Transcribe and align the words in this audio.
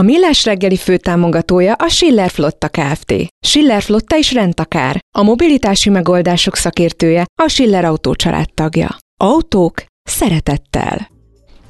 A 0.00 0.02
Millás 0.02 0.44
reggeli 0.44 0.76
főtámogatója 0.76 1.72
a 1.72 1.88
Schiller 1.88 2.30
Flotta 2.30 2.68
Kft. 2.68 3.14
Schiller 3.46 3.82
Flotta 3.82 4.16
is 4.16 4.32
rendtakár. 4.32 4.98
A 5.18 5.22
mobilitási 5.22 5.90
megoldások 5.90 6.56
szakértője 6.56 7.24
a 7.42 7.48
Schiller 7.48 7.84
Autó 7.84 8.14
tagja. 8.54 8.96
Autók 9.20 9.84
szeretettel. 10.02 11.08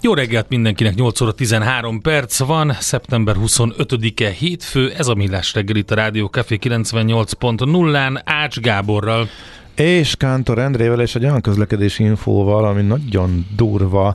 Jó 0.00 0.14
reggelt 0.14 0.48
mindenkinek, 0.48 0.94
8 0.94 1.20
óra 1.20 1.32
13 1.32 2.00
perc 2.00 2.38
van, 2.38 2.72
szeptember 2.80 3.36
25-e 3.38 4.30
hétfő, 4.30 4.92
ez 4.96 5.06
a 5.06 5.14
Millás 5.14 5.54
reggel 5.54 5.76
itt 5.76 5.90
a 5.90 5.94
Rádió 5.94 6.26
Café 6.26 6.58
98.0-án 6.62 8.20
Ács 8.24 8.60
Gáborral. 8.60 9.28
És 9.74 10.16
Kántor 10.16 10.58
Endrével 10.58 11.00
és 11.00 11.14
egy 11.14 11.24
olyan 11.24 11.40
közlekedési 11.40 12.04
infóval, 12.04 12.64
ami 12.64 12.82
nagyon 12.82 13.46
durva 13.56 14.14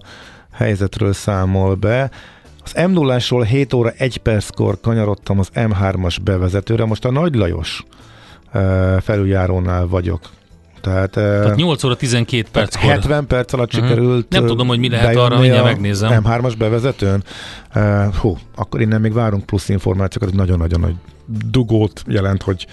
helyzetről 0.52 1.14
számol 1.14 1.76
be. 1.76 2.12
Az 2.64 2.88
m 2.88 2.92
0 2.92 3.44
7 3.44 3.74
óra 3.74 3.90
1 3.98 4.18
perckor 4.18 4.78
kanyarodtam 4.82 5.40
az 5.40 5.50
M3-as 5.54 6.18
bevezetőre, 6.24 6.86
most 6.86 7.06
a 7.06 7.12
Nagy 7.12 7.36
Lajos 7.36 7.84
felüljárónál 9.02 9.88
vagyok. 9.88 10.30
Tehát, 10.82 11.12
Tehát 11.12 11.56
8 11.56 11.84
óra 11.84 11.96
12 11.96 12.48
perc. 12.52 12.76
70 12.76 13.28
perc 13.28 13.54
alatt 13.54 13.74
uh-huh. 13.74 13.90
sikerült 13.90 14.30
Nem 14.30 14.46
tudom, 14.46 14.68
hogy 14.68 14.80
mi 14.80 14.90
lehet 14.90 15.16
arra, 15.16 15.40
mindjárt 15.40 15.64
megnézem. 15.64 16.22
M3-as 16.26 16.54
bevezetőn. 16.58 17.24
Uh, 17.76 18.14
hú, 18.16 18.38
akkor 18.56 18.82
innen 18.82 19.02
még 19.02 19.14
várunk 19.14 19.46
plusz 19.46 19.70
információkat, 19.70 20.30
hogy 20.30 20.38
nagyon-nagyon 20.38 20.80
nagy 20.80 20.96
dugót 21.46 22.04
jelent, 22.08 22.42
hogy 22.42 22.68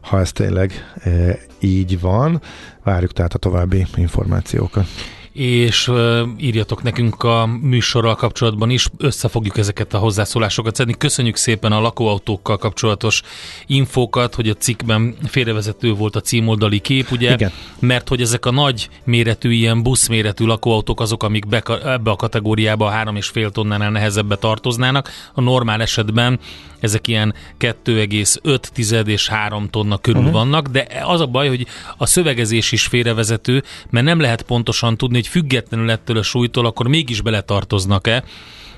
ha 0.00 0.20
ez 0.20 0.32
tényleg 0.32 0.94
uh, 1.06 1.30
így 1.60 2.00
van. 2.00 2.40
Várjuk 2.82 3.12
tehát 3.12 3.34
a 3.34 3.38
további 3.38 3.86
információkat 3.96 4.86
és 5.34 5.90
írjatok 6.38 6.82
nekünk 6.82 7.22
a 7.22 7.46
műsorral 7.60 8.14
kapcsolatban 8.14 8.70
is, 8.70 8.86
összefogjuk 8.98 9.58
ezeket 9.58 9.94
a 9.94 9.98
hozzászólásokat 9.98 10.74
szedni. 10.74 10.94
Köszönjük 10.98 11.36
szépen 11.36 11.72
a 11.72 11.80
lakóautókkal 11.80 12.56
kapcsolatos 12.56 13.22
infókat, 13.66 14.34
hogy 14.34 14.48
a 14.48 14.54
cikkben 14.54 15.16
félrevezető 15.26 15.92
volt 15.92 16.16
a 16.16 16.20
címoldali 16.20 16.78
kép, 16.78 17.10
ugye? 17.10 17.32
Igen. 17.32 17.52
Mert 17.78 18.08
hogy 18.08 18.20
ezek 18.20 18.46
a 18.46 18.50
nagy 18.50 18.88
méretű, 19.04 19.50
ilyen 19.50 19.82
buszméretű 19.82 20.44
lakóautók 20.44 21.00
azok, 21.00 21.22
amik 21.22 21.46
be, 21.46 21.62
ebbe 21.84 22.10
a 22.10 22.16
kategóriába 22.16 22.86
a 22.86 22.90
három 22.90 23.16
és 23.16 23.26
fél 23.26 23.50
tonnánál 23.50 23.90
nehezebbe 23.90 24.36
tartoznának. 24.36 25.10
A 25.32 25.40
normál 25.40 25.80
esetben 25.80 26.38
ezek 26.80 27.08
ilyen 27.08 27.34
2,5 27.58 29.06
és 29.06 29.28
3 29.28 29.70
tonna 29.70 29.98
körül 29.98 30.20
uh-huh. 30.20 30.36
vannak, 30.36 30.68
de 30.68 30.86
az 31.04 31.20
a 31.20 31.26
baj, 31.26 31.48
hogy 31.48 31.66
a 31.96 32.06
szövegezés 32.06 32.72
is 32.72 32.86
félrevezető, 32.86 33.62
mert 33.90 34.06
nem 34.06 34.20
lehet 34.20 34.42
pontosan 34.42 34.96
tudni, 34.96 35.22
hogy 35.24 35.32
függetlenül 35.42 35.90
ettől 35.90 36.16
a 36.16 36.22
súlytól, 36.22 36.66
akkor 36.66 36.88
mégis 36.88 37.20
beletartoznak-e 37.20 38.24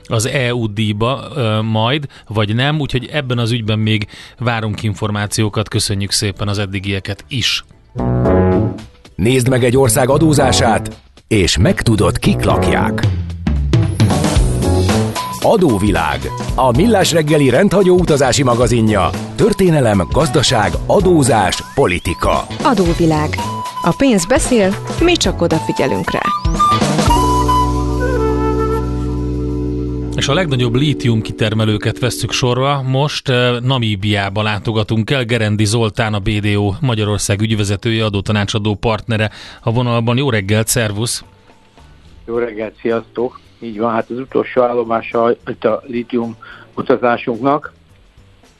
az 0.05 0.27
EU 0.27 0.73
díjba 0.73 1.29
ö, 1.35 1.61
majd, 1.61 2.07
vagy 2.29 2.55
nem, 2.55 2.81
úgyhogy 2.81 3.09
ebben 3.13 3.39
az 3.39 3.51
ügyben 3.51 3.79
még 3.79 4.07
várunk 4.39 4.83
információkat, 4.83 5.69
köszönjük 5.69 6.11
szépen 6.11 6.49
az 6.49 6.59
eddigieket 6.59 7.25
is. 7.29 7.65
Nézd 9.15 9.49
meg 9.49 9.65
egy 9.65 9.77
ország 9.77 10.09
adózását, 10.09 11.01
és 11.29 11.57
megtudod, 11.57 12.19
kik 12.19 12.45
lakják. 12.45 13.07
Adóvilág. 15.41 16.21
A 16.55 16.77
millás 16.77 17.13
reggeli 17.13 17.51
rendhagyó 17.51 17.99
utazási 17.99 18.43
magazinja. 18.43 19.11
Történelem, 19.35 20.07
gazdaság, 20.11 20.73
adózás, 20.87 21.63
politika. 21.75 22.47
Adóvilág. 22.63 23.29
A 23.83 23.95
pénz 23.99 24.27
beszél, 24.27 24.77
mi 25.01 25.17
csak 25.17 25.43
odafigyelünk 25.43 26.11
rá. 26.11 26.46
És 30.17 30.29
a 30.29 30.35
legnagyobb 30.35 30.75
lítium 30.75 31.23
kitermelőket 31.23 31.99
vesszük 31.99 32.31
sorra. 32.31 32.83
Most 32.83 33.29
eh, 33.29 33.61
Namíbiába 33.61 34.43
látogatunk 34.43 35.11
el. 35.11 35.25
Gerendi 35.25 35.65
Zoltán, 35.65 36.15
a 36.15 36.19
BDO 36.19 36.75
Magyarország 36.81 37.41
ügyvezetője, 37.41 38.05
adótanácsadó 38.05 38.75
partnere 38.75 39.31
a 39.63 39.73
vonalban. 39.73 40.17
Jó 40.17 40.31
reggelt, 40.31 40.67
szervusz! 40.67 41.25
Jó 42.27 42.39
reggelt, 42.39 42.75
sziasztok! 42.81 43.41
Így 43.59 43.79
van, 43.79 43.93
hát 43.93 44.11
az 44.11 44.19
utolsó 44.19 44.63
állomása 44.63 45.37
itt 45.47 45.65
a 45.65 45.83
litium 45.87 46.37
utazásunknak. 46.75 47.73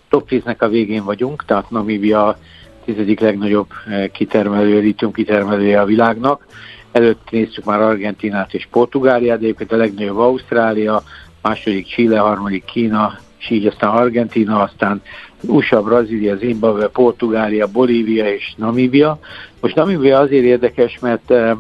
Top 0.09 0.29
10-nek 0.31 0.59
a 0.59 0.69
végén 0.69 1.05
vagyunk, 1.05 1.45
tehát 1.45 1.71
Namíbia 1.71 2.39
tizedik 2.85 3.21
legnagyobb 3.21 3.69
eh, 3.89 4.09
kitermelő, 4.09 4.81
litium 4.81 5.13
kitermelője 5.13 5.81
a 5.81 5.85
világnak. 5.85 6.47
Előtt 6.93 7.31
néztük 7.31 7.65
már 7.65 7.81
Argentinát 7.81 8.55
és 8.55 8.69
Portugáliát, 8.71 9.39
de 9.39 9.45
egyébként 9.45 9.73
a 9.73 9.77
legnagyobb 9.77 10.19
Ausztrália, 10.19 11.03
második 11.47 11.87
Chile, 11.87 12.19
harmadik 12.19 12.65
Kína, 12.65 13.19
és 13.39 13.51
így 13.51 13.67
aztán 13.67 13.91
Argentina, 13.91 14.63
aztán 14.63 15.03
USA, 15.41 15.83
Brazília, 15.83 16.37
Zimbabwe, 16.37 16.89
Portugália, 16.89 17.67
Bolívia 17.67 18.33
és 18.33 18.55
Namíbia. 18.57 19.19
Most 19.61 19.75
Namíbia 19.75 20.19
azért 20.19 20.45
érdekes, 20.45 20.99
mert 20.99 21.31
e, 21.31 21.57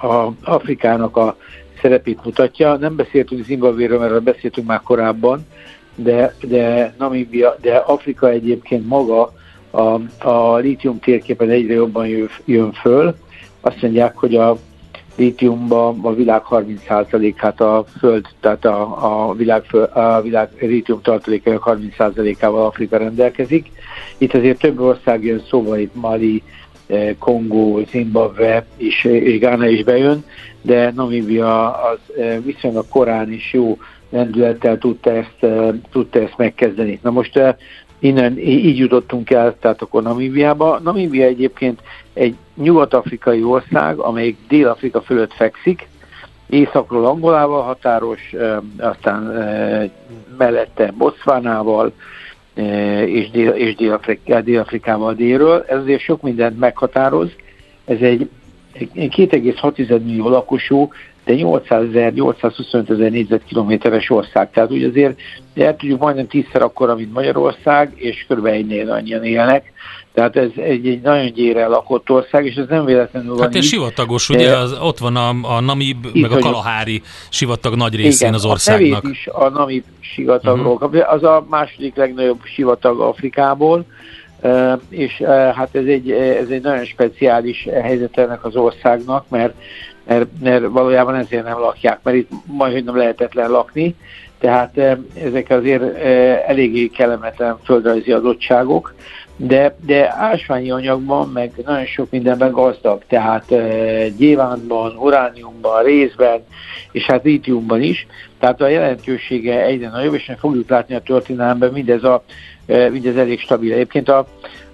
a 0.00 0.32
Afrikának 0.44 1.16
a 1.16 1.36
szerepét 1.82 2.24
mutatja. 2.24 2.76
Nem 2.76 2.96
beszéltünk 2.96 3.44
Zimbabvéről, 3.44 3.98
mert 3.98 4.22
beszéltünk 4.22 4.66
már 4.66 4.80
korábban, 4.82 5.46
de, 5.94 6.34
de 6.40 6.94
Namibia, 6.98 7.56
de 7.60 7.74
Afrika 7.76 8.28
egyébként 8.28 8.86
maga 8.86 9.32
a, 9.70 10.00
a 10.28 10.56
lítium 10.56 10.98
térképen 10.98 11.50
egyre 11.50 11.74
jobban 11.74 12.06
jön 12.44 12.72
föl. 12.72 13.14
Azt 13.60 13.82
mondják, 13.82 14.16
hogy 14.16 14.36
a 14.36 14.56
lítiumban 15.18 15.98
a 16.02 16.14
világ 16.14 16.42
30%-át 16.50 17.60
a 17.60 17.84
föld, 17.98 18.26
tehát 18.40 18.64
a, 18.64 19.28
a 19.28 19.34
világ, 19.34 19.62
a 19.92 20.20
világ 20.20 20.48
lítium 20.60 21.02
tartalékának 21.02 21.78
30%-ával 21.98 22.66
Afrika 22.66 22.96
rendelkezik. 22.96 23.70
Itt 24.18 24.34
azért 24.34 24.58
több 24.58 24.80
ország 24.80 25.24
jön 25.24 25.42
szóval, 25.48 25.78
itt 25.78 25.94
Mali, 25.94 26.42
eh, 26.86 27.14
Kongó, 27.18 27.80
Zimbabwe 27.90 28.66
és, 28.76 29.04
és 29.04 29.38
Ghana 29.38 29.68
is 29.68 29.84
bejön, 29.84 30.24
de 30.62 30.92
Namibia 30.94 31.72
az 31.72 31.98
eh, 32.18 32.38
viszonylag 32.44 32.84
korán 32.88 33.32
is 33.32 33.52
jó 33.52 33.78
lendülettel 34.10 34.78
tudta 34.78 35.10
ezt, 35.10 35.36
eh, 35.40 35.68
tudta 35.90 36.20
ezt 36.20 36.36
megkezdeni. 36.36 36.98
Na 37.02 37.10
most 37.10 37.40
innen 37.98 38.38
így 38.38 38.78
jutottunk 38.78 39.30
el, 39.30 39.56
tehát 39.60 39.82
akkor 39.82 40.02
Namíbiába. 40.02 40.78
Namíbia 40.82 41.26
egyébként 41.26 41.80
egy 42.12 42.34
nyugat-afrikai 42.54 43.42
ország, 43.42 43.98
amelyik 43.98 44.36
Dél-Afrika 44.48 45.00
fölött 45.00 45.32
fekszik, 45.32 45.88
északról 46.48 47.06
Angolával 47.06 47.62
határos, 47.62 48.34
aztán 48.78 49.22
mellette 50.38 50.92
Botswanával, 50.96 51.92
és, 53.04 53.30
Dél- 53.30 53.56
és 53.56 53.74
Dél-Afrikával 54.44 55.14
Dél 55.14 55.26
délről. 55.26 55.64
Ez 55.68 55.78
azért 55.78 56.00
sok 56.00 56.22
mindent 56.22 56.58
meghatároz. 56.58 57.30
Ez 57.84 58.00
egy 58.00 58.28
2,6 58.94 60.04
millió 60.04 60.28
lakosú, 60.28 60.90
de 61.28 61.34
800 61.34 61.88
ezer, 61.88 62.12
825 62.12 62.90
ezer 62.90 63.10
négyzetkilométeres 63.10 64.10
ország. 64.10 64.50
Tehát 64.50 64.70
úgy 64.70 64.84
azért 64.84 65.20
el 65.54 65.76
tudjuk 65.76 66.00
majdnem 66.00 66.26
tízszer 66.26 66.62
akkora, 66.62 66.94
mint 66.94 67.12
Magyarország, 67.12 67.92
és 67.94 68.26
kb. 68.28 68.46
egynél 68.46 68.90
annyian 68.90 69.24
élnek. 69.24 69.72
Tehát 70.14 70.36
ez 70.36 70.50
egy, 70.56 70.86
egy 70.86 71.00
nagyon 71.00 71.32
gyére 71.32 71.66
lakott 71.66 72.10
ország, 72.10 72.46
és 72.46 72.54
ez 72.54 72.66
nem 72.68 72.84
véletlenül 72.84 73.34
van 73.34 73.40
Hát 73.40 73.56
ez 73.56 73.64
sivatagos, 73.64 74.28
ugye 74.28 74.56
az, 74.56 74.78
ott 74.80 74.98
van 74.98 75.16
a, 75.16 75.56
a 75.56 75.60
Namib, 75.60 76.06
meg 76.12 76.30
a 76.30 76.38
Kalahári 76.38 77.02
sivatag 77.30 77.74
nagy 77.74 77.94
részén 77.94 78.28
igen, 78.28 78.34
az 78.34 78.44
országnak. 78.44 79.04
A 79.04 79.08
is 79.08 79.26
a 79.26 79.48
Namib 79.48 79.84
sivatagról 80.00 80.78
uh-huh. 80.80 81.12
Az 81.12 81.22
a 81.22 81.46
második 81.50 81.96
legnagyobb 81.96 82.40
sivatag 82.44 83.00
Afrikából, 83.00 83.84
és 84.88 85.22
hát 85.54 85.68
ez 85.72 85.84
egy, 85.84 86.10
ez 86.10 86.48
egy 86.48 86.62
nagyon 86.62 86.84
speciális 86.84 87.68
helyzet 87.82 88.18
ennek 88.18 88.44
az 88.44 88.56
országnak, 88.56 89.28
mert, 89.28 89.54
mert, 90.08 90.26
mert 90.42 90.66
valójában 90.66 91.14
ezért 91.14 91.44
nem 91.44 91.58
lakják, 91.58 91.98
mert 92.02 92.16
itt 92.16 92.30
majd 92.44 92.84
nem 92.84 92.96
lehetetlen 92.96 93.50
lakni, 93.50 93.94
tehát 94.38 94.78
ezek 95.24 95.50
azért 95.50 95.96
eléggé 96.46 96.86
kellemetlen 96.86 97.58
földrajzi 97.64 98.12
adottságok, 98.12 98.94
de, 99.36 99.76
de 99.86 100.14
ásványi 100.16 100.70
anyagban, 100.70 101.28
meg 101.28 101.52
nagyon 101.64 101.84
sok 101.84 102.10
mindenben 102.10 102.52
gazdag, 102.52 103.02
tehát 103.08 103.44
gyévántban, 104.16 104.96
urániumban, 104.96 105.82
részben, 105.82 106.44
és 106.92 107.04
hát 107.04 107.24
lítiumban 107.24 107.82
is, 107.82 108.06
tehát 108.38 108.60
a 108.60 108.68
jelentősége 108.68 109.62
egyre 109.64 109.88
nagyobb, 109.88 110.14
és 110.14 110.32
fogjuk 110.38 110.68
látni 110.68 110.94
a 110.94 111.00
történelemben, 111.00 111.72
mindez, 111.72 112.04
a, 112.04 112.22
mindez 112.66 113.16
elég 113.16 113.40
stabil. 113.40 113.72
Egyébként 113.72 114.08
a, 114.08 114.26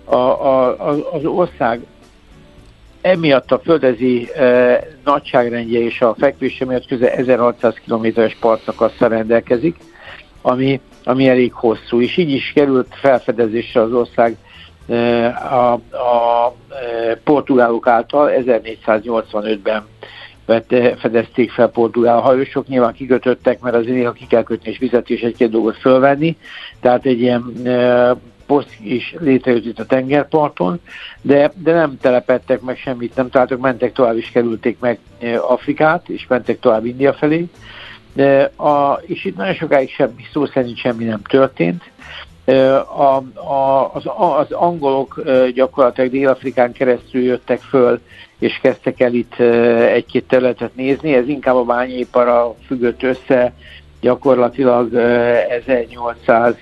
a, 0.04 0.16
a, 0.16 0.69
az 1.12 1.25
ország 1.25 1.81
emiatt 3.04 3.52
a 3.52 3.58
földezi 3.58 4.28
e, 4.32 4.78
nagyságrendje 5.04 5.80
és 5.80 6.00
a 6.00 6.14
fekvése 6.18 6.64
miatt 6.64 6.86
közel 6.86 7.08
1600 7.08 7.74
km-es 7.86 8.36
partszakasszal 8.40 9.08
rendelkezik, 9.08 9.76
ami, 10.42 10.80
ami 11.04 11.28
elég 11.28 11.52
hosszú, 11.52 12.00
és 12.00 12.16
így 12.16 12.30
is 12.30 12.52
került 12.54 12.94
felfedezésre 13.00 13.80
az 13.80 13.92
ország 13.92 14.36
e, 14.88 15.26
a, 15.36 15.72
a 15.72 16.54
e, 16.68 17.16
portugálok 17.24 17.86
által. 17.86 18.30
1485-ben 18.36 19.86
vette, 20.46 20.96
fedezték 20.96 21.50
fel 21.50 21.68
portugál 21.68 22.20
hajósok, 22.20 22.66
nyilván 22.66 22.92
kikötöttek, 22.92 23.60
mert 23.60 23.76
azért 23.76 23.96
néha 23.96 24.12
ki 24.12 24.26
kell 24.26 24.42
kötni 24.42 24.70
és 24.70 24.78
vizet 24.78 25.10
és 25.10 25.20
egy-két 25.20 25.50
dolgot 25.50 25.76
fölvenni, 25.76 26.36
tehát 26.80 27.06
egy 27.06 27.20
ilyen 27.20 27.52
e, 27.64 28.16
poszt 28.46 28.76
is 28.81 29.14
létrejött 29.19 29.64
itt 29.64 29.79
a 29.79 29.87
tengerparton, 29.87 30.81
de, 31.23 31.52
de 31.55 31.73
nem 31.73 31.99
telepettek 32.00 32.61
meg 32.61 32.76
semmit, 32.76 33.17
nem 33.17 33.31
találtak, 33.31 33.61
mentek 33.61 33.93
tovább 33.93 34.17
is 34.17 34.31
kerülték 34.31 34.79
meg 34.79 34.99
e, 35.20 35.41
Afrikát, 35.41 36.08
és 36.08 36.26
mentek 36.29 36.61
tovább 36.61 36.85
India 36.85 37.12
felé, 37.12 37.46
de 38.12 38.43
a, 38.56 39.00
és 39.06 39.25
itt 39.25 39.37
nagyon 39.37 39.55
sokáig 39.55 39.91
semmi, 39.91 40.23
szó 40.32 40.46
szerint 40.46 40.76
semmi 40.76 41.05
nem 41.05 41.23
történt. 41.23 41.82
E, 42.44 42.79
a, 42.81 43.23
a, 43.35 43.91
az, 43.94 44.02
az 44.38 44.52
angolok 44.52 45.23
e, 45.26 45.50
gyakorlatilag 45.50 46.11
Dél-Afrikán 46.11 46.73
keresztül 46.73 47.23
jöttek 47.23 47.61
föl, 47.61 48.00
és 48.38 48.58
kezdtek 48.62 49.00
el 49.00 49.14
itt 49.14 49.35
egy-két 49.88 50.25
területet 50.25 50.75
nézni, 50.75 51.14
ez 51.14 51.29
inkább 51.29 51.56
a 51.56 51.64
bányépara 51.64 52.55
függött 52.67 53.02
össze, 53.02 53.52
gyakorlatilag 54.00 54.94
1800 54.94 56.55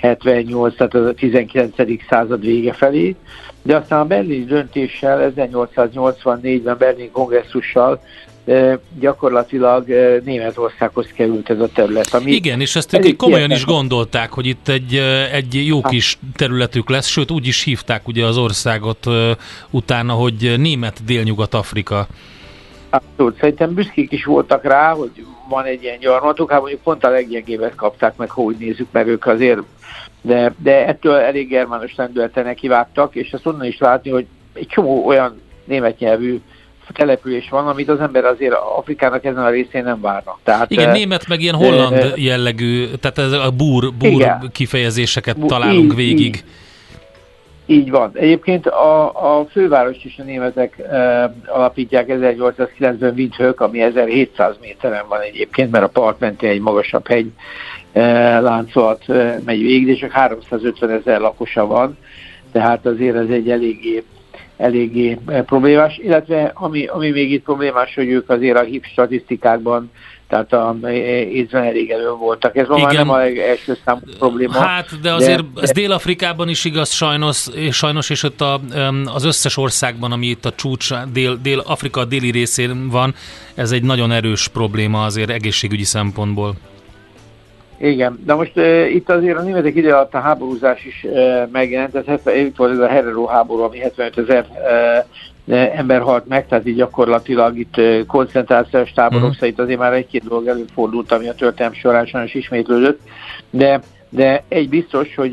78, 0.00 0.76
tehát 0.76 0.94
az 0.94 1.06
a 1.06 1.14
19. 1.14 1.74
század 2.08 2.40
vége 2.40 2.72
felé, 2.72 3.16
de 3.62 3.76
aztán 3.76 4.00
a 4.00 4.04
berlini 4.04 4.44
döntéssel, 4.44 5.32
1884-ben 5.36 6.76
Berlin 6.78 7.10
kongresszussal 7.10 8.00
gyakorlatilag 8.98 9.86
Németországhoz 10.24 11.06
került 11.14 11.50
ez 11.50 11.60
a 11.60 11.68
terület. 11.74 12.14
Ami 12.14 12.32
Igen, 12.32 12.60
és 12.60 12.76
ezt 12.76 13.04
ők 13.04 13.16
komolyan 13.16 13.50
is 13.50 13.64
gondolták, 13.64 14.32
hogy 14.32 14.46
itt 14.46 14.68
egy, 14.68 14.94
egy 15.32 15.66
jó 15.66 15.80
kis 15.80 16.18
területük 16.36 16.88
lesz, 16.88 17.06
sőt 17.06 17.30
úgy 17.30 17.46
is 17.46 17.62
hívták 17.62 18.08
ugye 18.08 18.24
az 18.24 18.36
országot 18.36 19.06
utána, 19.70 20.12
hogy 20.12 20.54
Német 20.58 21.04
Délnyugat-Afrika. 21.04 22.06
Abszolút, 22.90 23.38
szerintem 23.38 23.74
büszkék 23.74 24.12
is 24.12 24.24
voltak 24.24 24.64
rá, 24.64 24.92
hogy 24.92 25.10
van 25.48 25.64
egy 25.64 25.82
ilyen 25.82 25.98
gyarmatuk, 25.98 26.50
hát 26.50 26.60
mondjuk 26.60 26.82
pont 26.82 27.04
a 27.04 27.08
leggyengébbet 27.08 27.74
kapták 27.74 28.16
meg, 28.16 28.30
ha 28.30 28.42
úgy 28.42 28.56
nézzük 28.56 28.86
meg 28.90 29.06
ők 29.06 29.26
azért, 29.26 29.60
de, 30.28 30.52
de 30.56 30.86
ettől 30.86 31.14
elég 31.14 31.48
germános 31.48 31.94
lendületen 31.96 32.44
nekivágtak, 32.44 33.14
és 33.14 33.32
azt 33.32 33.46
onnan 33.46 33.66
is 33.66 33.78
látni, 33.78 34.10
hogy 34.10 34.26
egy 34.52 34.66
csomó 34.66 35.06
olyan 35.06 35.40
német 35.64 35.98
nyelvű 35.98 36.40
település 36.92 37.48
van, 37.48 37.66
amit 37.66 37.88
az 37.88 38.00
ember 38.00 38.24
azért 38.24 38.54
Afrikának 38.76 39.24
ezen 39.24 39.44
a 39.44 39.50
részén 39.50 39.84
nem 39.84 40.00
várna. 40.00 40.38
Tehát, 40.42 40.70
igen, 40.70 40.90
német 40.90 41.28
meg 41.28 41.40
ilyen 41.40 41.54
holland 41.54 41.94
de, 41.94 42.12
jellegű, 42.14 42.86
tehát 43.00 43.18
ez 43.18 43.32
a 43.32 43.50
búr, 43.56 43.92
búr 43.98 44.10
igen, 44.10 44.50
kifejezéseket 44.52 45.36
találunk 45.46 45.90
így, 45.90 45.96
végig. 45.96 46.34
Így, 46.34 46.44
így 47.70 47.90
van. 47.90 48.10
Egyébként 48.14 48.66
a, 48.66 49.38
a 49.40 49.44
főváros 49.44 50.04
is 50.04 50.18
a 50.18 50.22
németek 50.22 50.78
e, 50.78 51.34
alapítják 51.46 52.06
1809-ben 52.08 53.14
Windhoek, 53.16 53.60
ami 53.60 53.82
1700 53.82 54.56
méteren 54.60 55.04
van 55.08 55.20
egyébként, 55.20 55.70
mert 55.70 55.84
a 55.84 56.00
part 56.00 56.20
mentén 56.20 56.50
egy 56.50 56.60
magasabb 56.60 57.06
hegy 57.06 57.30
e, 57.92 58.40
láncolat 58.40 59.08
e, 59.08 59.40
megy 59.44 59.62
végig, 59.62 59.88
és 59.88 59.98
csak 59.98 60.10
350 60.10 60.90
ezer 60.90 61.20
lakosa 61.20 61.66
van, 61.66 61.98
tehát 62.52 62.86
azért 62.86 63.16
ez 63.16 63.28
egy 63.28 63.50
eléggé 63.50 64.02
eléggé 64.56 65.18
problémás, 65.46 65.98
illetve 65.98 66.50
ami, 66.54 66.86
ami 66.86 67.10
még 67.10 67.32
itt 67.32 67.44
problémás, 67.44 67.94
hogy 67.94 68.08
ők 68.08 68.30
azért 68.30 68.58
a 68.58 68.62
HIP 68.62 68.84
statisztikákban 68.84 69.90
tehát 70.28 70.52
a 70.52 70.76
észben 70.88 71.64
elég 71.64 71.90
elő 71.90 72.10
voltak. 72.10 72.56
Ez 72.56 72.68
ma 72.68 72.76
Igen. 72.76 72.86
már 72.86 72.94
nem 72.94 73.10
a 73.10 73.20
első 73.20 73.78
számú 73.84 74.00
probléma. 74.18 74.52
Hát, 74.52 75.00
de 75.00 75.12
azért 75.12 75.52
de, 75.52 75.60
ez 75.62 75.70
Dél-Afrikában 75.70 76.48
is 76.48 76.64
igaz 76.64 76.90
sajnos, 76.90 77.46
és 77.54 77.76
sajnos, 77.76 78.10
és 78.10 78.22
ott 78.22 78.40
a, 78.40 78.60
az 79.14 79.24
összes 79.24 79.56
országban, 79.56 80.12
ami 80.12 80.26
itt 80.26 80.44
a 80.44 80.52
csúcs 80.52 80.88
Dél, 81.12 81.38
Dél-Afrika 81.42 82.04
déli 82.04 82.30
részén 82.30 82.88
van, 82.88 83.14
ez 83.54 83.72
egy 83.72 83.82
nagyon 83.82 84.12
erős 84.12 84.48
probléma 84.48 85.04
azért 85.04 85.30
egészségügyi 85.30 85.84
szempontból. 85.84 86.54
Igen, 87.80 88.22
de 88.24 88.34
most 88.34 88.56
uh, 88.56 88.94
itt 88.94 89.10
azért 89.10 89.38
a 89.38 89.42
németek 89.42 89.74
ide 89.74 89.94
alatt 89.94 90.14
a 90.14 90.20
háborúzás 90.20 90.84
is 90.84 91.04
uh, 91.04 91.50
megjelent, 91.52 91.94
ez 91.94 92.20
itt 92.34 92.56
volt 92.56 92.72
ez 92.72 92.78
a 92.78 92.88
Herero 92.88 93.26
háború, 93.26 93.62
ami 93.62 93.78
75 93.78 94.18
ezer 94.18 94.46
ember 95.48 96.00
halt 96.00 96.28
meg, 96.28 96.46
tehát 96.46 96.66
így 96.66 96.76
gyakorlatilag 96.76 97.58
itt 97.58 98.06
koncentrációs 98.06 98.92
táborok 98.92 99.28
mm. 99.28 99.38
szerint 99.38 99.58
azért 99.58 99.78
már 99.78 99.92
egy-két 99.92 100.28
dolog 100.28 100.46
előfordult, 100.46 101.12
ami 101.12 101.28
a 101.28 101.34
történelem 101.34 101.74
során 101.78 102.06
sajnos 102.06 102.34
ismétlődött, 102.34 103.00
de, 103.50 103.80
de 104.08 104.42
egy 104.48 104.68
biztos, 104.68 105.14
hogy 105.14 105.32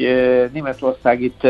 Németország 0.53 1.21
itt 1.21 1.47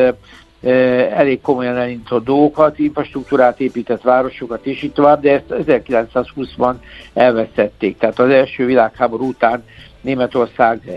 elég 1.11 1.41
komolyan 1.41 1.77
elindított 1.77 2.25
dolgokat, 2.25 2.79
infrastruktúrát 2.79 3.59
épített 3.59 4.01
városokat 4.01 4.65
és 4.65 4.83
így 4.83 4.91
tovább, 4.91 5.21
de 5.21 5.31
ezt 5.31 5.65
1920-ban 5.67 6.73
elvesztették. 7.13 7.97
Tehát 7.97 8.19
az 8.19 8.29
első 8.29 8.65
világháború 8.65 9.27
után 9.27 9.63
Németország 10.01 10.87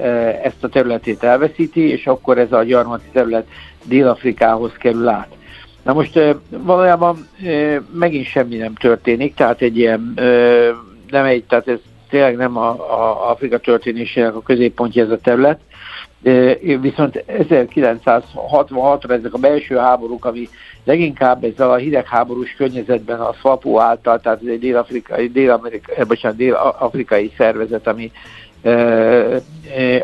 ezt 0.42 0.64
a 0.64 0.68
területét 0.68 1.22
elveszíti, 1.22 1.90
és 1.90 2.06
akkor 2.06 2.38
ez 2.38 2.52
a 2.52 2.62
gyarmati 2.62 3.08
terület 3.12 3.46
Dél-Afrikához 3.84 4.72
kerül 4.78 5.08
át. 5.08 5.37
Na 5.88 5.94
most 5.94 6.20
valójában 6.48 7.28
megint 7.92 8.26
semmi 8.26 8.56
nem 8.56 8.74
történik, 8.74 9.34
tehát 9.34 9.60
egy 9.60 9.78
ilyen, 9.78 10.12
nem 11.10 11.24
egy, 11.24 11.44
tehát 11.44 11.68
ez 11.68 11.78
tényleg 12.08 12.36
nem 12.36 12.56
a, 12.56 12.68
a 12.68 13.30
Afrika 13.30 13.58
történésének 13.58 14.34
a 14.34 14.42
középpontja 14.42 15.04
ez 15.04 15.10
a 15.10 15.18
terület, 15.18 15.60
viszont 16.80 17.24
1966-ra 17.28 19.10
ezek 19.10 19.34
a 19.34 19.38
belső 19.38 19.76
háborúk, 19.76 20.24
ami 20.24 20.48
leginkább 20.84 21.44
ezzel 21.44 21.70
a 21.70 21.76
hidegháborús 21.76 22.54
környezetben 22.56 23.20
a 23.20 23.32
SWAPO 23.32 23.78
által, 23.78 24.20
tehát 24.20 24.42
ez 24.42 24.48
egy 24.48 24.58
dél-afrikai, 24.58 25.28
dél-amerikai, 25.28 26.04
bocsánat, 26.04 26.36
dél-afrikai 26.36 27.32
szervezet, 27.36 27.86
ami 27.86 28.12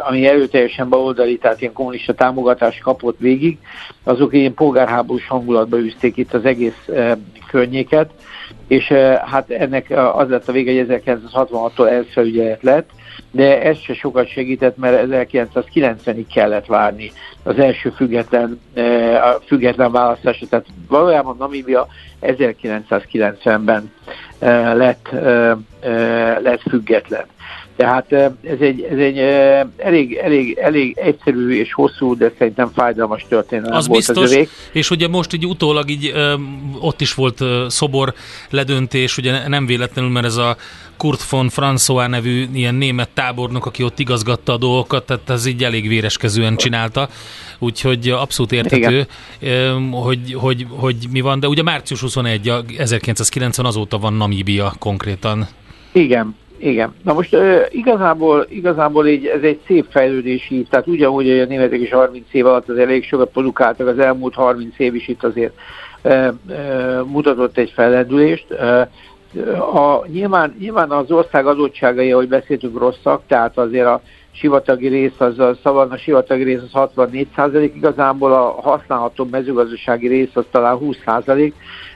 ami 0.09 0.27
erőteljesen 0.27 0.89
baloldali, 0.89 1.39
tehát 1.39 1.61
ilyen 1.61 1.73
kommunista 1.73 2.15
támogatást 2.15 2.83
kapott 2.83 3.19
végig, 3.19 3.59
azok 4.05 4.35
ilyen 4.35 4.55
polgárháborús 4.55 5.27
hangulatba 5.29 5.79
üzték 5.79 6.17
itt 6.17 6.35
az 6.35 6.45
egész 6.45 6.89
környéket, 7.49 8.11
és 8.69 8.87
hát 9.25 9.51
ennek 9.51 9.91
az 10.15 10.29
lett 10.29 10.49
a 10.49 10.53
vége, 10.53 10.84
hogy 10.84 11.03
1966-tól 11.06 11.91
ENSZ 11.91 12.13
felügyelet 12.13 12.63
lett, 12.63 12.91
de 13.31 13.63
ez 13.63 13.79
se 13.79 13.94
sokat 13.94 14.29
segített, 14.29 14.77
mert 14.77 15.06
1990-ig 15.11 16.25
kellett 16.34 16.67
várni 16.67 17.13
az 17.43 17.58
első 17.58 17.91
független, 17.91 18.61
független 19.46 19.93
választásra. 19.93 20.46
Tehát 20.46 20.67
valójában 20.89 21.37
Namíbia 21.39 21.87
1990-ben 22.23 23.93
lett, 24.75 25.08
lett 26.43 26.63
független. 26.69 27.25
Tehát 27.76 28.12
ez 28.12 28.60
egy, 28.60 28.88
ez 28.90 28.98
egy 28.98 29.19
elég, 29.76 30.14
elég, 30.14 30.58
elég 30.60 30.96
egyszerű 30.98 31.50
és 31.50 31.72
hosszú, 31.72 32.16
de 32.16 32.32
szerintem 32.38 32.70
fájdalmas 32.74 33.26
történet 33.28 33.70
az 33.70 33.86
volt 33.86 33.98
biztos, 33.98 34.24
az 34.24 34.32
övék. 34.32 34.48
És 34.72 34.90
ugye 34.90 35.08
most 35.08 35.32
így 35.32 35.46
utólag 35.46 35.90
így 35.90 36.12
ott 36.81 37.00
is 37.00 37.14
volt 37.14 37.44
szobor 37.69 38.14
ledöntés, 38.50 39.16
ugye 39.16 39.48
nem 39.48 39.66
véletlenül, 39.66 40.10
mert 40.10 40.26
ez 40.26 40.36
a 40.36 40.56
Kurt 40.96 41.28
von 41.28 41.50
François 41.56 42.08
nevű 42.08 42.46
ilyen 42.52 42.74
német 42.74 43.08
tábornok, 43.08 43.66
aki 43.66 43.82
ott 43.82 43.98
igazgatta 43.98 44.52
a 44.52 44.56
dolgokat, 44.56 45.06
tehát 45.06 45.31
ez 45.31 45.46
így 45.46 45.64
elég 45.64 45.88
véreskezően 45.88 46.56
csinálta, 46.56 47.08
úgyhogy 47.58 48.08
abszolút 48.08 48.52
értető, 48.52 49.06
hogy, 49.90 50.34
hogy, 50.34 50.66
hogy 50.69 50.96
mi 51.10 51.20
van, 51.20 51.40
de 51.40 51.48
ugye 51.48 51.62
március 51.62 52.00
21, 52.00 52.52
1990 52.78 53.66
azóta 53.66 53.98
van 53.98 54.12
Namíbia 54.12 54.74
konkrétan. 54.78 55.48
Igen, 55.93 56.36
igen. 56.65 56.94
Na 57.03 57.13
most 57.13 57.35
uh, 57.35 57.61
igazából, 57.69 58.47
igazából 58.49 59.06
így, 59.06 59.27
ez 59.27 59.43
egy 59.43 59.61
szép 59.67 59.87
fejlődési, 59.91 60.67
tehát 60.71 60.87
ugyanúgy, 60.87 61.27
hogy 61.27 61.41
a 61.41 61.44
németek 61.44 61.81
is 61.81 61.91
30 61.91 62.27
év 62.33 62.47
alatt 62.47 62.69
az 62.69 62.77
elég 62.77 63.05
sokat 63.05 63.31
produkáltak, 63.31 63.87
az 63.87 63.99
elmúlt 63.99 64.35
30 64.35 64.79
év 64.79 64.94
is 64.94 65.09
itt 65.09 65.25
azért 65.25 65.53
uh, 66.03 66.29
uh, 66.49 67.06
mutatott 67.06 67.56
egy 67.56 67.71
fellendülést. 67.71 68.47
Uh, 68.51 68.81
a, 69.77 70.06
nyilván, 70.06 70.55
nyilván 70.59 70.91
az 70.91 71.11
ország 71.11 71.47
adottságai, 71.47 72.13
ahogy 72.13 72.29
beszéltünk, 72.29 72.79
rosszak, 72.79 73.23
tehát 73.27 73.59
azért 73.59 73.87
a 73.87 74.01
sivatagi 74.33 74.89
rész, 74.89 75.21
az 75.21 75.39
a 75.39 75.56
szavanna 75.63 75.97
sivatagi 75.97 76.43
rész 76.43 76.61
az 76.63 76.73
64 76.73 77.29
százalék, 77.37 77.75
igazából 77.75 78.33
a 78.33 78.61
használható 78.61 79.27
mezőgazdasági 79.31 80.09
rész 80.09 80.31
az 80.37 80.44
talán 80.51 80.77
20 80.77 80.97
százalék, 81.05 81.55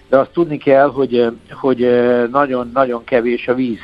de 0.09 0.19
azt 0.19 0.33
tudni 0.33 0.57
kell, 0.57 0.93
hogy 1.51 1.91
nagyon-nagyon 2.31 3.05
kevés 3.05 3.49
a 3.49 3.55
víz. 3.55 3.81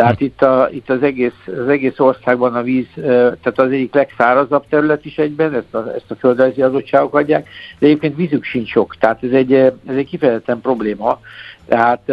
Tehát 0.00 0.20
itt, 0.20 0.42
a, 0.42 0.68
itt 0.72 0.90
az, 0.90 1.02
egész, 1.02 1.32
az 1.46 1.68
egész 1.68 1.98
országban 1.98 2.54
a 2.54 2.62
víz, 2.62 2.86
tehát 2.94 3.58
az 3.58 3.70
egyik 3.70 3.94
legszárazabb 3.94 4.64
terület 4.68 5.04
is 5.04 5.18
egyben, 5.18 5.54
ezt 5.54 5.74
a, 5.74 5.94
ezt 5.94 6.10
a 6.10 6.14
földrajzi 6.14 6.62
adottságok 6.62 7.14
adják, 7.14 7.48
de 7.78 7.86
egyébként 7.86 8.16
vízük 8.16 8.44
sincs 8.44 8.70
sok, 8.70 8.96
tehát 8.96 9.22
ez 9.22 9.30
egy, 9.30 9.52
ez 9.52 9.96
egy 9.96 10.06
kifejezetten 10.06 10.60
probléma, 10.60 11.20
tehát 11.68 12.12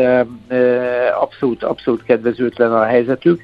abszolút, 1.20 1.64
abszolút 1.64 2.04
kedvezőtlen 2.04 2.74
a 2.74 2.84
helyzetük. 2.84 3.42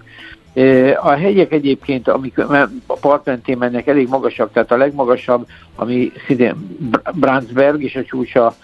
A 1.01 1.09
hegyek 1.09 1.51
egyébként, 1.51 2.07
amik 2.07 2.37
a 2.85 2.97
partmentén 3.01 3.57
mennek, 3.57 3.87
elég 3.87 4.07
magasak, 4.07 4.51
tehát 4.51 4.71
a 4.71 4.77
legmagasabb, 4.77 5.47
ami 5.75 6.11
szintén 6.27 6.77
Brandsberg 7.13 7.83
és 7.83 7.95
a 7.95 8.03
csúcsa 8.03 8.55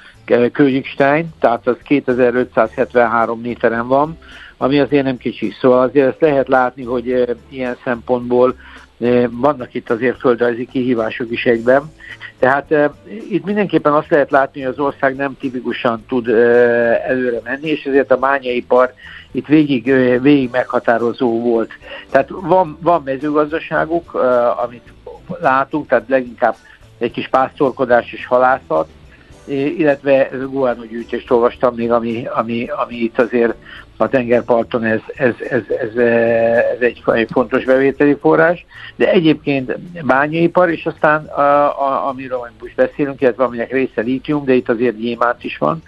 Königstein, 0.52 1.30
tehát 1.40 1.68
az 1.68 1.78
2573 1.84 3.40
méteren 3.40 3.88
van, 3.88 4.18
ami 4.62 4.80
azért 4.80 5.04
nem 5.04 5.18
kicsi. 5.18 5.54
Szóval 5.62 5.82
azért 5.82 6.08
ezt 6.08 6.22
lehet 6.22 6.48
látni, 6.48 6.84
hogy 6.84 7.36
ilyen 7.50 7.78
szempontból 7.84 8.56
vannak 9.30 9.74
itt 9.74 9.90
azért 9.90 10.20
földrajzi 10.20 10.68
kihívások 10.68 11.32
is 11.32 11.46
egyben. 11.46 11.92
Tehát 12.40 12.72
e, 12.72 12.94
itt 13.30 13.46
mindenképpen 13.46 13.94
azt 13.94 14.10
lehet 14.10 14.32
látni, 14.32 14.62
hogy 14.62 14.72
az 14.72 14.80
ország 14.80 15.16
nem 15.16 15.38
tipikusan 15.40 16.04
tud 16.08 16.28
e, 16.28 16.34
előre 17.08 17.40
menni, 17.44 17.70
és 17.70 17.86
ezért 17.86 18.12
a 18.12 18.18
bányaipar 18.18 18.94
itt 19.32 19.48
végig, 19.48 19.84
végig 20.22 20.50
meghatározó 20.52 21.42
volt. 21.42 21.72
Tehát 22.10 22.30
van, 22.30 22.78
van 22.82 23.02
mezőgazdaságuk, 23.06 24.14
amit 24.64 24.94
látunk, 25.42 25.88
tehát 25.88 26.06
leginkább 26.08 26.56
egy 26.98 27.12
kis 27.12 27.28
pásztorkodás 27.28 28.14
és 28.14 28.26
halászat, 28.26 28.88
illetve 29.78 30.30
ez 30.30 30.42
a 30.42 30.48
guánógyűjtést 30.48 31.32
olvastam 31.32 31.76
még, 31.76 31.92
ami, 31.92 32.28
ami, 32.34 32.70
ami 32.86 32.96
itt 32.96 33.20
azért 33.20 33.56
a 34.02 34.10
tengerparton 34.10 34.84
ez, 34.84 35.00
ez, 35.16 35.34
ez, 35.50 35.62
ez, 35.68 35.96
ez 35.96 36.80
egy, 36.80 37.28
fontos 37.32 37.64
bevételi 37.64 38.18
forrás, 38.22 38.66
de 38.96 39.12
egyébként 39.12 39.80
bányaipar, 40.06 40.70
és 40.70 40.86
aztán 40.86 41.26
a, 41.26 41.42
a, 41.88 42.08
amiről 42.08 42.52
most 42.60 42.76
beszélünk, 42.76 43.22
illetve 43.22 43.44
aminek 43.44 43.72
része 43.72 44.02
lítium, 44.02 44.46
de 44.46 44.54
itt 44.54 44.70
azért 44.70 44.98
gyémánt 44.98 45.44
is 45.44 45.58
van, 45.58 45.82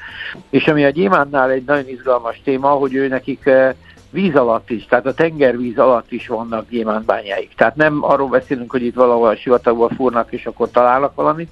és 0.50 0.68
ami 0.68 0.86
a 0.86 0.90
gyémántnál 0.90 1.50
egy 1.50 1.64
nagyon 1.66 1.88
izgalmas 1.88 2.42
téma, 2.44 2.70
hogy 2.70 2.94
ő 2.94 3.08
nekik 3.08 3.46
eh, 3.46 3.74
víz 4.10 4.36
alatt 4.36 4.70
is, 4.70 4.86
tehát 4.86 5.06
a 5.06 5.14
tengervíz 5.14 5.78
alatt 5.78 6.12
is 6.12 6.28
vannak 6.28 6.70
gyémántbányáik. 6.70 7.52
Tehát 7.56 7.76
nem 7.76 8.04
arról 8.04 8.28
beszélünk, 8.28 8.72
hogy 8.72 8.84
itt 8.84 8.96
valahol 8.96 9.28
a 9.28 9.36
sivatagban 9.36 9.90
fúrnak, 9.90 10.32
és 10.32 10.46
akkor 10.46 10.70
találnak 10.72 11.16
valamit, 11.16 11.50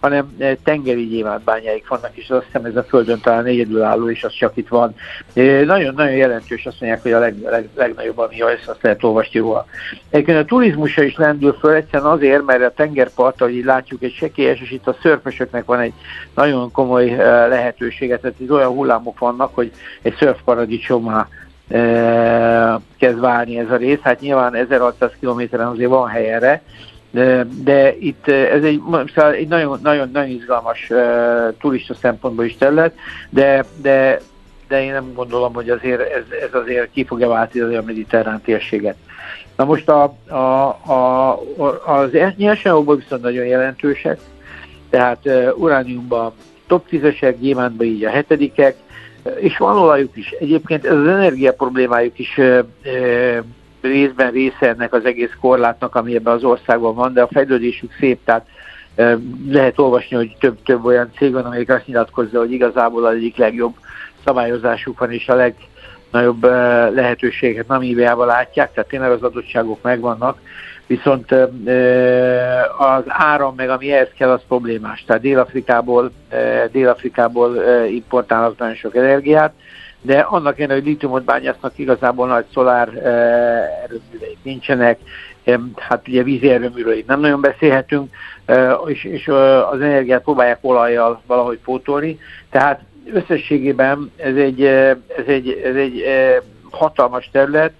hanem 0.00 0.34
eh, 0.38 0.56
tengeri 0.64 1.06
gyémántbányáik 1.06 1.88
vannak, 1.88 2.10
és 2.16 2.30
azt 2.30 2.44
hiszem 2.44 2.64
ez 2.64 2.76
a 2.76 2.82
Földön 2.82 3.20
talán 3.20 3.44
egyedülálló, 3.44 4.10
és 4.10 4.24
az 4.24 4.32
csak 4.32 4.56
itt 4.56 4.68
van. 4.68 4.94
Nagyon-nagyon 5.34 6.06
eh, 6.06 6.16
jelentős, 6.16 6.66
azt 6.66 6.80
mondják, 6.80 7.02
hogy 7.02 7.12
a 7.12 7.18
leg, 7.18 7.34
leg, 7.42 7.68
legnagyobb, 7.74 8.18
ami 8.18 8.40
ezt 8.40 8.68
azt 8.68 8.82
lehet 8.82 9.04
olvasni 9.04 9.40
róla. 9.40 9.66
Egyébként 10.10 10.38
a 10.38 10.44
turizmusra 10.44 11.02
is 11.02 11.16
lendül 11.16 11.52
föl, 11.52 11.74
egyszerűen 11.74 12.10
azért, 12.10 12.44
mert 12.44 12.62
a 12.62 12.72
tengerpart, 12.76 13.40
ahogy 13.40 13.64
látjuk, 13.64 14.02
egy 14.02 14.14
sekélyes, 14.14 14.60
és 14.60 14.70
itt 14.70 14.86
a 14.86 14.96
szörfösöknek 15.02 15.64
van 15.64 15.78
egy 15.78 15.92
nagyon 16.34 16.70
komoly 16.72 17.10
eh, 17.10 17.18
lehetősége, 17.48 18.18
tehát 18.18 18.40
itt 18.40 18.50
olyan 18.50 18.70
hullámok 18.70 19.18
vannak, 19.18 19.54
hogy 19.54 19.72
egy 20.02 20.14
szörfparadicsomá 20.18 21.28
kezd 22.98 23.20
válni 23.20 23.58
ez 23.58 23.70
a 23.70 23.76
rész. 23.76 23.98
Hát 24.02 24.20
nyilván 24.20 24.54
1600 24.54 25.10
kilométeren 25.20 25.66
azért 25.66 25.90
van 25.90 26.08
hely 26.08 26.32
erre, 26.32 26.62
de, 27.10 27.46
de 27.62 27.96
itt 27.98 28.28
ez 28.28 28.62
egy, 28.62 28.80
szóval 29.14 29.32
egy 29.32 29.48
nagyon, 29.48 29.78
nagyon, 29.82 30.10
nagyon 30.12 30.30
izgalmas 30.30 30.90
uh, 30.90 31.56
turista 31.60 31.94
szempontból 31.94 32.44
is 32.44 32.56
terület, 32.56 32.94
de, 33.30 33.64
de, 33.82 34.20
de 34.68 34.82
én 34.82 34.92
nem 34.92 35.12
gondolom, 35.14 35.54
hogy 35.54 35.70
azért 35.70 36.00
ez, 36.00 36.24
ez 36.42 36.54
azért 36.62 36.90
ki 36.92 37.04
fogja 37.04 37.28
váltani 37.28 37.74
a 37.74 37.82
mediterrán 37.82 38.40
térséget. 38.40 38.96
Na 39.56 39.64
most 39.64 39.88
a, 39.88 40.02
a, 40.28 40.68
a, 40.92 41.38
az 41.86 42.10
nyersanyagokban 42.36 42.96
viszont 42.96 43.22
nagyon 43.22 43.46
jelentősek, 43.46 44.18
tehát 44.90 45.18
uh, 45.24 45.48
urániumban 45.56 46.32
top 46.66 46.86
10-esek, 46.90 47.34
gyémántban 47.40 47.86
így 47.86 48.04
a 48.04 48.10
hetedikek, 48.10 48.76
és 49.36 49.56
van 49.56 49.76
olajuk 49.76 50.16
is. 50.16 50.30
Egyébként 50.30 50.84
ez 50.86 50.96
az 50.96 51.06
energia 51.06 51.52
problémájuk 51.52 52.18
is 52.18 52.38
uh, 52.38 52.64
részben 53.80 54.30
része 54.30 54.68
ennek 54.68 54.92
az 54.92 55.04
egész 55.04 55.32
korlátnak, 55.40 55.94
ami 55.94 56.14
ebben 56.14 56.34
az 56.34 56.44
országban 56.44 56.94
van, 56.94 57.12
de 57.12 57.22
a 57.22 57.28
fejlődésük 57.32 57.92
szép, 58.00 58.18
tehát 58.24 58.46
lehet 59.48 59.78
olvasni, 59.78 60.16
hogy 60.16 60.36
több-több 60.40 60.84
olyan 60.84 61.10
cég 61.16 61.32
van, 61.32 61.44
amelyik 61.44 61.70
azt 61.70 61.86
nyilatkozza, 61.86 62.38
hogy 62.38 62.52
igazából 62.52 63.04
az 63.06 63.14
egyik 63.14 63.36
legjobb 63.36 63.74
szabályozásuk 64.24 64.98
van, 64.98 65.12
és 65.12 65.28
a 65.28 65.34
legnagyobb 65.34 66.42
lehetőséget 66.94 67.68
Namíbiában 67.68 68.26
látják, 68.26 68.72
tehát 68.72 68.88
tényleg 68.88 69.10
az 69.10 69.22
adottságok 69.22 69.82
megvannak, 69.82 70.38
viszont 70.86 71.32
az 72.78 73.02
áram 73.06 73.54
meg 73.56 73.70
ami 73.70 73.92
ehhez 73.92 74.10
kell, 74.18 74.30
az 74.30 74.40
problémás. 74.48 75.04
Tehát 75.06 75.22
Dél-Afrikából, 75.22 76.10
Dél-Afrikából 76.72 77.56
importálnak 77.90 78.58
nagyon 78.58 78.74
sok 78.74 78.96
energiát, 78.96 79.52
de 80.02 80.18
annak 80.18 80.58
ellenére, 80.58 80.80
hogy 80.80 80.88
litiumot 80.88 81.24
bányásznak, 81.24 81.78
igazából 81.78 82.26
nagy 82.26 82.44
szolár 82.52 82.88
eh, 82.88 83.82
erőműveik 83.82 84.38
nincsenek, 84.42 84.98
hát 85.76 86.08
ugye 86.08 86.22
vízi 86.22 86.50
erőműről 86.50 87.02
nem 87.06 87.20
nagyon 87.20 87.40
beszélhetünk, 87.40 88.14
eh, 88.44 88.72
és, 88.86 89.04
és 89.04 89.28
az 89.70 89.80
energiát 89.80 90.22
próbálják 90.22 90.58
olajjal 90.60 91.22
valahogy 91.26 91.58
pótolni, 91.58 92.18
tehát 92.50 92.80
összességében 93.12 94.12
ez 94.16 94.36
egy, 94.36 94.64
eh, 94.64 94.90
ez 95.16 95.26
egy, 95.26 95.60
ez 95.64 95.74
egy 95.74 96.04
hatalmas 96.70 97.28
terület, 97.32 97.72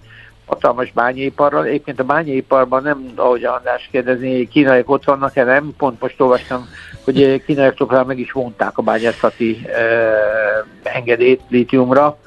hatalmas 0.45 0.91
bányaiparral. 0.91 1.65
Egyébként 1.65 1.99
a 1.99 2.03
bányaiparban 2.03 2.83
nem, 2.83 3.11
ahogy 3.15 3.43
András 3.43 3.89
kérdezni, 3.91 4.47
kínaiak 4.47 4.89
ott 4.89 5.03
vannak-e, 5.03 5.43
nem? 5.43 5.73
Pont 5.77 6.01
most 6.01 6.21
olvastam, 6.21 6.67
hogy 7.03 7.43
kínaiaktól 7.45 8.03
meg 8.03 8.19
is 8.19 8.31
vonták 8.31 8.77
a 8.77 8.81
bányászati 8.81 9.61
eh, 9.65 10.63
engedélyt 10.93 11.41
lítiumra, 11.49 12.17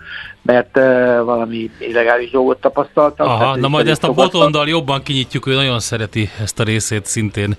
mert 0.43 0.77
eh, 0.77 1.25
valami 1.25 1.71
illegális 1.79 2.31
dolgot 2.31 2.61
tapasztaltak. 2.61 3.27
Aha, 3.27 3.57
na 3.57 3.69
majd 3.69 3.89
ezt 3.89 4.05
a 4.05 4.13
botondal 4.13 4.69
jobban 4.69 5.03
kinyitjuk, 5.03 5.47
ő 5.47 5.55
nagyon 5.55 5.81
szereti 5.81 6.29
ezt 6.43 6.61
a 6.61 6.65
részét 6.65 7.07
szintén. 7.07 7.57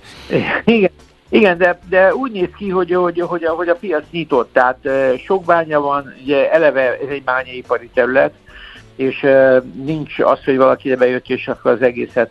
Igen, 0.64 0.90
igen, 1.28 1.58
de, 1.58 1.80
de 1.88 2.14
úgy 2.14 2.32
néz 2.32 2.48
ki, 2.56 2.68
hogy, 2.68 2.94
hogy, 2.94 3.20
hogy, 3.20 3.44
a, 3.44 3.50
hogy 3.50 3.68
a 3.68 3.74
piac 3.74 4.04
nyitott, 4.10 4.52
tehát 4.52 4.78
sok 5.24 5.44
bánya 5.44 5.80
van, 5.80 6.14
ugye 6.22 6.52
eleve 6.52 6.80
ez 6.80 7.08
egy 7.08 7.22
bányaipari 7.22 7.90
terület, 7.94 8.32
és 8.96 9.26
nincs 9.84 10.18
az, 10.18 10.44
hogy 10.44 10.56
valaki 10.56 10.88
ide 10.88 10.96
bejött, 10.96 11.28
és 11.28 11.48
akkor 11.48 11.70
az 11.70 11.82
egészet 11.82 12.30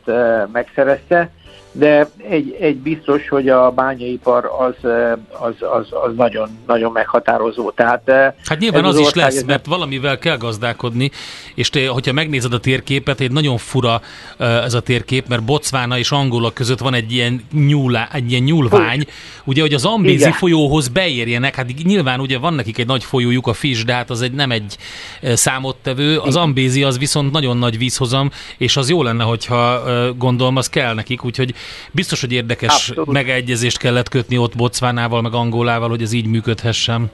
megszerezte, 0.52 1.32
de 1.78 2.10
egy, 2.30 2.58
egy 2.60 2.76
biztos, 2.76 3.28
hogy 3.30 3.50
a 3.50 3.72
bányaipar 3.72 4.52
az, 4.60 4.92
az, 5.40 5.54
az, 5.60 5.88
az 6.08 6.16
nagyon, 6.16 6.50
nagyon 6.68 6.92
meghatározó. 6.92 7.72
Tehát, 7.72 8.12
hát 8.46 8.60
nyilván 8.60 8.86
az, 8.86 8.96
az 8.96 9.02
is 9.02 9.14
lesz, 9.14 9.44
mert 9.44 9.66
valamivel 9.66 10.18
kell 10.18 10.38
gazdálkodni, 10.38 11.12
és 11.56 11.70
te, 11.70 11.88
hogyha 11.88 12.14
megnézed 12.14 12.54
a 12.54 12.60
térképet, 12.60 13.20
egy 13.20 13.32
nagyon 13.32 13.58
fura 13.58 14.02
ez 14.38 14.74
a 14.74 14.80
térkép, 14.80 15.28
mert 15.28 15.44
Botswana 15.44 15.98
és 15.98 16.12
Angola 16.12 16.52
között 16.54 16.80
van 16.80 16.94
egy 16.94 17.12
ilyen, 17.12 17.42
nyúlá, 17.52 18.10
egy 18.14 18.32
ilyen 18.32 18.44
nyúlvány, 18.44 19.00
Fú. 19.00 19.12
ugye, 19.46 19.62
hogy 19.62 19.74
az 19.74 19.86
Ambézi 19.86 20.16
Igen. 20.16 20.32
folyóhoz 20.32 20.88
beérjenek, 20.88 21.56
hát 21.56 21.84
nyilván 21.84 22.20
ugye 22.20 22.38
van 22.38 22.54
nekik 22.54 22.78
egy 22.78 22.88
nagy 22.88 23.04
folyójuk, 23.04 23.48
a 23.48 23.54
Fish, 23.54 23.86
de 23.86 23.94
hát 23.94 24.10
az 24.10 24.22
egy 24.22 24.32
nem 24.32 24.52
egy 24.52 24.78
számottevő, 25.22 26.18
az 26.18 26.36
Ambézi 26.36 26.84
az 26.84 26.98
viszont 26.98 27.32
nagyon 27.32 27.58
nagy 27.58 27.78
vízhozam, 27.78 28.32
és 28.58 28.78
az 28.78 28.90
jó 28.90 29.04
lenne, 29.04 29.24
hogyha 29.24 29.84
gondolom, 30.18 30.56
az 30.56 30.70
kell 30.70 30.94
nekik, 30.94 31.24
úgyhogy 31.26 31.54
Biztos, 31.92 32.22
hogy 32.22 32.32
érdekes 32.32 32.90
Abszolút. 32.90 33.14
megegyezést 33.14 33.78
kellett 33.78 34.10
kötni 34.10 34.38
ott 34.38 34.56
Bocvánával, 34.56 35.22
meg 35.22 35.34
Angolával, 35.34 35.90
hogy 35.90 36.02
ez 36.02 36.12
így 36.12 36.28
működhessen. 36.28 37.12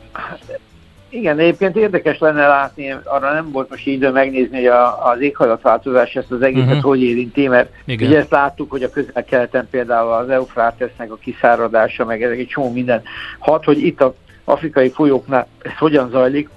Igen, 1.09 1.39
egyébként 1.39 1.75
érdekes 1.75 2.19
lenne 2.19 2.47
látni, 2.47 2.95
arra 3.03 3.33
nem 3.33 3.51
volt 3.51 3.69
most 3.69 3.87
idő 3.87 4.11
megnézni, 4.11 4.57
hogy 4.57 4.65
a, 4.65 5.09
az 5.09 5.21
éghajlatváltozás 5.21 6.15
ezt 6.15 6.31
az 6.31 6.41
egészet 6.41 6.67
uh-huh. 6.67 6.83
hogy 6.83 7.01
érinti, 7.01 7.47
mert 7.47 7.69
Igen. 7.85 8.07
ugye 8.07 8.19
ezt 8.19 8.31
láttuk, 8.31 8.71
hogy 8.71 8.83
a 8.83 8.89
közel-keleten 8.89 9.67
például 9.71 10.11
az 10.11 10.29
Eufrátesznek 10.29 11.11
a 11.11 11.15
kiszáradása, 11.15 12.05
meg 12.05 12.23
ezek 12.23 12.37
egy 12.37 12.47
csomó 12.47 12.71
minden 12.71 13.01
hat, 13.39 13.63
hogy 13.63 13.85
itt 13.85 14.01
a 14.01 14.15
afrikai 14.43 14.89
folyóknál 14.89 15.47
ez 15.61 15.77
hogyan 15.77 16.09
zajlik, 16.09 16.49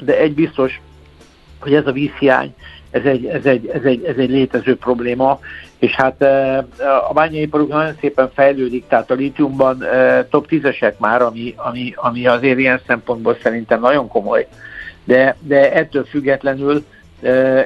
de 0.00 0.18
egy 0.18 0.34
biztos, 0.34 0.80
hogy 1.62 1.74
ez 1.74 1.86
a 1.86 1.92
vízhiány, 1.92 2.54
ez 2.90 3.04
egy, 3.04 3.26
ez 3.26 3.44
egy, 3.44 3.66
ez 3.66 3.82
egy, 3.82 4.04
ez 4.04 4.16
egy 4.16 4.30
létező 4.30 4.76
probléma, 4.76 5.40
és 5.78 5.92
hát 5.94 6.22
a 7.08 7.12
bányaiparuk 7.12 7.68
nagyon 7.68 7.96
szépen 8.00 8.30
fejlődik, 8.34 8.86
tehát 8.88 9.10
a 9.10 9.14
lítiumban 9.14 9.84
top 10.30 10.46
10-esek 10.50 10.96
már, 10.96 11.22
ami, 11.22 11.54
ami, 11.56 11.92
ami 11.96 12.26
azért 12.26 12.58
ilyen 12.58 12.80
szempontból 12.86 13.36
szerintem 13.42 13.80
nagyon 13.80 14.08
komoly, 14.08 14.46
de, 15.04 15.36
de 15.40 15.72
ettől 15.72 16.04
függetlenül 16.04 16.84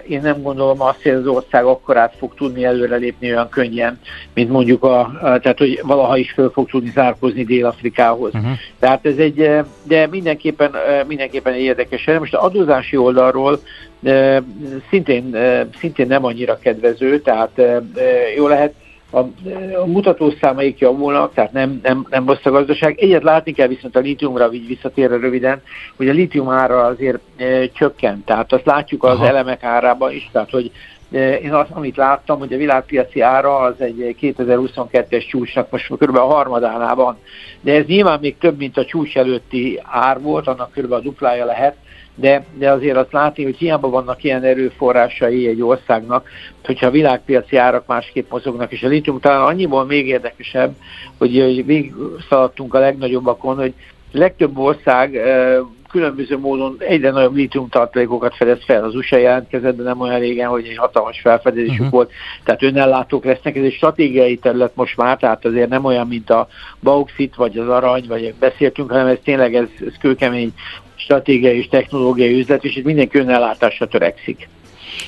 én 0.09 0.21
nem 0.23 0.43
gondolom 0.43 0.81
azt, 0.81 1.03
hogy 1.03 1.13
az 1.13 1.27
ország 1.27 1.65
akkorát 1.65 2.15
fog 2.19 2.35
tudni 2.35 2.65
előrelépni 2.65 3.31
olyan 3.31 3.49
könnyen, 3.49 4.01
mint 4.35 4.51
mondjuk 4.51 4.85
a, 4.85 5.19
tehát 5.21 5.59
hogy 5.59 5.81
valaha 5.83 6.17
is 6.17 6.33
föl 6.33 6.51
fog 6.51 6.69
tudni 6.69 6.91
zárkozni 6.95 7.45
Dél-Afrikához. 7.45 8.35
Uh-huh. 8.35 8.51
Tehát 8.79 9.07
ez 9.07 9.17
egy, 9.17 9.51
de 9.83 10.07
mindenképpen, 10.07 10.71
mindenképpen 11.07 11.53
egy 11.53 11.61
érdekes. 11.63 12.05
Most 12.19 12.35
az 12.35 12.45
adózási 12.45 12.97
oldalról 12.97 13.61
szintén, 14.91 15.37
szintén 15.79 16.07
nem 16.07 16.25
annyira 16.25 16.59
kedvező, 16.59 17.21
tehát 17.21 17.63
jó 18.37 18.49
lehet, 18.49 18.75
a, 19.11 19.19
a 19.81 19.87
mutatószámaik 19.87 20.79
javulnak, 20.79 21.35
tehát 21.35 21.53
nem, 21.53 21.81
nem, 21.83 22.07
nem 22.11 22.27
rossz 22.27 22.45
a 22.45 22.51
gazdaság. 22.51 22.99
Egyet 22.99 23.23
látni 23.23 23.53
kell 23.53 23.67
viszont 23.67 23.97
a 23.97 24.01
lítiumra, 24.01 24.53
így 24.53 24.67
visszatérve 24.67 25.17
röviden, 25.17 25.63
hogy 25.97 26.09
a 26.09 26.13
lítium 26.13 26.49
ára 26.49 26.85
azért 26.85 27.19
e, 27.37 27.69
csökkent, 27.69 28.25
tehát 28.25 28.53
azt 28.53 28.67
látjuk 28.67 29.05
az 29.05 29.17
Aha. 29.17 29.27
elemek 29.27 29.63
árában 29.63 30.13
is, 30.13 30.29
tehát 30.33 30.51
hogy 30.51 30.71
e, 31.13 31.35
én 31.35 31.53
azt, 31.53 31.71
amit 31.71 31.97
láttam, 31.97 32.39
hogy 32.39 32.53
a 32.53 32.57
világpiaci 32.57 33.21
ára 33.21 33.59
az 33.59 33.81
egy 33.81 34.17
2022-es 34.21 35.29
csúcsnak 35.29 35.71
most 35.71 35.89
kb. 35.89 36.17
a 36.17 36.25
harmadánál 36.25 36.95
van, 36.95 37.19
de 37.61 37.73
ez 37.73 37.87
nyilván 37.87 38.21
még 38.21 38.39
több, 38.39 38.59
mint 38.59 38.77
a 38.77 38.85
csúcs 38.85 39.17
előtti 39.17 39.81
ár 39.83 40.21
volt, 40.21 40.47
annak 40.47 40.73
kb. 40.73 40.93
a 40.93 41.01
duplája 41.01 41.45
lehet, 41.45 41.77
de, 42.17 42.45
de 42.55 42.71
azért 42.71 42.97
azt 42.97 43.13
látni, 43.13 43.45
hogy 43.45 43.57
hiába 43.57 43.89
vannak 43.89 44.25
ilyen 44.25 44.43
erőforrásai 44.43 45.47
egy 45.49 45.63
országnak, 45.63 46.29
hogyha 46.65 46.87
a 46.87 46.91
világpiaci 46.91 47.57
árak 47.57 47.87
másképp 47.87 48.31
mozognak, 48.31 48.73
és 48.73 48.83
a 48.83 48.89
litium 48.89 49.21
talán 49.21 49.43
annyiból 49.43 49.85
még 49.85 50.07
érdekesebb, 50.07 50.75
hogy 51.19 51.65
végig 51.67 51.95
szaladtunk 52.29 52.75
a 52.75 52.79
legnagyobbakon, 52.79 53.57
hogy 53.57 53.75
legtöbb 54.13 54.59
ország 54.59 55.21
különböző 55.97 56.39
módon 56.39 56.77
egyre 56.79 57.11
nagyobb 57.11 57.35
lítium 57.35 57.69
tartalékokat 57.69 58.37
fedez 58.37 58.65
fel. 58.65 58.85
Az 58.85 58.95
USA 58.95 59.17
jelentkezett, 59.17 59.77
de 59.77 59.83
nem 59.83 60.01
olyan 60.01 60.19
régen, 60.19 60.49
hogy 60.49 60.67
egy 60.67 60.77
hatalmas 60.77 61.21
felfedezésük 61.21 61.73
uh-huh. 61.73 61.91
volt, 61.91 62.11
tehát 62.45 62.63
önellátók 62.63 63.25
lesznek. 63.25 63.57
Ez 63.57 63.65
egy 63.65 63.73
stratégiai 63.73 64.37
terület 64.37 64.75
most 64.75 64.97
már, 64.97 65.17
tehát 65.17 65.45
azért 65.45 65.69
nem 65.69 65.85
olyan, 65.85 66.07
mint 66.07 66.31
a 66.31 66.49
bauxit, 66.81 67.35
vagy 67.35 67.59
az 67.59 67.69
arany, 67.69 68.05
vagy 68.09 68.35
beszéltünk, 68.41 68.91
hanem 68.91 69.07
ez 69.07 69.19
tényleg 69.25 69.55
ez, 69.55 69.69
ez 69.87 69.93
kőkemény 70.01 70.53
stratégiai 70.95 71.59
és 71.59 71.69
technológiai 71.69 72.39
üzlet, 72.39 72.65
és 72.65 72.77
itt 72.77 72.85
mindenki 72.85 73.19
önellátásra 73.19 73.87
törekszik. 73.87 74.49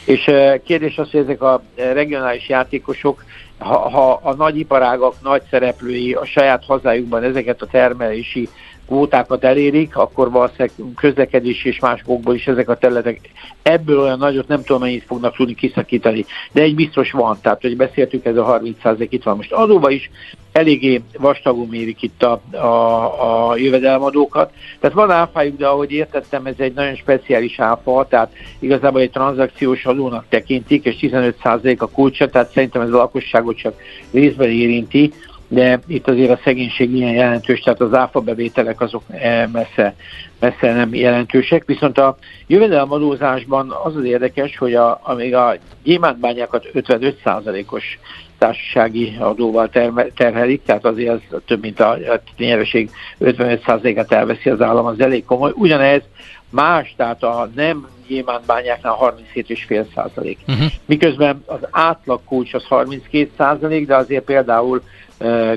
És 0.05 0.31
kérdés 0.65 0.99
az, 0.99 1.11
hogy 1.11 1.21
ezek 1.21 1.43
a 1.43 1.63
regionális 1.77 2.49
játékosok, 2.49 3.25
ha, 3.59 3.89
ha 3.89 4.21
a 4.23 4.35
nagyiparágak 4.35 5.15
nagy 5.23 5.43
szereplői 5.51 6.13
a 6.13 6.25
saját 6.25 6.65
hazájukban 6.65 7.23
ezeket 7.23 7.63
a 7.63 7.67
termelési 7.67 8.49
kvótákat 8.89 9.45
elérik, 9.45 9.97
akkor 9.97 10.31
valószínűleg 10.31 10.71
közlekedés 10.97 11.65
és 11.65 11.81
más 11.81 12.03
okból 12.07 12.35
is 12.35 12.47
ezek 12.47 12.69
a 12.69 12.77
területek 12.77 13.21
ebből 13.63 14.01
olyan 14.01 14.19
nagyot 14.19 14.49
nem 14.49 14.63
tudom 14.63 14.81
mennyit 14.81 15.05
fognak 15.05 15.37
tudni 15.37 15.55
kiszakítani. 15.55 16.25
De 16.53 16.63
egy 16.63 16.75
biztos 16.75 17.11
van, 17.11 17.39
tehát 17.43 17.61
hogy 17.61 17.77
beszéltük, 17.77 18.25
ez 18.25 18.37
a 18.37 18.61
30% 18.63 19.07
itt 19.09 19.23
van 19.23 19.37
most 19.37 19.53
adóba 19.53 19.91
is, 19.91 20.11
eléggé 20.53 21.03
vastagon 21.19 21.67
mérik 21.71 22.03
itt 22.03 22.23
a, 22.23 22.41
a, 22.57 23.51
a 23.51 23.57
jövedelmadókat. 23.57 24.53
Tehát 24.81 24.97
van 24.97 25.11
áfájuk, 25.11 25.57
de 25.57 25.67
ahogy 25.67 25.93
értettem, 25.93 26.47
ez 26.47 26.55
egy 26.57 26.75
nagyon 26.75 26.95
speciális 26.95 27.59
áfa, 27.59 28.07
tehát 28.09 28.33
igazából 28.59 29.01
egy 29.01 29.11
tranzakciós 29.11 29.85
adónak 29.85 30.25
tekintik, 30.29 30.85
és 30.85 30.97
15% 31.01 31.79
a 31.79 31.89
kulcsa, 31.89 32.29
tehát 32.29 32.53
szerintem 32.53 32.83
ez 32.83 32.89
a 32.93 32.97
lakosságot 32.97 33.57
csak 33.57 33.75
részben 34.13 34.51
érinti, 34.51 35.13
de 35.49 35.81
itt 35.87 36.09
azért 36.09 36.31
a 36.31 36.41
szegénység 36.45 36.91
milyen 36.91 37.13
jelentős, 37.13 37.61
tehát 37.61 37.81
az 37.81 37.95
áfa 37.95 38.21
bevételek 38.21 38.81
azok 38.81 39.03
eh, 39.09 39.47
messze, 39.53 39.95
messze 40.41 40.73
nem 40.73 40.95
jelentősek, 40.95 41.65
viszont 41.67 41.99
a 41.99 42.17
jövedelemadózásban 42.47 43.71
az 43.85 43.97
az 43.97 44.05
érdekes, 44.05 44.59
hogy 44.59 44.75
a, 44.75 45.01
amíg 45.03 45.35
a 45.35 45.57
gyémántbányákat 45.83 46.67
55%-os 46.75 47.99
társasági 48.39 49.17
adóval 49.19 49.71
terhelik, 50.15 50.63
tehát 50.63 50.85
azért 50.85 51.11
az 51.11 51.41
több 51.47 51.61
mint 51.61 51.81
a, 51.81 51.91
a 51.91 52.21
nyereség 52.39 52.91
55%-át 53.21 54.13
elveszi 54.13 54.51
az 54.51 54.61
állam, 54.61 54.87
az 54.87 55.01
elég 55.01 55.25
komoly. 55.25 55.53
Ugyanez 55.55 56.03
más, 56.51 56.95
tehát 56.97 57.23
a 57.23 57.51
nem 57.55 57.89
gyémántbányáknál 58.07 58.97
37,5 59.35 59.95
százalék. 59.95 60.39
Uh-huh. 60.49 60.67
Miközben 60.87 61.43
az 61.47 61.61
átlag 61.71 62.21
kulcs 62.25 62.55
az 62.55 62.65
32 62.65 63.31
százalék, 63.37 63.87
de 63.87 63.97
azért 63.97 64.25
például 64.25 64.83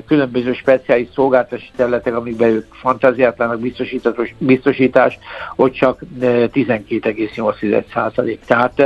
különböző 0.06 0.52
speciális 0.52 1.08
szolgáltatási 1.14 1.70
területek, 1.76 2.16
amikben 2.16 2.48
ők 2.48 2.74
fantáziátlanak 2.74 3.60
biztosítás, 3.60 4.34
biztosítás, 4.38 5.18
ott 5.56 5.72
csak 5.72 6.02
12,8 6.20 7.84
százalék. 7.92 8.40
Tehát 8.44 8.80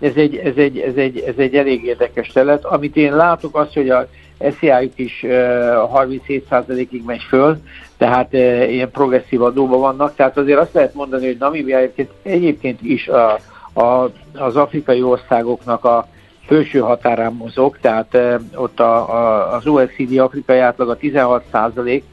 ez 0.00 0.12
egy, 0.14 0.36
ez, 0.36 0.56
egy, 0.56 0.78
ez, 0.78 0.94
egy, 0.96 1.18
ez 1.18 1.34
egy 1.36 1.54
elég 1.54 1.84
érdekes 1.84 2.28
terület. 2.28 2.64
Amit 2.64 2.96
én 2.96 3.16
látok 3.16 3.56
az, 3.56 3.72
hogy 3.72 3.90
a 3.90 4.08
SZIA-juk 4.50 4.98
is 4.98 5.24
37%-ig 5.28 7.04
megy 7.04 7.22
föl, 7.28 7.56
tehát 7.96 8.32
ilyen 8.68 8.90
progresszív 8.90 9.42
adóban 9.42 9.80
vannak, 9.80 10.14
tehát 10.14 10.36
azért 10.36 10.58
azt 10.58 10.74
lehet 10.74 10.94
mondani, 10.94 11.26
hogy 11.26 11.36
Namibia 11.38 11.76
egyébként, 11.76 12.10
egyébként 12.22 12.82
is 12.82 13.08
a, 13.08 13.38
a, 13.72 14.10
az 14.34 14.56
afrikai 14.56 15.02
országoknak 15.02 15.84
a 15.84 16.08
felső 16.46 16.78
határán 16.78 17.32
mozog, 17.32 17.78
tehát 17.80 18.18
ott 18.54 18.80
a, 18.80 19.14
a, 19.14 19.52
az 19.54 19.66
OECD 19.66 20.18
afrikai 20.18 20.58
átlag 20.58 20.88
a 20.88 20.96
16 20.96 21.44
százalék 21.52 22.04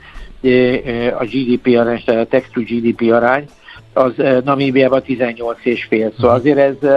a 1.19 1.23
GDP 1.23 1.67
arány, 1.77 2.01
tehát 2.05 2.25
a 2.25 2.29
text 2.29 2.51
to 2.53 2.61
GDP 2.61 3.11
arány, 3.11 3.45
az 3.93 4.13
Namíbiában 4.43 5.01
18 5.01 5.57
és 5.63 5.83
fél. 5.83 6.11
Szóval 6.19 6.35
azért 6.35 6.57
ez, 6.57 6.89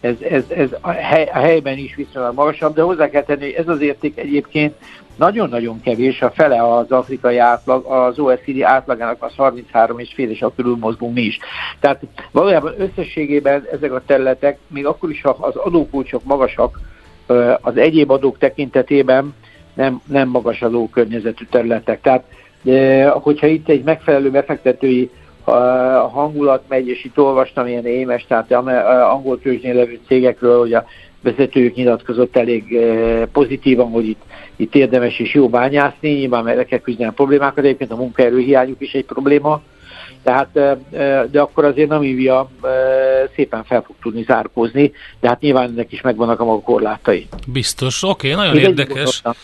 ez, 0.00 0.14
ez, 0.30 0.44
ez 0.48 0.68
a, 0.80 0.90
hely, 0.90 1.30
a 1.32 1.38
helyben 1.38 1.78
is 1.78 1.94
viszonylag 1.94 2.34
magasabb, 2.34 2.74
de 2.74 2.82
hozzá 2.82 3.10
kell 3.10 3.22
tenni, 3.22 3.44
hogy 3.44 3.54
ez 3.54 3.68
az 3.68 3.80
érték 3.80 4.18
egyébként 4.18 4.74
nagyon-nagyon 5.16 5.80
kevés, 5.80 6.22
a 6.22 6.30
fele 6.30 6.62
az 6.62 6.90
afrikai 6.90 7.38
átlag, 7.38 7.84
az 7.84 8.18
OECD 8.18 8.62
átlagának 8.62 9.22
az 9.22 9.34
33 9.36 9.98
és 9.98 10.12
fél, 10.14 10.30
és 10.30 10.42
a 10.42 10.52
körül 10.56 10.76
mozgunk 10.80 11.14
mi 11.14 11.20
is. 11.20 11.38
Tehát 11.80 12.02
valójában 12.30 12.74
összességében 12.78 13.66
ezek 13.72 13.92
a 13.92 14.02
területek, 14.06 14.58
még 14.66 14.86
akkor 14.86 15.10
is, 15.10 15.22
ha 15.22 15.36
az 15.40 15.56
adókulcsok 15.56 16.24
magasak, 16.24 16.80
az 17.60 17.76
egyéb 17.76 18.10
adók 18.10 18.38
tekintetében 18.38 19.34
nem, 19.74 20.00
nem 20.06 20.28
magas 20.28 20.62
adókörnyezetű 20.62 21.44
területek. 21.50 22.00
Tehát 22.00 22.24
hogyha 23.22 23.46
itt 23.46 23.68
egy 23.68 23.82
megfelelő 23.82 24.30
befektetői 24.30 25.10
a 25.46 26.10
hangulat 26.12 26.62
megy, 26.68 26.88
és 26.88 27.04
itt 27.04 27.18
olvastam 27.18 27.66
ilyen 27.66 27.86
émes, 27.86 28.24
tehát 28.28 28.52
angol 29.12 29.38
tőzsdén 29.38 29.74
levő 29.74 29.98
cégekről, 30.06 30.58
hogy 30.58 30.74
a 30.74 30.84
vezetőjük 31.22 31.74
nyilatkozott 31.74 32.36
elég 32.36 32.78
pozitívan, 33.32 33.90
hogy 33.90 34.08
itt, 34.08 34.22
itt 34.56 34.74
érdemes 34.74 35.18
és 35.18 35.34
jó 35.34 35.48
bányászni, 35.48 36.08
nyilván 36.10 36.44
meg 36.44 36.66
kell 36.66 36.78
küzdeni 36.78 37.08
a 37.08 37.12
problémákat, 37.12 37.64
egyébként 37.64 37.92
a 37.92 37.96
munkaerőhiányuk 37.96 38.80
is 38.80 38.92
egy 38.92 39.04
probléma, 39.04 39.60
tehát, 40.22 40.48
de 41.30 41.40
akkor 41.40 41.64
azért 41.64 41.88
Namibia 41.88 42.50
szépen 43.34 43.64
fel 43.64 43.82
fog 43.86 43.96
tudni 44.02 44.22
zárkózni, 44.22 44.92
de 45.20 45.28
hát 45.28 45.40
nyilván 45.40 45.68
ennek 45.68 45.92
is 45.92 46.00
megvannak 46.00 46.40
a 46.40 46.44
maga 46.44 46.60
korlátai. 46.60 47.26
Biztos, 47.46 48.02
oké, 48.02 48.32
okay, 48.32 48.44
nagyon 48.44 48.62
Én 48.62 48.68
érdekes. 48.68 49.22
Oké, 49.24 49.36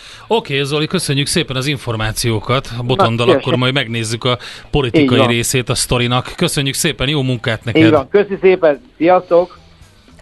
okay, 0.53 0.65
Zoli, 0.65 0.87
köszönjük 0.87 1.27
szépen 1.27 1.57
az 1.57 1.67
információkat. 1.67 2.69
A 2.79 2.83
botondal 2.83 3.27
Na, 3.27 3.33
akkor 3.33 3.57
majd 3.57 3.75
megnézzük 3.75 4.25
a 4.25 4.39
politikai 4.71 5.27
részét 5.27 5.69
a 5.69 5.75
sztorinak. 5.75 6.33
Köszönjük 6.37 6.75
szépen, 6.75 7.09
jó 7.09 7.23
munkát 7.23 7.65
neked! 7.65 7.83
Így 7.83 7.91
van, 7.91 8.09
köszi 8.09 8.39
szépen, 8.41 8.81
sziasztok! 8.97 9.61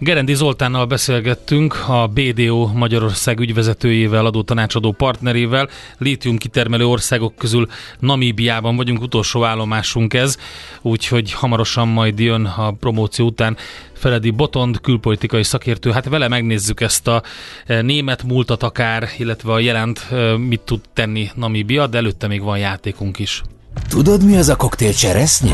Gerendi 0.03 0.35
Zoltánnal 0.35 0.87
beszélgettünk, 0.87 1.89
a 1.89 2.07
BDO 2.07 2.67
Magyarország 2.67 3.41
ügyvezetőjével, 3.41 4.27
adó 4.27 4.43
tanácsadó 4.43 4.93
partnerével. 4.93 5.69
Lítium 5.99 6.37
kitermelő 6.39 6.87
országok 6.87 7.37
közül 7.37 7.69
Namíbiában 7.99 8.77
vagyunk, 8.77 9.01
utolsó 9.01 9.45
állomásunk 9.45 10.15
ez, 10.15 10.37
úgyhogy 10.83 11.33
hamarosan 11.33 11.89
majd 11.89 12.19
jön 12.19 12.45
a 12.45 12.73
promóció 12.73 13.27
után 13.27 13.57
Feledi 13.93 14.31
Botond, 14.31 14.81
külpolitikai 14.81 15.43
szakértő. 15.43 15.91
Hát 15.91 16.09
vele 16.09 16.29
megnézzük 16.29 16.81
ezt 16.81 17.09
a 17.09 17.23
e, 17.67 17.83
német 17.83 18.23
múltat 18.23 18.63
akár, 18.63 19.09
illetve 19.19 19.53
a 19.53 19.59
jelent 19.59 20.07
e, 20.11 20.37
mit 20.37 20.61
tud 20.61 20.81
tenni 20.95 21.31
Namíbia, 21.35 21.87
de 21.87 21.99
előtte 21.99 22.27
még 22.27 22.43
van 22.43 22.59
játékunk 22.59 23.19
is. 23.19 23.43
Tudod, 23.89 24.25
mi 24.25 24.37
az 24.37 24.49
a 24.49 24.57
koktél 24.57 24.93
cseresznyi? 24.93 25.53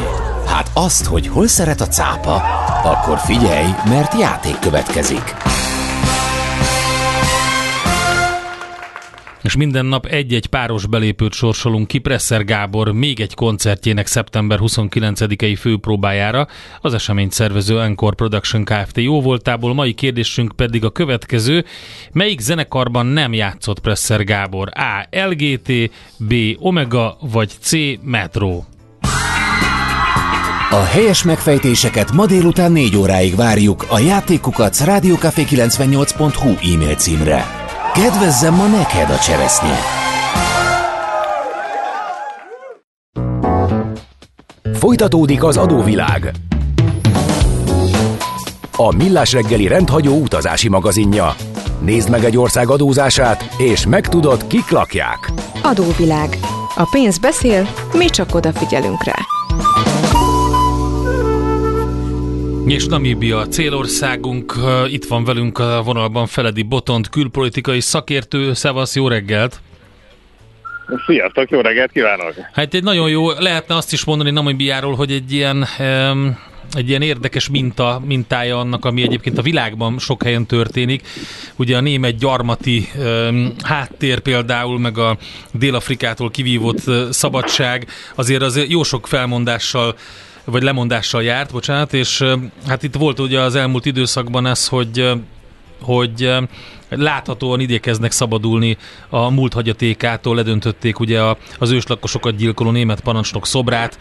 Hát 0.56 0.70
azt, 0.74 1.04
hogy 1.04 1.26
hol 1.26 1.46
szeret 1.46 1.80
a 1.80 1.86
cápa, 1.86 2.34
akkor 2.84 3.18
figyelj, 3.18 3.66
mert 3.88 4.18
játék 4.18 4.58
következik. 4.58 5.34
és 9.42 9.56
minden 9.56 9.86
nap 9.86 10.06
egy-egy 10.06 10.46
páros 10.46 10.86
belépőt 10.86 11.32
sorsolunk 11.32 11.86
ki 11.86 11.98
Presser 11.98 12.44
Gábor 12.44 12.92
még 12.92 13.20
egy 13.20 13.34
koncertjének 13.34 14.06
szeptember 14.06 14.58
29-i 14.62 15.56
főpróbájára, 15.58 16.46
az 16.80 16.94
eseményt 16.94 17.32
szervező 17.32 17.80
Encore 17.80 18.14
Production 18.14 18.64
Kft. 18.64 18.96
jó 18.96 19.20
voltából, 19.20 19.74
mai 19.74 19.92
kérdésünk 19.92 20.52
pedig 20.56 20.84
a 20.84 20.90
következő. 20.90 21.64
Melyik 22.12 22.40
zenekarban 22.40 23.06
nem 23.06 23.32
játszott 23.32 23.80
Presser 23.80 24.24
Gábor? 24.24 24.68
A. 24.74 25.06
LGT, 25.28 25.72
B. 26.18 26.34
Omega 26.58 27.16
vagy 27.20 27.50
C. 27.60 27.72
Metro? 28.02 28.62
A 30.70 30.82
helyes 30.82 31.22
megfejtéseket 31.22 32.12
ma 32.12 32.26
délután 32.26 32.72
4 32.72 32.96
óráig 32.96 33.34
várjuk 33.34 33.86
a 33.88 33.98
játékukat 33.98 34.76
rádiókafé98.hu 34.84 36.74
e-mail 36.74 36.94
címre. 36.94 37.46
Kedvezzem 37.94 38.54
ma 38.54 38.66
neked 38.66 39.10
a 39.10 39.18
cseresznye! 39.18 39.78
Folytatódik 44.74 45.44
az 45.44 45.56
adóvilág. 45.56 46.30
A 48.76 48.94
Millás 48.94 49.32
reggeli 49.32 49.66
rendhagyó 49.66 50.20
utazási 50.20 50.68
magazinja. 50.68 51.34
Nézd 51.80 52.10
meg 52.10 52.24
egy 52.24 52.36
ország 52.36 52.70
adózását, 52.70 53.54
és 53.58 53.86
megtudod, 53.86 54.46
kik 54.46 54.70
lakják. 54.70 55.32
Adóvilág. 55.62 56.38
A 56.76 56.88
pénz 56.90 57.18
beszél, 57.18 57.68
mi 57.92 58.04
csak 58.04 58.34
odafigyelünk 58.34 59.04
rá. 59.04 59.25
És 62.66 62.86
Namíbia 62.86 63.38
a 63.38 63.46
célországunk, 63.46 64.54
itt 64.86 65.04
van 65.04 65.24
velünk 65.24 65.58
a 65.58 65.82
vonalban 65.82 66.26
Feledi 66.26 66.62
Botont, 66.62 67.08
külpolitikai 67.08 67.80
szakértő. 67.80 68.52
Szevasz, 68.52 68.96
jó 68.96 69.08
reggelt! 69.08 69.60
Sziasztok, 71.06 71.50
jó 71.50 71.60
reggelt 71.60 71.92
kívánok! 71.92 72.34
Hát 72.52 72.74
egy 72.74 72.82
nagyon 72.82 73.08
jó, 73.08 73.30
lehetne 73.30 73.74
azt 73.74 73.92
is 73.92 74.04
mondani 74.04 74.30
Namibiáról, 74.30 74.94
hogy 74.94 75.10
egy 75.10 75.32
ilyen 75.32 75.66
um, 75.78 76.38
egy 76.72 76.88
ilyen 76.88 77.02
érdekes 77.02 77.48
minta, 77.48 78.02
mintája 78.04 78.58
annak, 78.58 78.84
ami 78.84 79.02
egyébként 79.02 79.38
a 79.38 79.42
világban 79.42 79.98
sok 79.98 80.22
helyen 80.22 80.46
történik. 80.46 81.02
Ugye 81.56 81.76
a 81.76 81.80
német 81.80 82.16
gyarmati 82.16 82.88
um, 82.96 83.52
háttér 83.62 84.18
például, 84.18 84.78
meg 84.78 84.98
a 84.98 85.16
Dél-Afrikától 85.52 86.30
kivívott 86.30 86.86
uh, 86.86 87.10
szabadság, 87.10 87.86
azért 88.14 88.42
az 88.42 88.66
jó 88.68 88.82
sok 88.82 89.06
felmondással 89.06 89.94
vagy 90.46 90.62
lemondással 90.62 91.22
járt, 91.22 91.52
bocsánat, 91.52 91.92
és 91.92 92.24
hát 92.66 92.82
itt 92.82 92.94
volt 92.94 93.20
ugye 93.20 93.40
az 93.40 93.54
elmúlt 93.54 93.86
időszakban 93.86 94.46
ez, 94.46 94.68
hogy 94.68 95.10
hogy 95.80 96.34
láthatóan 96.88 97.60
igyekeznek 97.60 98.12
szabadulni 98.12 98.76
a 99.08 99.30
múlt 99.30 99.52
hagyatékától, 99.52 100.34
ledöntötték 100.34 101.00
ugye 101.00 101.22
az 101.58 101.70
őslakosokat 101.70 102.36
gyilkoló 102.36 102.70
német 102.70 103.00
parancsnok 103.00 103.46
szobrát, 103.46 103.98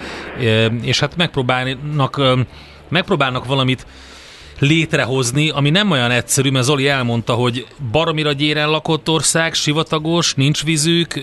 és 0.82 1.00
hát 1.00 1.16
megpróbálnak, 1.16 2.22
megpróbálnak 2.90 3.46
valamit 3.46 3.86
létrehozni, 4.60 5.50
ami 5.50 5.70
nem 5.70 5.92
olyan 5.92 6.12
egyszerű, 6.12 6.50
mert 6.50 6.66
Zoli 6.66 6.88
elmondta, 6.88 7.34
hogy 7.34 7.66
baromira 7.92 8.32
gyéren 8.32 8.70
lakott 8.70 9.10
ország, 9.10 9.54
sivatagos, 9.54 10.34
nincs 10.34 10.64
vízük, 10.64 11.22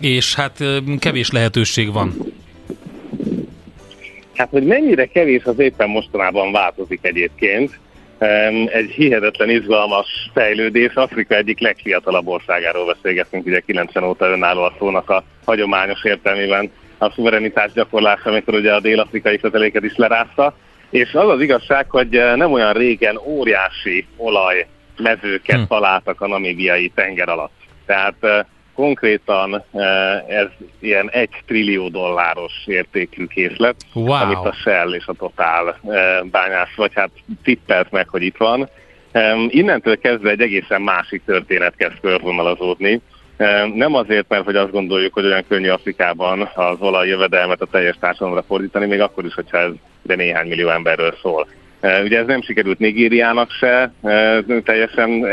és 0.00 0.34
hát 0.34 0.64
kevés 0.98 1.30
lehetőség 1.30 1.92
van. 1.92 2.14
Hát, 4.34 4.48
hogy 4.50 4.64
mennyire 4.64 5.06
kevés, 5.06 5.44
az 5.44 5.58
éppen 5.58 5.88
mostanában 5.88 6.52
változik 6.52 6.98
egyébként 7.02 7.78
egy 8.66 8.90
hihetetlen 8.90 9.50
izgalmas 9.50 10.30
fejlődés. 10.34 10.94
Afrika 10.94 11.34
egyik 11.34 11.60
legfiatalabb 11.60 12.26
országáról 12.26 12.86
beszélgetünk, 12.86 13.46
ugye 13.46 13.60
90 13.60 14.04
óta 14.04 14.26
önálló 14.26 14.62
a 14.62 14.74
szónak 14.78 15.10
a 15.10 15.24
hagyományos 15.44 16.04
értelmében 16.04 16.70
a 16.98 17.10
szuverenitás 17.10 17.72
gyakorlása, 17.72 18.30
amikor 18.30 18.54
ugye 18.54 18.72
a 18.72 18.80
dél-afrikai 18.80 19.38
köteléket 19.38 19.84
is 19.84 19.96
lerázta. 19.96 20.56
És 20.90 21.14
az 21.14 21.28
az 21.28 21.40
igazság, 21.40 21.90
hogy 21.90 22.16
eh, 22.16 22.36
nem 22.36 22.52
olyan 22.52 22.72
régen 22.72 23.18
óriási 23.24 24.06
olajmezőket 24.16 25.56
hm. 25.56 25.64
találtak 25.68 26.20
a 26.20 26.26
namibiai 26.26 26.92
tenger 26.94 27.28
alatt. 27.28 27.52
Tehát 27.86 28.14
eh, 28.20 28.44
konkrétan 28.82 29.64
eh, 29.72 30.28
ez 30.28 30.48
ilyen 30.80 31.10
egy 31.10 31.30
trillió 31.46 31.88
dolláros 31.88 32.52
értékű 32.66 33.26
készlet, 33.26 33.74
wow. 33.94 34.10
amit 34.10 34.36
a 34.36 34.52
Shell 34.52 34.94
és 34.94 35.06
a 35.06 35.12
Total 35.12 35.68
eh, 35.68 36.22
bányász, 36.30 36.74
vagy 36.76 36.90
hát 36.94 37.10
tippelt 37.42 37.90
meg, 37.90 38.08
hogy 38.08 38.22
itt 38.22 38.36
van. 38.36 38.68
Innentől 39.48 39.98
kezdve 39.98 40.30
egy 40.30 40.40
egészen 40.40 40.82
másik 40.82 41.22
történet 41.24 41.76
kezd 41.76 42.00
körvonalazódni. 42.00 43.00
Nem 43.74 43.94
azért, 43.94 44.28
mert 44.28 44.44
hogy 44.44 44.56
azt 44.56 44.70
gondoljuk, 44.70 45.14
hogy 45.14 45.24
olyan 45.24 45.44
könnyű 45.48 45.68
Afrikában 45.68 46.50
az 46.54 46.76
olajjövedelmet 46.78 47.60
a 47.60 47.66
teljes 47.66 47.96
társadalomra 48.00 48.42
fordítani, 48.42 48.86
még 48.86 49.00
akkor 49.00 49.24
is, 49.24 49.34
hogyha 49.34 49.58
ez 49.58 49.70
de 50.02 50.14
néhány 50.14 50.48
millió 50.48 50.68
emberről 50.68 51.14
szól. 51.22 51.46
Eh, 51.80 52.02
ugye 52.02 52.18
ez 52.18 52.26
nem 52.26 52.42
sikerült 52.42 52.78
Nigériának 52.78 53.50
se 53.50 53.92
teljesen 54.64 55.26